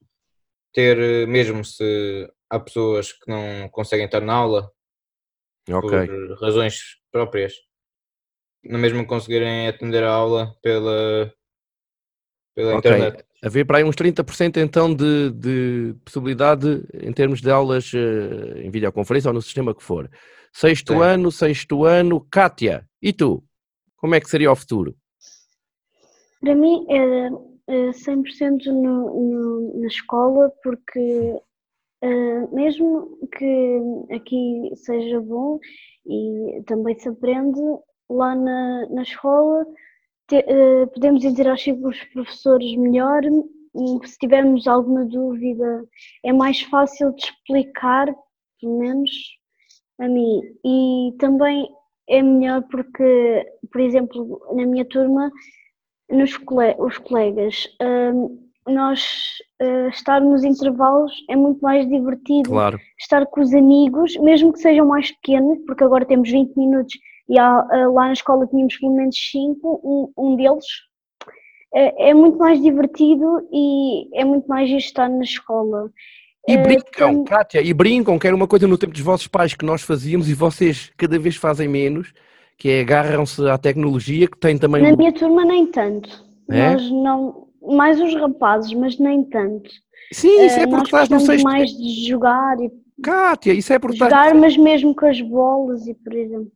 ter, 0.72 0.98
eh, 0.98 1.26
mesmo 1.26 1.64
se 1.64 2.28
há 2.50 2.58
pessoas 2.58 3.12
que 3.12 3.30
não 3.30 3.68
conseguem 3.68 4.06
estar 4.06 4.20
na 4.20 4.34
aula 4.34 4.70
Ok. 5.70 6.06
por 6.06 6.40
razões 6.40 6.98
próprias, 7.10 7.54
não 8.62 8.78
mesmo 8.78 9.06
conseguirem 9.06 9.68
atender 9.68 10.02
a 10.02 10.12
aula 10.12 10.54
pela, 10.60 11.32
pela 12.56 12.78
Ok. 12.78 12.90
internet. 12.90 13.24
Haver 13.44 13.66
para 13.66 13.78
aí 13.78 13.84
uns 13.84 13.94
30% 13.94 14.56
então 14.56 14.92
de, 14.92 15.30
de 15.30 15.94
possibilidade 16.02 16.82
em 16.94 17.12
termos 17.12 17.42
de 17.42 17.50
aulas 17.50 17.92
eh, 17.94 18.62
em 18.64 18.70
videoconferência 18.70 19.28
ou 19.28 19.34
no 19.34 19.42
sistema 19.42 19.74
que 19.74 19.84
for. 19.84 20.10
Sexto 20.52 20.94
Sim. 20.94 21.02
ano, 21.02 21.30
sexto 21.30 21.84
ano, 21.84 22.26
Kátia, 22.30 22.88
e 23.00 23.12
tu? 23.12 23.44
Como 23.98 24.14
é 24.14 24.20
que 24.20 24.30
seria 24.30 24.50
o 24.50 24.56
futuro? 24.56 24.96
Para 26.40 26.54
mim 26.54 26.86
era 26.88 27.30
eh, 27.68 27.90
100% 27.90 28.66
no, 28.66 28.72
no, 28.72 29.80
na 29.80 29.86
escola, 29.86 30.50
porque 30.62 31.36
eh, 32.02 32.46
mesmo 32.52 33.18
que 33.36 33.80
aqui 34.14 34.70
seja 34.76 35.20
bom 35.20 35.58
e 36.06 36.62
também 36.66 36.98
se 36.98 37.08
aprende, 37.08 37.60
lá 38.08 38.34
na, 38.34 38.88
na 38.88 39.02
escola 39.02 39.66
te- 40.28 40.44
eh, 40.46 40.86
podemos 40.86 41.24
interagir 41.24 41.78
com 41.80 41.88
os 41.88 42.02
professores 42.12 42.76
melhor. 42.76 43.22
e 43.24 44.06
Se 44.08 44.18
tivermos 44.18 44.66
alguma 44.66 45.04
dúvida, 45.04 45.84
é 46.24 46.32
mais 46.32 46.60
fácil 46.62 47.12
de 47.14 47.24
explicar, 47.24 48.06
pelo 48.60 48.78
menos 48.78 49.10
a 50.00 50.08
mim. 50.08 50.40
E 50.64 51.12
também 51.18 51.68
é 52.08 52.22
melhor 52.22 52.62
porque, 52.70 53.44
por 53.70 53.80
exemplo, 53.80 54.40
na 54.54 54.64
minha 54.66 54.84
turma, 54.84 55.30
nos 56.10 56.36
cole- 56.38 56.76
os 56.78 56.96
colegas, 56.98 57.66
hum, 57.82 58.38
nós 58.68 59.00
uh, 59.62 59.88
estar 59.88 60.20
nos 60.20 60.42
intervalos 60.42 61.12
é 61.30 61.36
muito 61.36 61.60
mais 61.60 61.86
divertido 61.88 62.50
Claro. 62.50 62.78
estar 62.98 63.24
com 63.26 63.40
os 63.40 63.52
amigos, 63.54 64.16
mesmo 64.18 64.52
que 64.52 64.58
sejam 64.60 64.86
mais 64.86 65.10
pequenos, 65.12 65.58
porque 65.66 65.84
agora 65.84 66.04
temos 66.06 66.30
20 66.30 66.54
minutos 66.56 66.96
e 67.28 67.38
há, 67.38 67.64
uh, 67.64 67.92
lá 67.94 68.06
na 68.06 68.12
escola 68.12 68.46
tínhamos 68.46 68.76
pelo 68.78 68.94
menos 68.94 69.16
5, 69.30 69.80
um, 69.84 70.12
um 70.32 70.36
deles. 70.36 70.64
É, 71.74 72.10
é 72.10 72.14
muito 72.14 72.38
mais 72.38 72.60
divertido 72.62 73.46
e 73.52 74.08
é 74.18 74.24
muito 74.24 74.46
mais 74.46 74.70
estar 74.70 75.08
na 75.08 75.24
escola. 75.24 75.90
E 76.48 76.52
Eh, 76.54 76.62
brincam, 76.62 77.14
tam- 77.16 77.24
Kátia, 77.24 77.60
e 77.60 77.74
brincam, 77.74 78.18
que 78.18 78.26
era 78.26 78.36
uma 78.36 78.46
coisa 78.46 78.66
no 78.68 78.78
tempo 78.78 78.92
dos 78.92 79.02
vossos 79.02 79.26
pais 79.26 79.52
que 79.54 79.64
nós 79.64 79.82
fazíamos 79.82 80.28
e 80.28 80.34
vocês 80.34 80.92
cada 80.96 81.18
vez 81.18 81.36
fazem 81.36 81.68
menos, 81.68 82.12
que 82.56 82.68
é 82.70 82.80
agarram-se 82.80 83.46
à 83.48 83.58
tecnologia, 83.58 84.28
que 84.28 84.38
tem 84.38 84.56
também 84.56 84.80
Na 84.82 84.90
um- 84.90 84.96
minha 84.96 85.12
turma 85.12 85.44
nem 85.44 85.66
tanto. 85.66 86.24
É? 86.48 86.70
Nós 86.70 86.88
não, 86.90 87.48
mais 87.60 88.00
os 88.00 88.14
rapazes, 88.14 88.72
mas 88.74 88.96
nem 88.98 89.24
tanto. 89.24 89.68
Sim, 90.12 90.46
isso 90.46 90.60
Eh, 90.60 90.62
é 90.62 90.66
porque 90.68 90.76
nós 90.76 90.84
estás 90.86 91.08
no 91.08 91.18
sexto. 91.20 91.42
mais 91.44 91.70
de 91.76 92.08
jogar 92.08 92.60
e 92.60 92.70
Kátia, 93.02 93.52
isso 93.52 93.72
é 93.72 93.78
porque 93.78 93.98
jogar, 93.98 94.32
mas 94.34 94.56
mesmo 94.56 94.94
com 94.94 95.04
as 95.06 95.20
bolas 95.20 95.86
e 95.86 95.92
por 95.94 96.14
exemplo. 96.14 96.50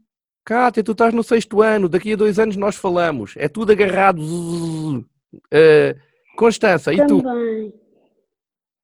Cátia, 0.50 0.82
tu 0.82 0.90
estás 0.90 1.14
no 1.14 1.22
sexto 1.22 1.62
ano, 1.62 1.88
daqui 1.88 2.12
a 2.12 2.16
dois 2.16 2.36
anos 2.36 2.56
nós 2.56 2.74
falamos. 2.74 3.34
É 3.36 3.46
tudo 3.46 3.70
agarrado. 3.70 4.20
Eh, 5.48 5.94
Constança, 6.36 6.92
e 6.92 7.06
tu? 7.06 7.22
Também. 7.22 7.72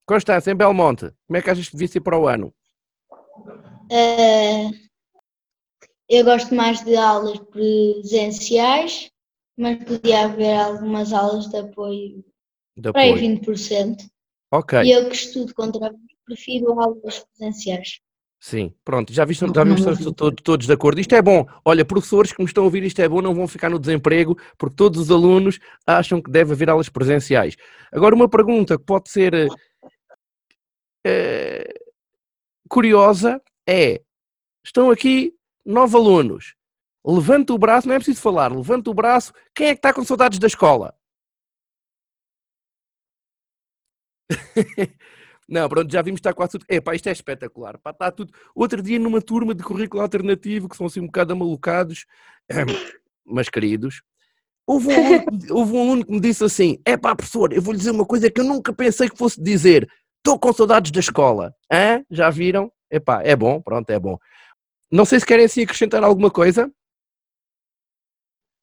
Constança, 0.06 0.52
em 0.52 0.54
Belmonte, 0.54 1.12
como 1.26 1.36
é 1.36 1.42
que 1.42 1.50
achas 1.50 1.66
que 1.68 1.72
devia 1.72 1.88
ser 1.88 2.02
para 2.02 2.16
o 2.16 2.28
ano? 2.28 2.54
Eh, 3.90 4.70
eu 6.08 6.24
gosto 6.24 6.54
mais 6.54 6.84
de 6.84 6.94
aulas 6.94 7.40
presenciais, 7.50 9.10
mas 9.58 9.82
podia 9.82 10.26
haver 10.26 10.56
algumas 10.56 11.12
aulas 11.12 11.48
de 11.48 11.56
apoio, 11.56 12.24
De 12.76 12.92
para 12.92 13.00
aí 13.00 13.10
apoio. 13.10 13.40
20%. 13.40 14.08
Ok, 14.52 14.84
E 14.84 14.92
eu 14.92 15.08
que 15.08 15.16
estudo 15.16 15.52
contra 15.52 15.92
prefiro 16.24 16.80
aulas 16.80 17.26
presenciais. 17.36 17.98
Sim, 18.38 18.74
pronto, 18.84 19.12
já 19.12 19.24
viste, 19.24 19.44
já 19.54 19.64
vimos 19.64 19.80
estamos 19.80 20.12
todos, 20.14 20.42
todos 20.42 20.66
de 20.66 20.72
acordo. 20.72 21.00
Isto 21.00 21.14
é 21.14 21.22
bom. 21.22 21.46
Olha, 21.64 21.84
professores 21.84 22.32
que 22.32 22.40
me 22.40 22.46
estão 22.46 22.62
a 22.62 22.66
ouvir, 22.66 22.82
isto 22.82 23.00
é 23.00 23.08
bom, 23.08 23.20
não 23.20 23.34
vão 23.34 23.48
ficar 23.48 23.70
no 23.70 23.78
desemprego, 23.78 24.36
porque 24.56 24.76
todos 24.76 25.00
os 25.00 25.10
alunos 25.10 25.58
acham 25.86 26.20
que 26.20 26.30
deve 26.30 26.52
haver 26.52 26.70
aulas 26.70 26.88
presenciais. 26.88 27.56
Agora, 27.92 28.14
uma 28.14 28.28
pergunta 28.28 28.78
que 28.78 28.84
pode 28.84 29.10
ser 29.10 29.48
eh, 31.04 31.74
curiosa 32.68 33.40
é: 33.66 34.02
estão 34.64 34.90
aqui 34.90 35.34
nove 35.64 35.96
alunos. 35.96 36.54
Levanta 37.06 37.52
o 37.52 37.58
braço, 37.58 37.86
não 37.86 37.94
é 37.94 37.98
preciso 37.98 38.20
falar, 38.20 38.52
levanta 38.52 38.90
o 38.90 38.94
braço. 38.94 39.32
Quem 39.54 39.68
é 39.68 39.74
que 39.74 39.78
está 39.78 39.92
com 39.94 40.04
saudades 40.04 40.38
da 40.40 40.48
escola? 40.48 40.92
Não, 45.48 45.68
pronto, 45.68 45.92
já 45.92 46.02
vimos 46.02 46.18
está 46.18 46.32
quase 46.32 46.52
tudo. 46.52 46.64
Epá, 46.68 46.94
isto 46.94 47.08
é 47.08 47.12
espetacular. 47.12 47.78
Pá, 47.78 47.90
está 47.90 48.10
tudo. 48.10 48.32
Outro 48.54 48.82
dia 48.82 48.98
numa 48.98 49.22
turma 49.22 49.54
de 49.54 49.62
currículo 49.62 50.02
alternativo, 50.02 50.68
que 50.68 50.76
são 50.76 50.86
assim 50.86 51.00
um 51.00 51.06
bocado 51.06 51.32
amalucados, 51.32 52.04
mas 53.24 53.48
queridos, 53.48 54.02
houve 54.66 54.88
um, 54.88 55.06
aluno, 55.06 55.24
houve 55.50 55.72
um 55.72 55.80
aluno 55.80 56.04
que 56.04 56.12
me 56.12 56.20
disse 56.20 56.44
assim: 56.44 56.80
é 56.84 56.96
pá, 56.96 57.14
professor, 57.14 57.52
eu 57.52 57.62
vou-lhe 57.62 57.78
dizer 57.78 57.92
uma 57.92 58.04
coisa 58.04 58.30
que 58.30 58.40
eu 58.40 58.44
nunca 58.44 58.72
pensei 58.72 59.08
que 59.08 59.16
fosse 59.16 59.40
dizer. 59.40 59.88
Estou 60.18 60.38
com 60.38 60.52
saudades 60.52 60.90
da 60.90 60.98
escola. 60.98 61.54
Hã? 61.72 62.04
Já 62.10 62.28
viram? 62.30 62.72
Epá, 62.90 63.22
é 63.22 63.36
bom, 63.36 63.60
pronto, 63.62 63.88
é 63.90 63.98
bom. 63.98 64.18
Não 64.90 65.04
sei 65.04 65.20
se 65.20 65.26
querem 65.26 65.44
assim 65.44 65.62
acrescentar 65.62 66.02
alguma 66.02 66.30
coisa. 66.30 66.70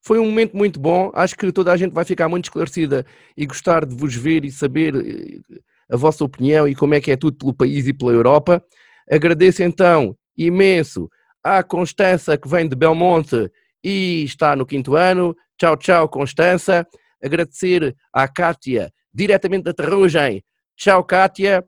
Foi 0.06 0.20
um 0.20 0.26
momento 0.26 0.58
muito 0.58 0.80
bom. 0.82 1.10
Acho 1.14 1.38
que 1.38 1.50
toda 1.54 1.72
a 1.72 1.78
gente 1.78 1.94
vai 1.94 2.04
ficar 2.04 2.28
muito 2.28 2.46
esclarecida 2.46 3.06
e 3.38 3.46
gostar 3.46 3.86
de 3.86 3.96
vos 3.96 4.14
ver 4.14 4.44
e 4.44 4.52
saber 4.52 4.94
eh, 4.96 5.60
a 5.94 5.98
vossa 5.98 6.24
opinião 6.24 6.68
e 6.68 6.74
como 6.74 6.96
é 6.96 7.00
que 7.00 7.12
é 7.12 7.16
tudo 7.16 7.38
pelo 7.38 7.54
país 7.54 7.88
e 7.88 7.94
pela 7.94 8.12
Europa. 8.12 8.64
Agradeço 9.10 9.62
então 9.62 10.18
imenso 10.36 11.08
à 11.44 11.62
Constança 11.62 12.36
que 12.36 12.48
vem 12.48 12.68
de 12.68 12.76
Belmonte 12.76 13.52
e 13.84 14.24
está 14.24 14.56
no 14.56 14.66
quinto 14.66 14.96
ano. 14.96 15.36
Tchau, 15.56 15.78
tchau, 15.78 16.10
Constança. 16.10 16.88
Agradecer 17.24 17.96
à 18.12 18.28
Cátia, 18.28 18.92
diretamente 19.14 19.66
da 19.66 19.74
Terrugem. 19.74 20.44
Tchau, 20.76 21.04
Cátia. 21.04 21.64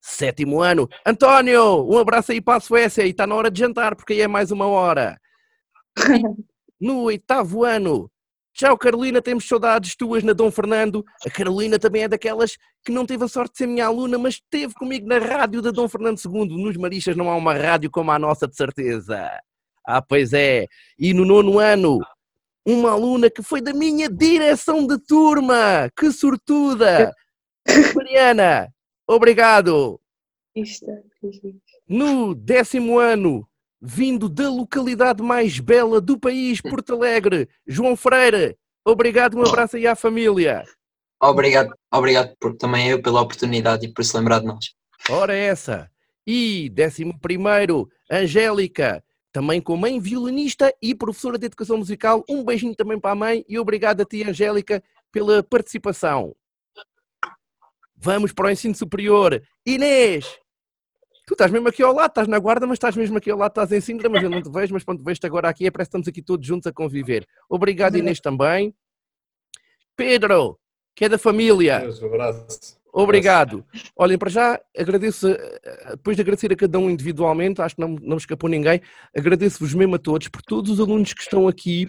Sétimo 0.00 0.62
ano. 0.62 0.88
António, 1.04 1.86
um 1.86 1.98
abraço 1.98 2.32
aí 2.32 2.40
para 2.40 2.56
a 2.56 2.60
Suécia 2.60 3.04
e 3.04 3.10
está 3.10 3.26
na 3.26 3.34
hora 3.34 3.50
de 3.50 3.60
jantar, 3.60 3.94
porque 3.94 4.14
aí 4.14 4.22
é 4.22 4.28
mais 4.28 4.50
uma 4.50 4.66
hora. 4.66 5.20
No 6.82 7.02
oitavo 7.02 7.62
ano. 7.62 8.10
Tchau, 8.52 8.76
Carolina, 8.76 9.22
temos 9.22 9.46
saudades 9.46 9.94
tuas 9.94 10.22
na 10.22 10.32
Dom 10.32 10.50
Fernando. 10.50 11.04
A 11.24 11.30
Carolina 11.30 11.78
também 11.78 12.02
é 12.02 12.08
daquelas 12.08 12.56
que 12.84 12.92
não 12.92 13.06
teve 13.06 13.24
a 13.24 13.28
sorte 13.28 13.52
de 13.52 13.58
ser 13.58 13.66
minha 13.66 13.86
aluna, 13.86 14.18
mas 14.18 14.34
esteve 14.34 14.74
comigo 14.74 15.06
na 15.06 15.18
rádio 15.18 15.62
da 15.62 15.70
Dom 15.70 15.88
Fernando 15.88 16.20
II. 16.24 16.62
Nos 16.62 16.76
Marixas 16.76 17.16
não 17.16 17.30
há 17.30 17.36
uma 17.36 17.54
rádio 17.54 17.90
como 17.90 18.10
a 18.10 18.18
nossa, 18.18 18.46
de 18.46 18.56
certeza. 18.56 19.30
Ah, 19.86 20.02
pois 20.02 20.32
é. 20.32 20.66
E 20.98 21.14
no 21.14 21.24
nono 21.24 21.58
ano, 21.58 22.00
uma 22.66 22.90
aluna 22.90 23.30
que 23.30 23.42
foi 23.42 23.60
da 23.60 23.72
minha 23.72 24.08
direção 24.08 24.86
de 24.86 24.98
turma. 24.98 25.90
Que 25.96 26.12
sortuda! 26.12 27.14
Mariana, 27.94 28.72
obrigado. 29.06 30.00
Isto 30.54 30.90
é, 30.90 31.02
No 31.88 32.34
décimo 32.34 32.98
ano, 32.98 33.48
vindo 33.80 34.28
da 34.28 34.48
localidade 34.48 35.22
mais 35.22 35.58
bela 35.58 36.00
do 36.00 36.18
país, 36.18 36.60
Porto 36.60 36.94
Alegre, 36.94 37.48
João 37.66 37.96
Freire. 37.96 38.56
Obrigado, 38.84 39.36
um 39.36 39.42
abraço 39.42 39.76
aí 39.76 39.86
à 39.86 39.94
família. 39.94 40.64
Obrigado, 41.22 41.74
obrigado 41.92 42.34
por, 42.40 42.56
também 42.56 42.88
eu 42.88 43.02
pela 43.02 43.20
oportunidade 43.20 43.86
e 43.86 43.92
por 43.92 44.04
se 44.04 44.16
lembrar 44.16 44.40
de 44.40 44.46
nós. 44.46 44.74
Ora 45.08 45.34
essa. 45.34 45.90
E 46.26 46.68
décimo 46.70 47.18
primeiro, 47.20 47.88
Angélica, 48.10 49.02
também 49.32 49.60
com 49.60 49.76
mãe 49.76 50.00
violinista 50.00 50.74
e 50.82 50.94
professora 50.94 51.38
de 51.38 51.46
educação 51.46 51.78
musical. 51.78 52.24
Um 52.28 52.44
beijinho 52.44 52.74
também 52.74 52.98
para 52.98 53.12
a 53.12 53.14
mãe 53.14 53.44
e 53.48 53.58
obrigado 53.58 54.00
a 54.00 54.04
ti, 54.04 54.22
Angélica, 54.22 54.82
pela 55.12 55.42
participação. 55.42 56.34
Vamos 57.96 58.32
para 58.32 58.46
o 58.46 58.50
ensino 58.50 58.74
superior. 58.74 59.42
Inês, 59.66 60.38
tu 61.30 61.34
estás 61.34 61.50
mesmo 61.52 61.68
aqui 61.68 61.80
ao 61.80 61.94
lado, 61.94 62.10
estás 62.10 62.26
na 62.26 62.40
guarda, 62.40 62.66
mas 62.66 62.74
estás 62.74 62.96
mesmo 62.96 63.16
aqui 63.16 63.30
ao 63.30 63.38
lado, 63.38 63.52
estás 63.52 63.70
em 63.70 63.80
Sintra, 63.80 64.08
mas 64.08 64.20
eu 64.20 64.28
não 64.28 64.42
te 64.42 64.50
vejo, 64.50 64.74
mas 64.74 64.82
quando 64.82 65.04
vejo-te 65.04 65.26
agora 65.26 65.48
aqui, 65.48 65.64
é 65.64 65.70
parece 65.70 65.88
que 65.88 65.90
estamos 65.90 66.08
aqui 66.08 66.20
todos 66.20 66.44
juntos 66.44 66.66
a 66.66 66.72
conviver. 66.72 67.24
Obrigado, 67.48 67.96
Inês, 67.96 68.18
também. 68.18 68.74
Pedro, 69.94 70.58
que 70.94 71.04
é 71.04 71.08
da 71.08 71.18
família. 71.18 71.84
Um 72.02 72.06
abraço. 72.06 72.80
Obrigado. 72.92 73.64
Olhem, 73.94 74.18
para 74.18 74.28
já 74.28 74.60
agradeço, 74.76 75.28
eh, 75.28 75.60
depois 75.92 76.16
de 76.16 76.22
agradecer 76.22 76.52
a 76.52 76.56
cada 76.56 76.76
um 76.80 76.90
individualmente, 76.90 77.62
acho 77.62 77.76
que 77.76 77.80
não, 77.80 77.90
não 78.02 78.16
escapou 78.16 78.50
ninguém, 78.50 78.80
agradeço-vos 79.16 79.72
mesmo 79.72 79.94
a 79.94 79.98
todos, 80.00 80.26
por 80.26 80.42
todos 80.42 80.72
os 80.72 80.80
alunos 80.80 81.14
que 81.14 81.22
estão 81.22 81.46
aqui 81.46 81.88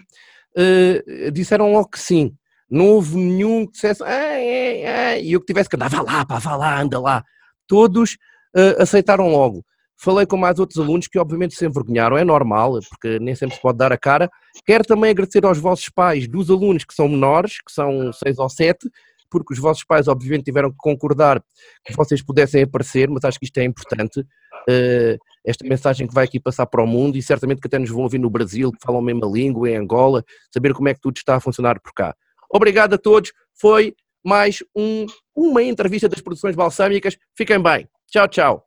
uh, 0.56 1.30
disseram 1.32 1.72
logo 1.72 1.88
que 1.88 1.98
sim. 1.98 2.36
Não 2.70 2.86
houve 2.86 3.16
nenhum 3.16 3.66
que 3.66 3.72
dissesse, 3.72 4.04
ah, 4.04 4.38
é, 4.38 4.82
é, 4.82 5.20
e 5.20 5.32
eu 5.32 5.40
que 5.40 5.46
tivesse 5.46 5.68
que 5.68 5.74
andar, 5.74 5.90
vá 5.90 6.00
lá, 6.00 6.24
pá, 6.24 6.38
vá 6.38 6.54
lá, 6.54 6.80
anda 6.80 7.00
lá. 7.00 7.24
Todos 7.66 8.16
uh, 8.56 8.82
aceitaram 8.82 9.28
logo. 9.28 9.64
Falei 9.96 10.26
com 10.26 10.36
mais 10.36 10.58
outros 10.58 10.80
alunos 10.80 11.06
que 11.06 11.18
obviamente 11.18 11.54
se 11.54 11.64
envergonharam, 11.64 12.16
é 12.18 12.24
normal, 12.24 12.78
porque 12.88 13.20
nem 13.20 13.36
sempre 13.36 13.54
se 13.54 13.62
pode 13.62 13.78
dar 13.78 13.92
a 13.92 13.96
cara. 13.96 14.28
Quero 14.66 14.82
também 14.84 15.10
agradecer 15.10 15.44
aos 15.44 15.58
vossos 15.58 15.88
pais 15.88 16.26
dos 16.26 16.50
alunos 16.50 16.84
que 16.84 16.92
são 16.92 17.08
menores, 17.08 17.58
que 17.64 17.72
são 17.72 18.12
seis 18.12 18.38
ou 18.38 18.48
sete, 18.48 18.90
porque 19.30 19.54
os 19.54 19.60
vossos 19.60 19.84
pais, 19.84 20.08
obviamente, 20.08 20.44
tiveram 20.44 20.70
que 20.70 20.76
concordar 20.76 21.40
que 21.84 21.96
vocês 21.96 22.20
pudessem 22.20 22.64
aparecer, 22.64 23.08
mas 23.08 23.24
acho 23.24 23.38
que 23.38 23.44
isto 23.44 23.58
é 23.58 23.64
importante. 23.64 24.20
Uh, 24.68 25.16
esta 25.44 25.66
mensagem 25.66 26.06
que 26.06 26.14
vai 26.14 26.24
aqui 26.24 26.40
passar 26.40 26.66
para 26.66 26.82
o 26.82 26.86
mundo 26.86 27.16
e 27.16 27.22
certamente 27.22 27.60
que 27.60 27.66
até 27.66 27.78
nos 27.78 27.90
vão 27.90 28.02
ouvir 28.02 28.18
no 28.18 28.30
Brasil, 28.30 28.70
que 28.72 28.78
falam 28.84 29.00
a 29.00 29.04
mesma 29.04 29.26
língua, 29.26 29.70
em 29.70 29.76
Angola, 29.76 30.24
saber 30.52 30.74
como 30.74 30.88
é 30.88 30.94
que 30.94 31.00
tudo 31.00 31.16
está 31.16 31.36
a 31.36 31.40
funcionar 31.40 31.80
por 31.80 31.92
cá. 31.92 32.14
Obrigado 32.50 32.94
a 32.94 32.98
todos, 32.98 33.32
foi 33.54 33.94
mais 34.24 34.62
um, 34.76 35.06
uma 35.34 35.62
entrevista 35.62 36.08
das 36.08 36.20
produções 36.20 36.54
balsâmicas. 36.54 37.16
Fiquem 37.36 37.60
bem. 37.60 37.88
Tchau, 38.12 38.28
tchau. 38.28 38.62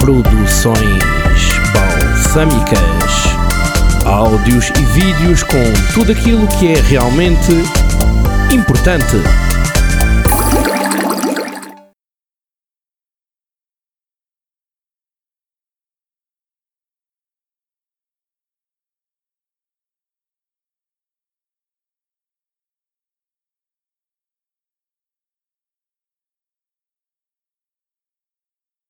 Produções 0.00 1.02
balsâmicas. 1.74 2.80
Áudios 4.06 4.70
e 4.70 4.82
vídeos 4.94 5.42
com 5.42 5.62
tudo 5.92 6.12
aquilo 6.12 6.48
que 6.58 6.72
é 6.72 6.80
realmente 6.80 7.52
importante 8.50 9.18